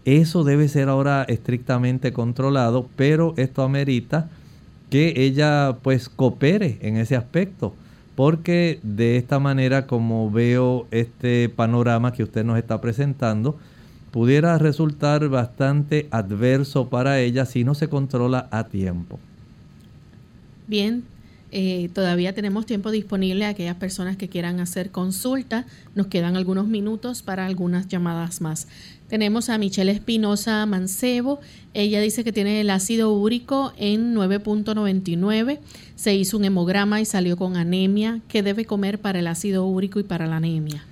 Eso 0.03 0.43
debe 0.43 0.67
ser 0.67 0.89
ahora 0.89 1.23
estrictamente 1.29 2.11
controlado, 2.11 2.89
pero 2.97 3.33
esto 3.37 3.63
amerita 3.63 4.29
que 4.89 5.13
ella 5.17 5.77
pues 5.81 6.09
coopere 6.09 6.77
en 6.81 6.97
ese 6.97 7.15
aspecto 7.15 7.73
porque 8.17 8.79
de 8.81 9.17
esta 9.17 9.37
manera 9.37 9.85
como 9.85 10.31
veo 10.31 10.87
este 10.89 11.49
panorama 11.49 12.13
que 12.13 12.23
usted 12.23 12.43
nos 12.43 12.57
está 12.57 12.81
presentando, 12.81 13.59
pudiera 14.09 14.57
resultar 14.57 15.29
bastante 15.29 16.07
adverso 16.09 16.89
para 16.89 17.19
ella 17.19 17.45
si 17.45 17.63
no 17.63 17.75
se 17.75 17.89
controla 17.89 18.47
a 18.49 18.63
tiempo. 18.63 19.19
Bien, 20.65 21.03
eh, 21.51 21.89
todavía 21.93 22.33
tenemos 22.33 22.65
tiempo 22.65 22.89
disponible 22.89 23.45
a 23.45 23.49
aquellas 23.49 23.75
personas 23.75 24.17
que 24.17 24.29
quieran 24.29 24.59
hacer 24.61 24.89
consulta. 24.89 25.67
Nos 25.93 26.07
quedan 26.07 26.35
algunos 26.35 26.67
minutos 26.67 27.21
para 27.21 27.45
algunas 27.45 27.87
llamadas 27.87 28.41
más. 28.41 28.67
Tenemos 29.07 29.49
a 29.49 29.57
Michelle 29.57 29.91
Espinosa 29.91 30.65
Mancebo. 30.65 31.39
Ella 31.73 32.01
dice 32.01 32.25
que 32.25 32.33
tiene 32.33 32.59
el 32.59 32.69
ácido 32.69 33.13
úrico 33.13 33.71
en 33.77 34.13
9.99. 34.13 35.59
Se 35.95 36.13
hizo 36.13 36.37
un 36.37 36.43
hemograma 36.43 36.99
y 36.99 37.05
salió 37.05 37.37
con 37.37 37.55
anemia. 37.55 38.19
¿Qué 38.27 38.43
debe 38.43 38.65
comer 38.65 38.99
para 38.99 39.19
el 39.19 39.27
ácido 39.27 39.65
úrico 39.65 39.99
y 40.01 40.03
para 40.03 40.27
la 40.27 40.37
anemia? 40.37 40.83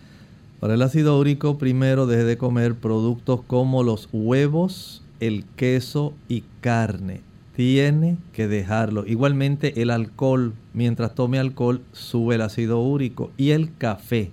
Para 0.61 0.75
el 0.75 0.81
ácido 0.81 1.19
úrico, 1.19 1.57
primero 1.57 2.07
deje 2.07 2.23
de 2.23 2.37
comer 2.37 2.75
productos 2.75 3.41
como 3.45 3.83
los 3.83 4.07
huevos, 4.13 5.01
el 5.19 5.43
queso 5.57 6.13
y 6.29 6.43
carne 6.61 7.21
tiene 7.55 8.17
que 8.33 8.47
dejarlo. 8.47 9.05
Igualmente 9.07 9.81
el 9.81 9.89
alcohol, 9.89 10.53
mientras 10.73 11.15
tome 11.15 11.39
alcohol, 11.39 11.81
sube 11.93 12.35
el 12.35 12.41
ácido 12.41 12.81
úrico 12.81 13.31
y 13.37 13.51
el 13.51 13.75
café. 13.77 14.31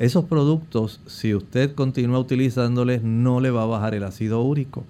Esos 0.00 0.24
productos, 0.24 0.98
si 1.06 1.34
usted 1.34 1.74
continúa 1.74 2.18
utilizándoles, 2.18 3.02
no 3.02 3.38
le 3.40 3.50
va 3.50 3.62
a 3.62 3.66
bajar 3.66 3.94
el 3.94 4.02
ácido 4.02 4.40
úrico. 4.42 4.82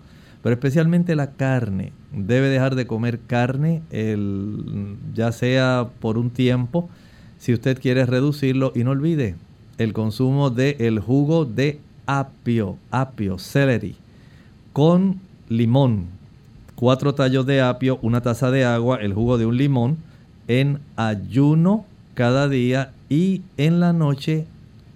Pero 0.42 0.54
especialmente 0.54 1.16
la 1.16 1.32
carne. 1.32 1.92
Debe 2.12 2.48
dejar 2.48 2.76
de 2.76 2.86
comer 2.86 3.20
carne, 3.26 3.82
ya 5.12 5.32
sea 5.32 5.88
por 6.00 6.16
un 6.16 6.30
tiempo, 6.30 6.88
si 7.38 7.52
usted 7.52 7.78
quiere 7.78 8.06
reducirlo. 8.06 8.72
Y 8.74 8.84
no 8.84 8.92
olvide 8.92 9.34
el 9.78 9.92
consumo 9.92 10.48
del 10.48 10.76
el 10.78 11.00
jugo 11.00 11.44
de 11.44 11.80
apio, 12.06 12.78
apio, 12.90 13.38
celery, 13.38 13.96
con 14.72 15.20
limón 15.48 16.06
cuatro 16.80 17.14
tallos 17.14 17.44
de 17.44 17.60
apio, 17.60 17.98
una 18.00 18.22
taza 18.22 18.50
de 18.50 18.64
agua, 18.64 19.00
el 19.02 19.12
jugo 19.12 19.36
de 19.36 19.44
un 19.44 19.58
limón, 19.58 19.98
en 20.48 20.78
ayuno 20.96 21.84
cada 22.14 22.48
día 22.48 22.92
y 23.10 23.42
en 23.58 23.80
la 23.80 23.92
noche 23.92 24.46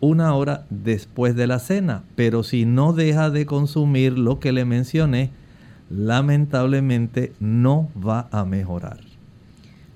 una 0.05 0.35
hora 0.35 0.67
después 0.71 1.35
de 1.37 1.47
la 1.47 1.59
cena. 1.59 2.05
Pero 2.15 2.43
si 2.43 2.65
no 2.65 2.93
deja 2.93 3.31
de 3.31 3.47
consumir 3.47 4.19
lo 4.19 4.41
que 4.41 4.53
le 4.53 4.65
mencioné, 4.65 5.31
lamentablemente 5.91 7.33
no 7.41 7.89
va 7.95 8.29
a 8.31 8.45
mejorar. 8.45 9.01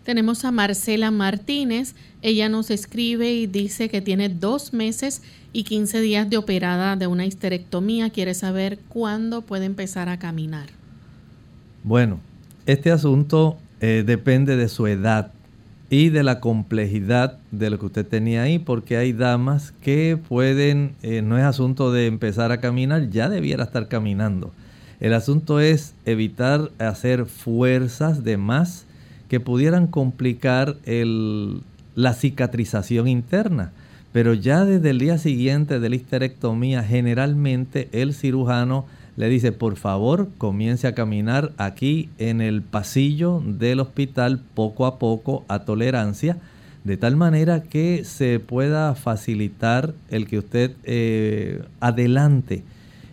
Tenemos 0.05 0.45
a 0.45 0.51
Marcela 0.51 1.11
Martínez. 1.11 1.95
Ella 2.23 2.49
nos 2.49 2.71
escribe 2.71 3.33
y 3.33 3.47
dice 3.47 3.89
que 3.91 4.01
tiene 4.01 4.31
dos 4.31 4.73
meses 4.73 5.23
y 5.53 5.65
15 5.65 6.01
días 6.01 6.31
de 6.31 6.39
operada 6.39 6.97
de 6.97 7.07
una 7.07 7.27
histerectomía. 7.27 8.11
Quiere 8.11 8.33
saber 8.35 8.79
cuándo 8.89 9.43
puede 9.43 9.67
empezar 9.67 10.09
a 10.09 10.19
caminar. 10.19 10.71
Bueno, 11.85 12.21
este 12.65 12.91
asunto 12.91 13.59
eh, 13.81 14.03
depende 14.07 14.57
de 14.57 14.69
su 14.69 14.87
edad 14.87 15.33
y 15.91 16.11
de 16.11 16.23
la 16.23 16.41
complejidad 16.41 17.39
de 17.51 17.71
lo 17.71 17.79
que 17.79 17.87
usted 17.87 18.07
tenía 18.07 18.43
ahí, 18.43 18.59
porque 18.59 18.97
hay 18.97 19.13
damas 19.13 19.73
que 19.83 20.19
pueden, 20.29 20.93
eh, 21.03 21.23
no 21.23 21.39
es 21.39 21.45
asunto 21.45 21.93
de 21.93 22.07
empezar 22.07 22.53
a 22.53 22.61
caminar, 22.61 23.09
ya 23.11 23.29
debiera 23.29 23.65
estar 23.65 23.89
caminando. 23.89 24.53
El 25.01 25.15
asunto 25.15 25.61
es 25.61 25.95
evitar 26.05 26.71
hacer 26.79 27.27
fuerzas 27.27 28.25
de 28.25 28.37
más 28.37 28.85
que 29.29 29.41
pudieran 29.41 29.87
complicar 29.87 30.77
la 31.95 32.15
cicatrización 32.15 33.09
interna. 33.09 33.73
Pero 34.13 34.35
ya 34.35 34.65
desde 34.65 34.91
el 34.91 34.99
día 34.99 35.19
siguiente 35.19 35.81
de 35.81 35.89
la 35.89 35.97
histerectomía, 35.97 36.83
generalmente 36.83 37.89
el 37.93 38.15
cirujano 38.15 38.87
le 39.19 39.29
dice, 39.29 39.51
por 39.51 39.75
favor, 39.75 40.29
comience 40.39 40.87
a 40.87 40.95
caminar 40.95 41.51
aquí 41.59 42.09
en 42.19 42.41
el 42.41 42.63
pasillo 42.63 43.43
del 43.45 43.81
hospital 43.81 44.41
poco 44.55 44.87
a 44.87 45.01
poco 45.01 45.45
a 45.49 45.65
tolerancia, 45.65 46.37
de 46.85 46.97
tal 46.97 47.17
manera 47.17 47.65
que 47.65 48.05
se 48.05 48.39
pueda 48.39 48.95
facilitar 48.95 49.93
el 50.09 50.29
que 50.29 50.39
usted 50.39 50.71
eh, 50.85 51.65
adelante 51.81 52.63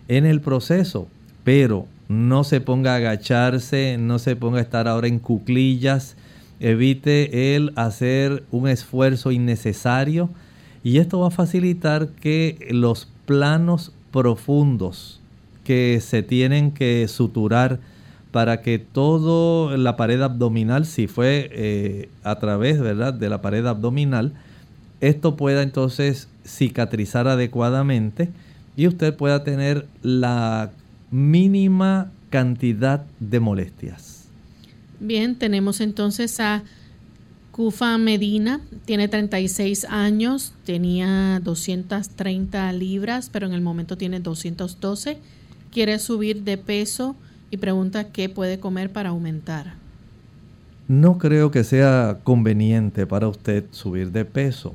en 0.06 0.26
el 0.26 0.40
proceso, 0.40 1.08
pero 1.42 1.88
no 2.08 2.44
se 2.44 2.60
ponga 2.60 2.92
a 2.92 2.98
agacharse, 2.98 3.98
no 3.98 4.20
se 4.20 4.36
ponga 4.36 4.58
a 4.58 4.62
estar 4.62 4.86
ahora 4.86 5.08
en 5.08 5.18
cuclillas, 5.18 6.14
evite 6.60 7.56
el 7.56 7.72
hacer 7.74 8.44
un 8.52 8.68
esfuerzo 8.68 9.32
innecesario 9.32 10.30
y 10.84 10.98
esto 10.98 11.18
va 11.18 11.28
a 11.28 11.32
facilitar 11.32 12.10
que 12.10 12.68
los 12.70 13.08
planos 13.26 13.92
profundos 14.12 15.15
que 15.66 16.00
se 16.00 16.22
tienen 16.22 16.70
que 16.70 17.08
suturar 17.08 17.80
para 18.30 18.62
que 18.62 18.78
toda 18.78 19.76
la 19.76 19.96
pared 19.96 20.22
abdominal, 20.22 20.86
si 20.86 21.08
fue 21.08 21.50
eh, 21.52 22.08
a 22.22 22.38
través 22.38 22.80
¿verdad? 22.80 23.12
de 23.12 23.28
la 23.28 23.42
pared 23.42 23.66
abdominal, 23.66 24.32
esto 25.00 25.36
pueda 25.36 25.62
entonces 25.62 26.28
cicatrizar 26.46 27.26
adecuadamente 27.26 28.28
y 28.76 28.86
usted 28.86 29.16
pueda 29.16 29.42
tener 29.42 29.86
la 30.02 30.70
mínima 31.10 32.12
cantidad 32.30 33.04
de 33.18 33.40
molestias. 33.40 34.26
Bien, 35.00 35.34
tenemos 35.34 35.80
entonces 35.80 36.38
a 36.38 36.62
Cufa 37.50 37.98
Medina, 37.98 38.60
tiene 38.84 39.08
36 39.08 39.86
años, 39.86 40.52
tenía 40.64 41.40
230 41.42 42.72
libras, 42.72 43.30
pero 43.32 43.46
en 43.46 43.52
el 43.52 43.62
momento 43.62 43.96
tiene 43.96 44.20
212 44.20 45.18
quiere 45.76 45.98
subir 45.98 46.42
de 46.42 46.56
peso 46.56 47.16
y 47.50 47.58
pregunta 47.58 48.10
qué 48.10 48.30
puede 48.30 48.58
comer 48.58 48.90
para 48.90 49.10
aumentar. 49.10 49.74
No 50.88 51.18
creo 51.18 51.50
que 51.50 51.64
sea 51.64 52.20
conveniente 52.24 53.06
para 53.06 53.28
usted 53.28 53.66
subir 53.72 54.10
de 54.10 54.24
peso. 54.24 54.74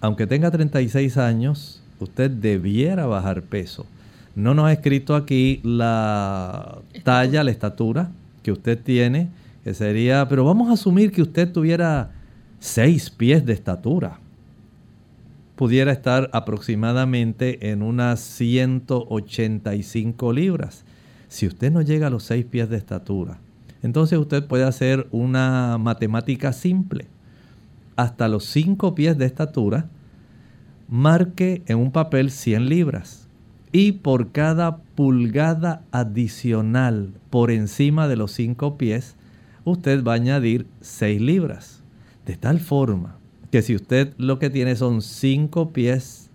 Aunque 0.00 0.24
tenga 0.24 0.52
36 0.52 1.16
años, 1.16 1.82
usted 1.98 2.30
debiera 2.30 3.06
bajar 3.06 3.42
peso. 3.42 3.86
No 4.36 4.54
nos 4.54 4.66
ha 4.66 4.72
escrito 4.72 5.16
aquí 5.16 5.60
la 5.64 6.78
talla, 7.02 7.42
la 7.42 7.50
estatura 7.50 8.12
que 8.44 8.52
usted 8.52 8.80
tiene, 8.80 9.30
que 9.64 9.74
sería, 9.74 10.28
pero 10.28 10.44
vamos 10.44 10.70
a 10.70 10.74
asumir 10.74 11.10
que 11.10 11.22
usted 11.22 11.50
tuviera 11.50 12.12
6 12.60 13.10
pies 13.10 13.44
de 13.44 13.52
estatura 13.52 14.20
pudiera 15.56 15.90
estar 15.90 16.30
aproximadamente 16.32 17.70
en 17.70 17.82
unas 17.82 18.20
185 18.20 20.32
libras. 20.32 20.84
Si 21.28 21.46
usted 21.46 21.72
no 21.72 21.82
llega 21.82 22.06
a 22.06 22.10
los 22.10 22.24
6 22.24 22.44
pies 22.44 22.68
de 22.68 22.76
estatura, 22.76 23.38
entonces 23.82 24.18
usted 24.18 24.46
puede 24.46 24.64
hacer 24.64 25.08
una 25.10 25.78
matemática 25.78 26.52
simple. 26.52 27.06
Hasta 27.96 28.28
los 28.28 28.44
5 28.44 28.94
pies 28.94 29.16
de 29.16 29.24
estatura, 29.24 29.88
marque 30.88 31.62
en 31.66 31.78
un 31.78 31.90
papel 31.90 32.30
100 32.30 32.68
libras. 32.68 33.26
Y 33.72 33.92
por 33.92 34.32
cada 34.32 34.76
pulgada 34.76 35.82
adicional 35.90 37.14
por 37.30 37.50
encima 37.50 38.08
de 38.08 38.16
los 38.16 38.32
5 38.32 38.76
pies, 38.76 39.16
usted 39.64 40.04
va 40.04 40.12
a 40.12 40.16
añadir 40.16 40.66
6 40.82 41.20
libras. 41.20 41.82
De 42.26 42.36
tal 42.36 42.60
forma 42.60 43.15
que 43.50 43.62
si 43.62 43.74
usted 43.74 44.12
lo 44.18 44.38
que 44.38 44.50
tiene 44.50 44.76
son 44.76 45.02
5 45.02 45.72
pies, 45.72 46.30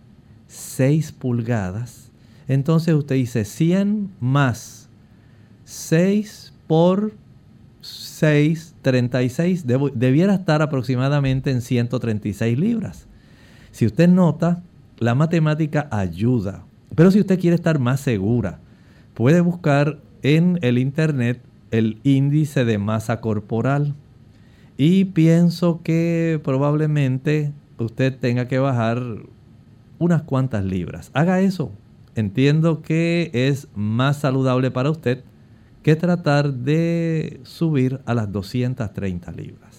6 0.48 1.12
pulgadas, 1.14 2.12
entonces 2.48 2.94
usted 2.94 3.16
dice 3.16 3.46
100 3.46 4.12
más 4.20 4.90
6 5.66 6.54
por 6.68 7.14
6, 7.82 8.76
36, 8.82 9.66
debiera 9.96 10.36
estar 10.36 10.62
aproximadamente 10.62 11.50
en 11.52 11.62
136 11.62 12.60
libras. 12.60 13.08
Si 13.72 13.86
usted 13.86 14.10
nota, 14.10 14.62
la 15.00 15.16
matemática 15.16 15.88
ayuda, 15.92 16.64
pero 16.96 17.10
si 17.10 17.20
usted 17.20 17.40
quiere 17.40 17.56
estar 17.56 17.80
más 17.80 18.02
segura, 18.02 18.60
puede 19.14 19.42
buscar 19.42 20.00
en 20.22 20.60
el 20.62 20.78
internet 20.78 21.42
el 21.72 22.00
índice 22.04 22.66
de 22.66 22.78
masa 22.78 23.22
corporal. 23.22 23.96
Y 24.78 25.06
pienso 25.06 25.82
que 25.84 26.40
probablemente 26.44 27.54
usted 27.78 28.18
tenga 28.18 28.48
que 28.48 28.60
bajar 28.60 29.02
unas 30.00 30.24
cuantas 30.24 30.66
libras. 30.66 31.12
Haga 31.14 31.42
eso. 31.42 31.72
Entiendo 32.16 32.82
que 32.82 33.30
es 33.34 33.68
más 33.76 34.18
saludable 34.18 34.72
para 34.72 34.90
usted 34.90 35.24
que 35.84 35.96
tratar 35.96 36.54
de 36.54 37.40
subir 37.44 38.02
a 38.06 38.14
las 38.14 38.32
230 38.32 39.32
libras. 39.32 39.72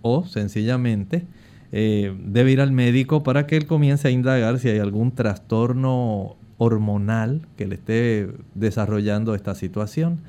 o 0.02 0.26
sencillamente 0.26 1.26
eh, 1.72 2.16
debe 2.24 2.52
ir 2.52 2.62
al 2.62 2.72
médico 2.72 3.24
para 3.24 3.48
que 3.48 3.58
él 3.58 3.66
comience 3.66 4.08
a 4.08 4.12
indagar 4.12 4.60
si 4.60 4.70
hay 4.70 4.80
algún 4.80 5.12
trastorno 5.12 6.38
hormonal 6.64 7.42
que 7.58 7.68
le 7.68 7.76
esté 7.76 8.30
desarrollando 8.56 9.36
esta 9.36 9.56
situación. 9.56 10.20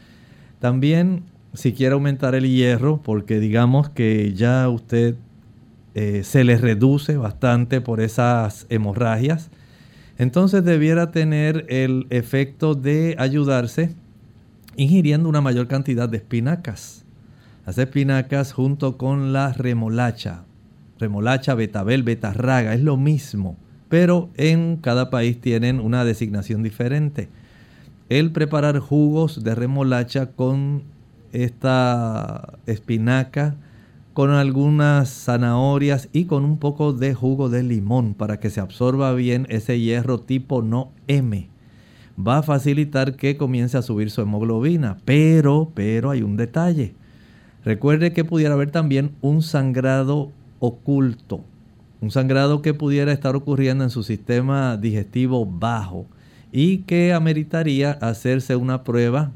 También 0.59 1.24
si 1.55 1.72
quiere 1.72 1.95
aumentar 1.95 2.35
el 2.35 2.49
hierro, 2.49 3.01
porque 3.03 3.39
digamos 3.39 3.89
que 3.89 4.35
ya 4.35 4.68
usted 4.68 5.14
eh, 5.95 6.22
se 6.24 6.43
le 6.45 6.57
reduce 6.57 7.16
bastante 7.16 7.80
por 7.80 8.01
esas 8.01 8.66
hemorragias, 8.68 9.51
entonces 10.18 10.64
debiera 10.64 11.12
tener 11.12 11.66
el 11.68 12.07
efecto 12.11 12.74
de 12.74 13.14
ayudarse 13.18 13.95
ingiriendo 14.76 15.28
una 15.28 15.41
mayor 15.41 15.68
cantidad 15.68 16.09
de 16.09 16.18
espinacas. 16.18 17.05
Las 17.66 17.78
espinacas 17.78 18.53
junto 18.53 18.97
con 18.99 19.32
la 19.32 19.53
remolacha, 19.53 20.45
remolacha, 20.99 21.55
betabel, 21.55 22.03
betarraga, 22.03 22.74
es 22.74 22.82
lo 22.82 22.97
mismo, 22.97 23.57
pero 23.89 24.30
en 24.37 24.76
cada 24.76 25.11
país 25.11 25.41
tienen 25.41 25.80
una 25.80 26.05
designación 26.05 26.62
diferente. 26.62 27.28
El 28.09 28.32
preparar 28.32 28.78
jugos 28.78 29.45
de 29.45 29.55
remolacha 29.55 30.32
con 30.32 30.82
esta 31.32 32.59
espinaca, 32.66 33.57
con 34.12 34.30
algunas 34.30 35.09
zanahorias 35.09 36.09
y 36.12 36.26
con 36.26 36.45
un 36.45 36.59
poco 36.59 36.93
de 36.93 37.14
jugo 37.14 37.49
de 37.49 37.64
limón 37.64 38.14
para 38.14 38.39
que 38.39 38.51
se 38.51 38.61
absorba 38.61 39.12
bien 39.12 39.47
ese 39.51 39.80
hierro 39.80 40.20
tipo 40.20 40.62
no 40.62 40.93
M. 41.09 41.49
Va 42.16 42.39
a 42.39 42.43
facilitar 42.45 43.16
que 43.16 43.37
comience 43.37 43.76
a 43.76 43.82
subir 43.82 44.11
su 44.11 44.22
hemoglobina, 44.22 44.99
pero, 45.05 45.72
pero 45.74 46.11
hay 46.11 46.22
un 46.22 46.37
detalle. 46.37 46.95
Recuerde 47.64 48.12
que 48.12 48.24
pudiera 48.24 48.55
haber 48.55 48.70
también 48.70 49.12
un 49.20 49.43
sangrado 49.43 50.30
oculto, 50.61 51.45
un 52.05 52.11
sangrado 52.11 52.61
que 52.61 52.74
pudiera 52.74 53.12
estar 53.12 53.34
ocurriendo 53.34 53.82
en 53.82 53.88
su 53.88 54.02
sistema 54.02 54.76
digestivo 54.76 55.46
bajo 55.46 56.05
y 56.52 56.78
que 56.78 57.14
ameritaría 57.14 57.92
hacerse 57.92 58.57
una 58.57 58.84
prueba 58.84 59.32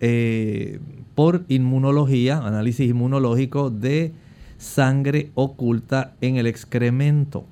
eh, 0.00 0.80
por 1.14 1.44
inmunología, 1.48 2.38
análisis 2.38 2.88
inmunológico 2.88 3.68
de 3.68 4.12
sangre 4.56 5.30
oculta 5.34 6.14
en 6.22 6.36
el 6.36 6.46
excremento. 6.46 7.44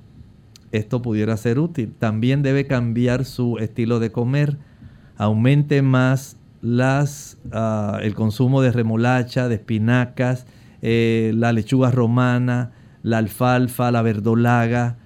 Esto 0.72 1.02
pudiera 1.02 1.36
ser 1.36 1.58
útil. 1.58 1.92
También 1.98 2.42
debe 2.42 2.66
cambiar 2.66 3.26
su 3.26 3.58
estilo 3.58 4.00
de 4.00 4.12
comer. 4.12 4.56
Aumente 5.18 5.82
más 5.82 6.38
las, 6.62 7.36
ah, 7.52 7.98
el 8.02 8.14
consumo 8.14 8.62
de 8.62 8.72
remolacha, 8.72 9.46
de 9.46 9.56
espinacas, 9.56 10.46
eh, 10.80 11.32
la 11.34 11.52
lechuga 11.52 11.90
romana, 11.90 12.72
la 13.04 13.18
alfalfa, 13.18 13.92
la 13.92 14.02
verdolaga, 14.02 14.96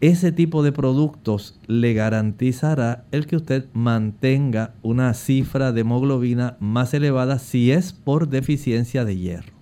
ese 0.00 0.32
tipo 0.32 0.62
de 0.62 0.72
productos 0.72 1.60
le 1.66 1.92
garantizará 1.94 3.04
el 3.12 3.26
que 3.26 3.36
usted 3.36 3.66
mantenga 3.74 4.72
una 4.82 5.14
cifra 5.14 5.70
de 5.70 5.82
hemoglobina 5.82 6.56
más 6.58 6.94
elevada 6.94 7.38
si 7.38 7.70
es 7.70 7.92
por 7.92 8.28
deficiencia 8.28 9.04
de 9.04 9.16
hierro. 9.16 9.52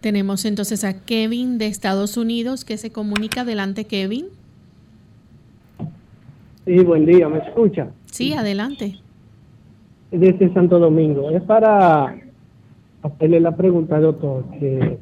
Tenemos 0.00 0.44
entonces 0.46 0.82
a 0.82 1.04
Kevin 1.04 1.58
de 1.58 1.66
Estados 1.66 2.16
Unidos 2.16 2.64
que 2.64 2.78
se 2.78 2.90
comunica. 2.90 3.42
Adelante, 3.42 3.84
Kevin. 3.84 4.26
Sí, 6.64 6.78
buen 6.84 7.04
día, 7.04 7.28
¿me 7.28 7.38
escucha? 7.38 7.88
Sí, 8.06 8.32
adelante. 8.32 8.98
Desde 10.10 10.52
Santo 10.54 10.78
Domingo. 10.78 11.30
Es 11.30 11.42
para 11.42 12.16
hacerle 13.02 13.40
la 13.40 13.56
pregunta, 13.56 14.00
doctor, 14.00 14.44
que 14.58 14.98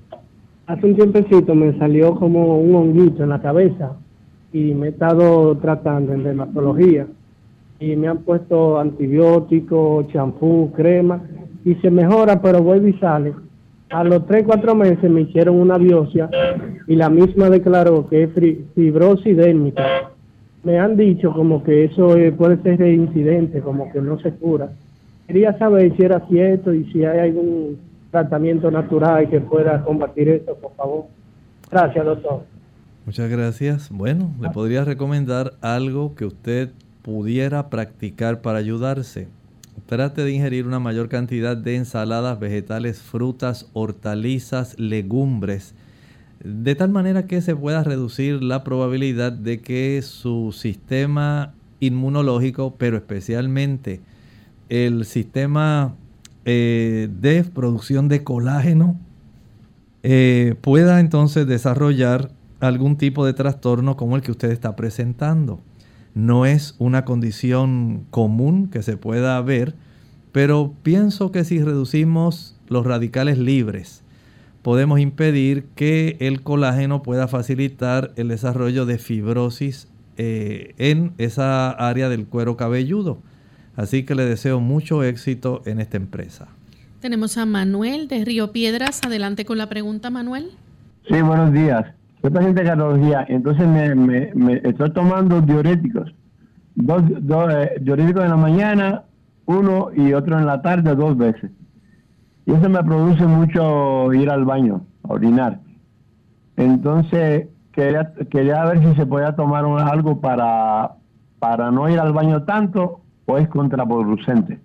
hace 0.66 0.86
un 0.86 0.94
tiempecito 0.96 1.54
me 1.54 1.76
salió 1.78 2.14
como 2.14 2.58
un 2.58 2.74
honguito 2.74 3.22
en 3.22 3.30
la 3.30 3.40
cabeza 3.40 3.92
y 4.52 4.74
me 4.74 4.86
he 4.86 4.90
estado 4.90 5.56
tratando 5.58 6.12
en 6.12 6.24
dermatología 6.24 7.06
y 7.80 7.96
me 7.96 8.08
han 8.08 8.18
puesto 8.18 8.78
antibióticos, 8.78 10.08
champú, 10.08 10.72
crema 10.74 11.22
y 11.64 11.74
se 11.76 11.90
mejora, 11.90 12.40
pero 12.40 12.62
vuelve 12.62 12.90
y 12.90 12.92
sale. 12.94 13.32
A 13.90 14.02
los 14.04 14.26
3, 14.26 14.44
4 14.46 14.74
meses 14.74 15.10
me 15.10 15.22
hicieron 15.22 15.56
una 15.56 15.76
biopsia 15.76 16.30
y 16.86 16.96
la 16.96 17.10
misma 17.10 17.50
declaró 17.50 18.08
que 18.08 18.24
es 18.24 18.30
fibrosis 18.74 19.36
dérmica. 19.36 20.10
Me 20.62 20.78
han 20.78 20.96
dicho 20.96 21.32
como 21.32 21.62
que 21.62 21.84
eso 21.84 22.16
puede 22.36 22.56
ser 22.62 22.78
reincidente, 22.78 23.60
como 23.60 23.92
que 23.92 24.00
no 24.00 24.18
se 24.18 24.32
cura. 24.32 24.70
Quería 25.26 25.56
saber 25.58 25.94
si 25.96 26.02
era 26.02 26.20
cierto 26.28 26.72
y 26.72 26.84
si 26.92 27.04
hay 27.04 27.18
algún 27.18 27.76
tratamiento 28.14 28.70
natural 28.70 29.28
que 29.28 29.40
pueda 29.40 29.82
combatir 29.82 30.28
esto, 30.28 30.54
por 30.54 30.72
favor. 30.76 31.06
Gracias, 31.68 32.04
doctor. 32.04 32.44
Muchas 33.04 33.28
gracias. 33.28 33.90
Bueno, 33.90 34.32
le 34.40 34.50
podría 34.50 34.84
recomendar 34.84 35.54
algo 35.60 36.14
que 36.14 36.24
usted 36.24 36.70
pudiera 37.02 37.70
practicar 37.70 38.40
para 38.40 38.58
ayudarse. 38.58 39.26
Trate 39.86 40.22
de 40.22 40.30
ingerir 40.30 40.64
una 40.66 40.78
mayor 40.78 41.08
cantidad 41.08 41.56
de 41.56 41.74
ensaladas, 41.74 42.38
vegetales, 42.38 43.02
frutas, 43.02 43.68
hortalizas, 43.72 44.78
legumbres, 44.78 45.74
de 46.42 46.76
tal 46.76 46.90
manera 46.90 47.26
que 47.26 47.40
se 47.40 47.56
pueda 47.56 47.82
reducir 47.82 48.44
la 48.44 48.62
probabilidad 48.62 49.32
de 49.32 49.60
que 49.60 50.00
su 50.02 50.52
sistema 50.52 51.52
inmunológico, 51.80 52.76
pero 52.78 52.96
especialmente 52.96 54.00
el 54.68 55.04
sistema 55.04 55.96
eh, 56.44 57.08
de 57.20 57.44
producción 57.44 58.08
de 58.08 58.24
colágeno, 58.24 58.98
eh, 60.02 60.54
pueda 60.60 61.00
entonces 61.00 61.46
desarrollar 61.46 62.30
algún 62.60 62.96
tipo 62.96 63.24
de 63.24 63.32
trastorno 63.32 63.96
como 63.96 64.16
el 64.16 64.22
que 64.22 64.30
usted 64.30 64.50
está 64.50 64.76
presentando. 64.76 65.60
No 66.14 66.46
es 66.46 66.74
una 66.78 67.04
condición 67.04 68.04
común 68.10 68.68
que 68.68 68.82
se 68.82 68.96
pueda 68.96 69.40
ver, 69.40 69.74
pero 70.32 70.74
pienso 70.82 71.32
que 71.32 71.44
si 71.44 71.62
reducimos 71.62 72.56
los 72.68 72.86
radicales 72.86 73.38
libres, 73.38 74.02
podemos 74.62 75.00
impedir 75.00 75.64
que 75.74 76.16
el 76.20 76.42
colágeno 76.42 77.02
pueda 77.02 77.28
facilitar 77.28 78.12
el 78.16 78.28
desarrollo 78.28 78.86
de 78.86 78.98
fibrosis 78.98 79.88
eh, 80.16 80.74
en 80.78 81.12
esa 81.18 81.70
área 81.70 82.08
del 82.08 82.26
cuero 82.26 82.56
cabelludo. 82.56 83.18
Así 83.76 84.04
que 84.04 84.14
le 84.14 84.24
deseo 84.24 84.60
mucho 84.60 85.02
éxito 85.02 85.62
en 85.66 85.80
esta 85.80 85.96
empresa. 85.96 86.48
Tenemos 87.00 87.36
a 87.36 87.44
Manuel 87.44 88.08
de 88.08 88.24
Río 88.24 88.52
Piedras. 88.52 89.00
Adelante 89.04 89.44
con 89.44 89.58
la 89.58 89.68
pregunta, 89.68 90.10
Manuel. 90.10 90.52
Sí, 91.08 91.20
buenos 91.20 91.52
días. 91.52 91.84
Soy 92.22 92.30
paciente 92.30 92.62
de 92.62 92.68
cardiología, 92.68 93.26
entonces 93.28 93.66
me, 93.66 93.94
me, 94.34 94.54
estoy 94.64 94.90
tomando 94.92 95.42
diuréticos. 95.42 96.14
Dos, 96.74 97.02
dos 97.20 97.52
eh, 97.52 97.76
diuréticos 97.80 98.24
en 98.24 98.30
la 98.30 98.36
mañana, 98.36 99.02
uno 99.44 99.88
y 99.94 100.14
otro 100.14 100.38
en 100.38 100.46
la 100.46 100.62
tarde, 100.62 100.94
dos 100.94 101.18
veces. 101.18 101.50
Y 102.46 102.52
eso 102.52 102.70
me 102.70 102.82
produce 102.82 103.26
mucho 103.26 104.10
ir 104.14 104.30
al 104.30 104.46
baño, 104.46 104.86
a 105.02 105.12
orinar. 105.12 105.60
Entonces, 106.56 107.48
quería, 107.72 108.12
quería 108.30 108.64
ver 108.64 108.80
si 108.80 108.94
se 108.94 109.04
podía 109.04 109.36
tomar 109.36 109.66
algo 109.66 110.22
para, 110.22 110.92
para 111.38 111.70
no 111.70 111.90
ir 111.90 112.00
al 112.00 112.14
baño 112.14 112.44
tanto 112.44 113.03
o 113.26 113.38
es 113.38 113.48
contraproducente. 113.48 114.58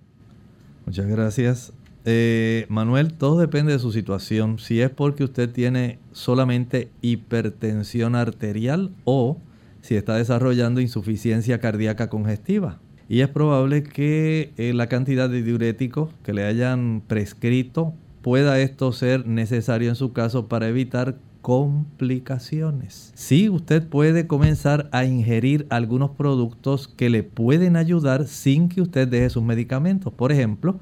Muchas 0.86 1.06
gracias. 1.06 1.72
Eh, 2.04 2.66
Manuel, 2.68 3.12
todo 3.14 3.38
depende 3.38 3.72
de 3.72 3.78
su 3.78 3.92
situación. 3.92 4.58
Si 4.58 4.80
es 4.80 4.90
porque 4.90 5.24
usted 5.24 5.50
tiene 5.50 5.98
solamente 6.12 6.90
hipertensión 7.02 8.14
arterial 8.14 8.90
o 9.04 9.36
si 9.82 9.96
está 9.96 10.16
desarrollando 10.16 10.80
insuficiencia 10.80 11.58
cardíaca 11.58 12.08
congestiva. 12.08 12.78
Y 13.08 13.20
es 13.20 13.28
probable 13.28 13.82
que 13.82 14.52
eh, 14.56 14.72
la 14.72 14.86
cantidad 14.86 15.28
de 15.28 15.42
diuréticos 15.42 16.10
que 16.22 16.32
le 16.32 16.44
hayan 16.44 17.02
prescrito 17.06 17.92
pueda 18.22 18.60
esto 18.60 18.92
ser 18.92 19.26
necesario 19.26 19.88
en 19.88 19.96
su 19.96 20.12
caso 20.12 20.46
para 20.46 20.68
evitar 20.68 21.16
complicaciones. 21.40 23.12
Sí, 23.14 23.48
usted 23.48 23.86
puede 23.86 24.26
comenzar 24.26 24.88
a 24.92 25.04
ingerir 25.04 25.66
algunos 25.70 26.10
productos 26.10 26.88
que 26.88 27.10
le 27.10 27.22
pueden 27.22 27.76
ayudar 27.76 28.26
sin 28.26 28.68
que 28.68 28.82
usted 28.82 29.08
deje 29.08 29.30
sus 29.30 29.42
medicamentos. 29.42 30.12
Por 30.12 30.32
ejemplo, 30.32 30.78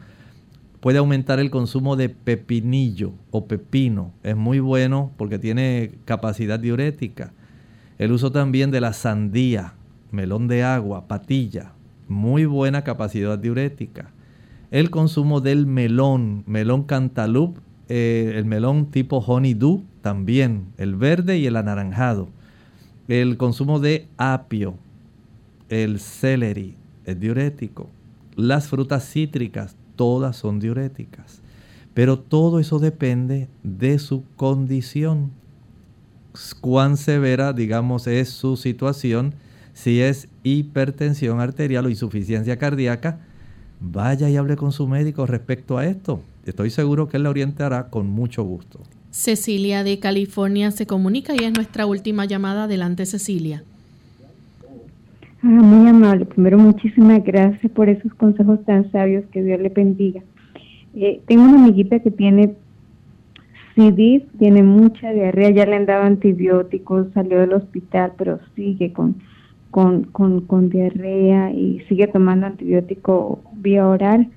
puede 0.81 0.99
aumentar 0.99 1.39
el 1.39 1.51
consumo 1.51 1.97
de 1.97 2.09
pepinillo 2.09 3.13
o 3.31 3.47
pepino. 3.47 4.13
Es 4.23 4.37
muy 4.37 4.61
bueno 4.61 5.13
porque 5.17 5.39
tiene 5.39 5.93
capacidad 6.05 6.59
diurética. 6.59 7.33
El 7.99 8.13
uso 8.13 8.33
también 8.33 8.71
de 8.71 8.81
la 8.81 8.93
sandía, 8.93 9.75
melón 10.11 10.49
de 10.49 10.63
agua, 10.63 11.09
patilla, 11.09 11.73
muy 12.09 12.47
buena 12.47 12.83
capacidad 12.83 13.39
diurética. 13.39 14.11
El 14.71 14.91
consumo 14.91 15.41
del 15.41 15.67
melón, 15.67 16.45
melón 16.47 16.85
cantaloupe, 16.85 17.61
eh, 17.89 18.35
el 18.37 18.45
melón 18.45 18.91
tipo 18.91 19.19
honeydew 19.19 19.83
también, 20.01 20.67
el 20.77 20.97
verde 20.97 21.39
y 21.39 21.47
el 21.47 21.57
anaranjado. 21.57 22.29
El 23.09 23.37
consumo 23.37 23.81
de 23.81 24.07
apio, 24.17 24.75
el 25.69 25.99
celery, 25.99 26.77
es 27.05 27.19
diurético. 27.19 27.89
Las 28.37 28.69
frutas 28.69 29.11
cítricas, 29.11 29.77
todas 29.97 30.37
son 30.37 30.61
diuréticas. 30.61 31.41
Pero 31.95 32.19
todo 32.19 32.61
eso 32.61 32.79
depende 32.79 33.49
de 33.63 33.99
su 33.99 34.25
condición. 34.37 35.31
Cuán 36.61 36.97
severa, 36.97 37.53
digamos, 37.53 38.07
es 38.07 38.29
su 38.29 38.57
situación. 38.57 39.35
Si 39.73 40.01
es 40.01 40.29
hipertensión 40.43 41.41
arterial 41.41 41.87
o 41.87 41.89
insuficiencia 41.89 42.59
cardíaca, 42.59 43.21
vaya 43.81 44.29
y 44.29 44.37
hable 44.37 44.57
con 44.57 44.73
su 44.73 44.87
médico 44.87 45.27
respecto 45.27 45.79
a 45.79 45.87
esto. 45.87 46.23
Estoy 46.45 46.71
seguro 46.71 47.09
que 47.09 47.17
él 47.17 47.25
le 47.25 47.29
orientará 47.31 47.89
con 47.89 48.07
mucho 48.09 48.43
gusto. 48.43 48.81
Cecilia 49.11 49.85
de 49.85 49.99
California 49.99 50.71
se 50.71 50.87
comunica 50.87 51.35
y 51.35 51.45
es 51.45 51.55
nuestra 51.55 51.87
última 51.87 52.25
llamada. 52.27 52.65
Adelante, 52.65 53.07
Cecilia. 53.07 53.63
Ah, 55.43 55.47
muy 55.47 55.89
amable. 55.89 56.27
Primero, 56.27 56.59
muchísimas 56.59 57.25
gracias 57.25 57.71
por 57.73 57.89
esos 57.89 58.13
consejos 58.15 58.65
tan 58.65 58.91
sabios. 58.93 59.25
Que 59.33 59.43
Dios 59.43 59.61
le 59.61 59.69
bendiga. 59.69 60.23
Eh, 60.95 61.21
tengo 61.27 61.45
una 61.45 61.63
amiguita 61.65 62.01
que 62.01 62.11
tiene 62.11 62.55
CD, 63.75 64.27
tiene 64.39 64.65
mucha 64.65 65.13
diarrea, 65.13 65.51
ya 65.51 65.65
le 65.65 65.77
han 65.77 65.87
dado 65.87 66.03
antibióticos, 66.03 67.07
salió 67.15 67.39
del 67.39 67.53
hospital, 67.53 68.13
pero 68.19 68.41
sigue 68.57 68.93
con, 68.93 69.15
con, 69.71 70.05
con, 70.05 70.41
con 70.41 70.69
diarrea 70.69 71.53
y 71.53 71.81
sigue 71.89 72.09
tomando 72.09 72.47
antibiótico 72.47 73.41
vía 73.53 73.87
oral. 73.87 74.29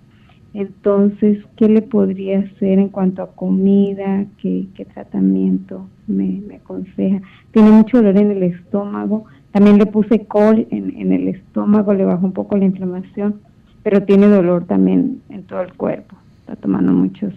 Entonces, 0.54 1.40
¿qué 1.56 1.70
le 1.70 1.82
podría 1.82 2.40
hacer 2.40 2.80
en 2.80 2.90
cuanto 2.90 3.22
a 3.24 3.32
comida? 3.32 4.26
¿Qué, 4.42 4.68
tratamiento 4.94 5.88
me, 6.08 6.42
aconseja? 6.56 7.22
Tiene 7.52 7.72
mucho 7.72 7.98
dolor 7.98 8.18
en 8.18 8.32
el 8.32 8.44
estómago. 8.44 9.26
También 9.52 9.78
le 9.78 9.86
puse 9.86 10.26
col 10.26 10.68
en, 10.72 10.98
en, 10.98 11.14
el 11.14 11.30
estómago, 11.30 11.94
le 11.94 12.06
bajó 12.06 12.26
un 12.26 12.34
poco 12.34 12.58
la 12.58 12.66
inflamación, 12.66 13.42
pero 13.84 14.04
tiene 14.04 14.28
dolor 14.28 14.66
también 14.66 15.22
en 15.30 15.44
todo 15.44 15.62
el 15.62 15.74
cuerpo. 15.74 16.16
Está 16.42 16.56
tomando 16.58 16.92
muchas 16.92 17.34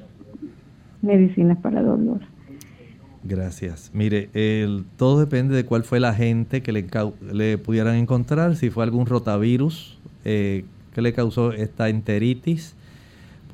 medicinas 1.03 1.59
para 1.59 1.83
dolor. 1.83 2.21
Gracias. 3.23 3.91
Mire, 3.95 4.29
el, 4.35 4.85
todo 4.97 5.21
depende 5.21 5.55
de 5.55 5.65
cuál 5.65 5.85
fue 5.85 5.99
la 5.99 6.11
agente 6.11 6.63
que 6.63 6.73
le, 6.73 6.87
le 7.33 7.59
pudieran 7.59 7.95
encontrar, 7.97 8.57
si 8.57 8.71
fue 8.71 8.85
algún 8.85 9.07
rotavirus 9.07 9.99
eh, 10.25 10.65
que 10.93 11.01
le 11.01 11.13
causó 11.13 11.53
esta 11.53 11.89
enteritis 11.89 12.77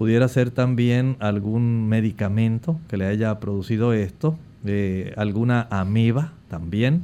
Pudiera 0.01 0.29
ser 0.29 0.51
también 0.51 1.19
algún 1.21 1.87
medicamento 1.87 2.81
que 2.89 2.97
le 2.97 3.05
haya 3.05 3.39
producido 3.39 3.93
esto, 3.93 4.35
eh, 4.65 5.13
alguna 5.19 5.69
ameba 5.71 6.33
también. 6.49 7.03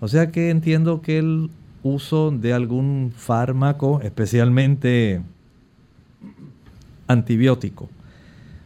O 0.00 0.08
sea 0.08 0.32
que 0.32 0.50
entiendo 0.50 1.02
que 1.02 1.18
el 1.18 1.50
uso 1.84 2.32
de 2.32 2.52
algún 2.52 3.12
fármaco, 3.16 4.00
especialmente 4.02 5.22
antibiótico, 7.06 7.88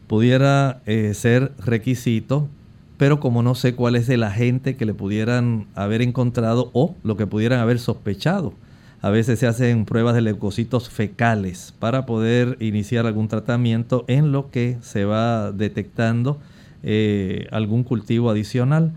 pudiera 0.06 0.80
eh, 0.86 1.12
ser 1.12 1.52
requisito, 1.58 2.48
pero 2.96 3.20
como 3.20 3.42
no 3.42 3.54
sé 3.54 3.74
cuál 3.74 3.96
es 3.96 4.08
el 4.08 4.22
agente 4.22 4.76
que 4.76 4.86
le 4.86 4.94
pudieran 4.94 5.66
haber 5.74 6.00
encontrado 6.00 6.70
o 6.72 6.96
lo 7.02 7.18
que 7.18 7.26
pudieran 7.26 7.60
haber 7.60 7.78
sospechado 7.78 8.54
a 9.02 9.10
veces 9.10 9.38
se 9.38 9.46
hacen 9.46 9.84
pruebas 9.84 10.14
de 10.14 10.22
leucocitos 10.22 10.88
fecales 10.88 11.74
para 11.78 12.06
poder 12.06 12.56
iniciar 12.60 13.06
algún 13.06 13.28
tratamiento 13.28 14.04
en 14.08 14.32
lo 14.32 14.50
que 14.50 14.78
se 14.80 15.04
va 15.04 15.52
detectando 15.52 16.38
eh, 16.82 17.46
algún 17.50 17.84
cultivo 17.84 18.30
adicional. 18.30 18.92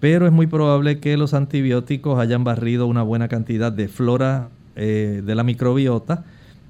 Pero 0.00 0.26
es 0.26 0.32
muy 0.32 0.46
probable 0.46 0.98
que 0.98 1.16
los 1.16 1.34
antibióticos 1.34 2.18
hayan 2.18 2.42
barrido 2.42 2.86
una 2.86 3.02
buena 3.02 3.28
cantidad 3.28 3.70
de 3.70 3.88
flora 3.88 4.48
eh, 4.74 5.22
de 5.24 5.34
la 5.34 5.44
microbiota 5.44 6.24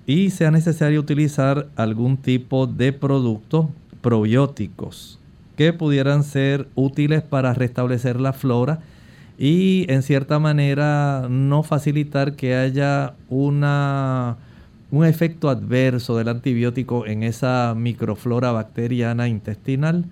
y 0.07 0.30
sea 0.30 0.50
necesario 0.50 1.00
utilizar 1.00 1.68
algún 1.76 2.16
tipo 2.16 2.66
de 2.66 2.92
producto 2.92 3.70
probióticos 4.00 5.18
que 5.57 5.72
pudieran 5.72 6.24
ser 6.24 6.68
útiles 6.74 7.22
para 7.22 7.55
restablecer 7.55 8.20
la 8.20 8.32
flora 8.32 8.80
y 9.43 9.86
en 9.88 10.05
cierta 10.05 10.38
manera 10.38 11.26
no 11.28 11.64
facilitar 11.64 12.36
que 12.36 12.55
haya 12.55 13.14
una, 13.28 14.36
un 14.93 15.05
efecto 15.05 15.49
adverso 15.49 16.16
del 16.16 16.28
antibiótico 16.28 17.07
en 17.07 17.24
esa 17.24 17.74
microflora 17.76 18.53
bacteriana 18.53 19.26
intestinal. 19.26 20.05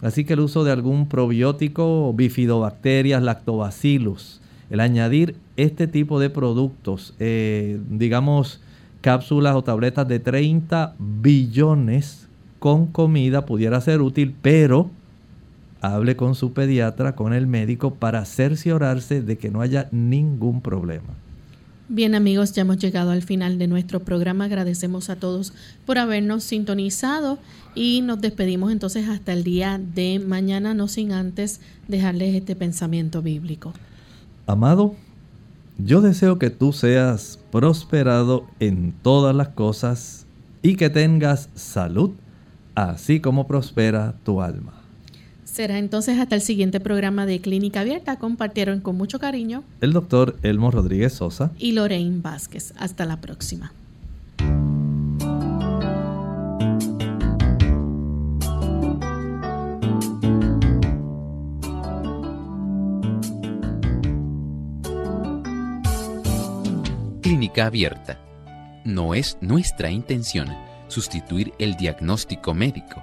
Así 0.00 0.24
que 0.24 0.32
el 0.32 0.40
uso 0.40 0.64
de 0.64 0.72
algún 0.72 1.06
probiótico, 1.06 2.12
bifidobacterias, 2.12 3.22
lactobacillus, 3.22 4.40
el 4.68 4.80
añadir 4.80 5.36
este 5.56 5.86
tipo 5.86 6.18
de 6.18 6.30
productos, 6.30 7.14
eh, 7.20 7.78
digamos 7.88 8.60
cápsulas 9.00 9.54
o 9.54 9.62
tabletas 9.62 10.08
de 10.08 10.18
30 10.18 10.96
billones 10.98 12.26
con 12.58 12.88
comida 12.88 13.46
pudiera 13.46 13.80
ser 13.80 14.00
útil, 14.00 14.34
pero 14.42 14.90
hable 15.82 16.16
con 16.16 16.34
su 16.34 16.52
pediatra, 16.52 17.14
con 17.14 17.34
el 17.34 17.46
médico, 17.46 17.94
para 17.94 18.24
cerciorarse 18.24 19.20
de 19.20 19.36
que 19.36 19.50
no 19.50 19.60
haya 19.60 19.88
ningún 19.90 20.62
problema. 20.62 21.14
Bien 21.88 22.14
amigos, 22.14 22.52
ya 22.52 22.62
hemos 22.62 22.78
llegado 22.78 23.10
al 23.10 23.22
final 23.22 23.58
de 23.58 23.66
nuestro 23.66 24.00
programa. 24.00 24.44
Agradecemos 24.44 25.10
a 25.10 25.16
todos 25.16 25.52
por 25.84 25.98
habernos 25.98 26.44
sintonizado 26.44 27.38
y 27.74 28.00
nos 28.02 28.20
despedimos 28.20 28.72
entonces 28.72 29.08
hasta 29.08 29.32
el 29.32 29.44
día 29.44 29.78
de 29.78 30.18
mañana, 30.20 30.72
no 30.72 30.88
sin 30.88 31.12
antes 31.12 31.60
dejarles 31.88 32.34
este 32.34 32.56
pensamiento 32.56 33.20
bíblico. 33.20 33.74
Amado, 34.46 34.94
yo 35.78 36.00
deseo 36.00 36.38
que 36.38 36.50
tú 36.50 36.72
seas 36.72 37.40
prosperado 37.50 38.46
en 38.60 38.94
todas 39.02 39.34
las 39.34 39.48
cosas 39.48 40.26
y 40.62 40.76
que 40.76 40.90
tengas 40.90 41.50
salud, 41.54 42.12
así 42.76 43.20
como 43.20 43.48
prospera 43.48 44.14
tu 44.24 44.40
alma. 44.40 44.81
Será 45.52 45.76
entonces 45.76 46.18
hasta 46.18 46.34
el 46.34 46.40
siguiente 46.40 46.80
programa 46.80 47.26
de 47.26 47.42
Clínica 47.42 47.80
Abierta. 47.80 48.16
Compartieron 48.16 48.80
con 48.80 48.96
mucho 48.96 49.18
cariño 49.18 49.64
el 49.82 49.92
doctor 49.92 50.38
Elmo 50.42 50.70
Rodríguez 50.70 51.12
Sosa 51.12 51.52
y 51.58 51.72
Lorraine 51.72 52.22
Vázquez. 52.22 52.72
Hasta 52.78 53.04
la 53.04 53.20
próxima. 53.20 53.70
Clínica 67.20 67.66
Abierta. 67.66 68.18
No 68.86 69.12
es 69.12 69.36
nuestra 69.42 69.90
intención 69.90 70.48
sustituir 70.88 71.52
el 71.58 71.76
diagnóstico 71.76 72.54
médico 72.54 73.02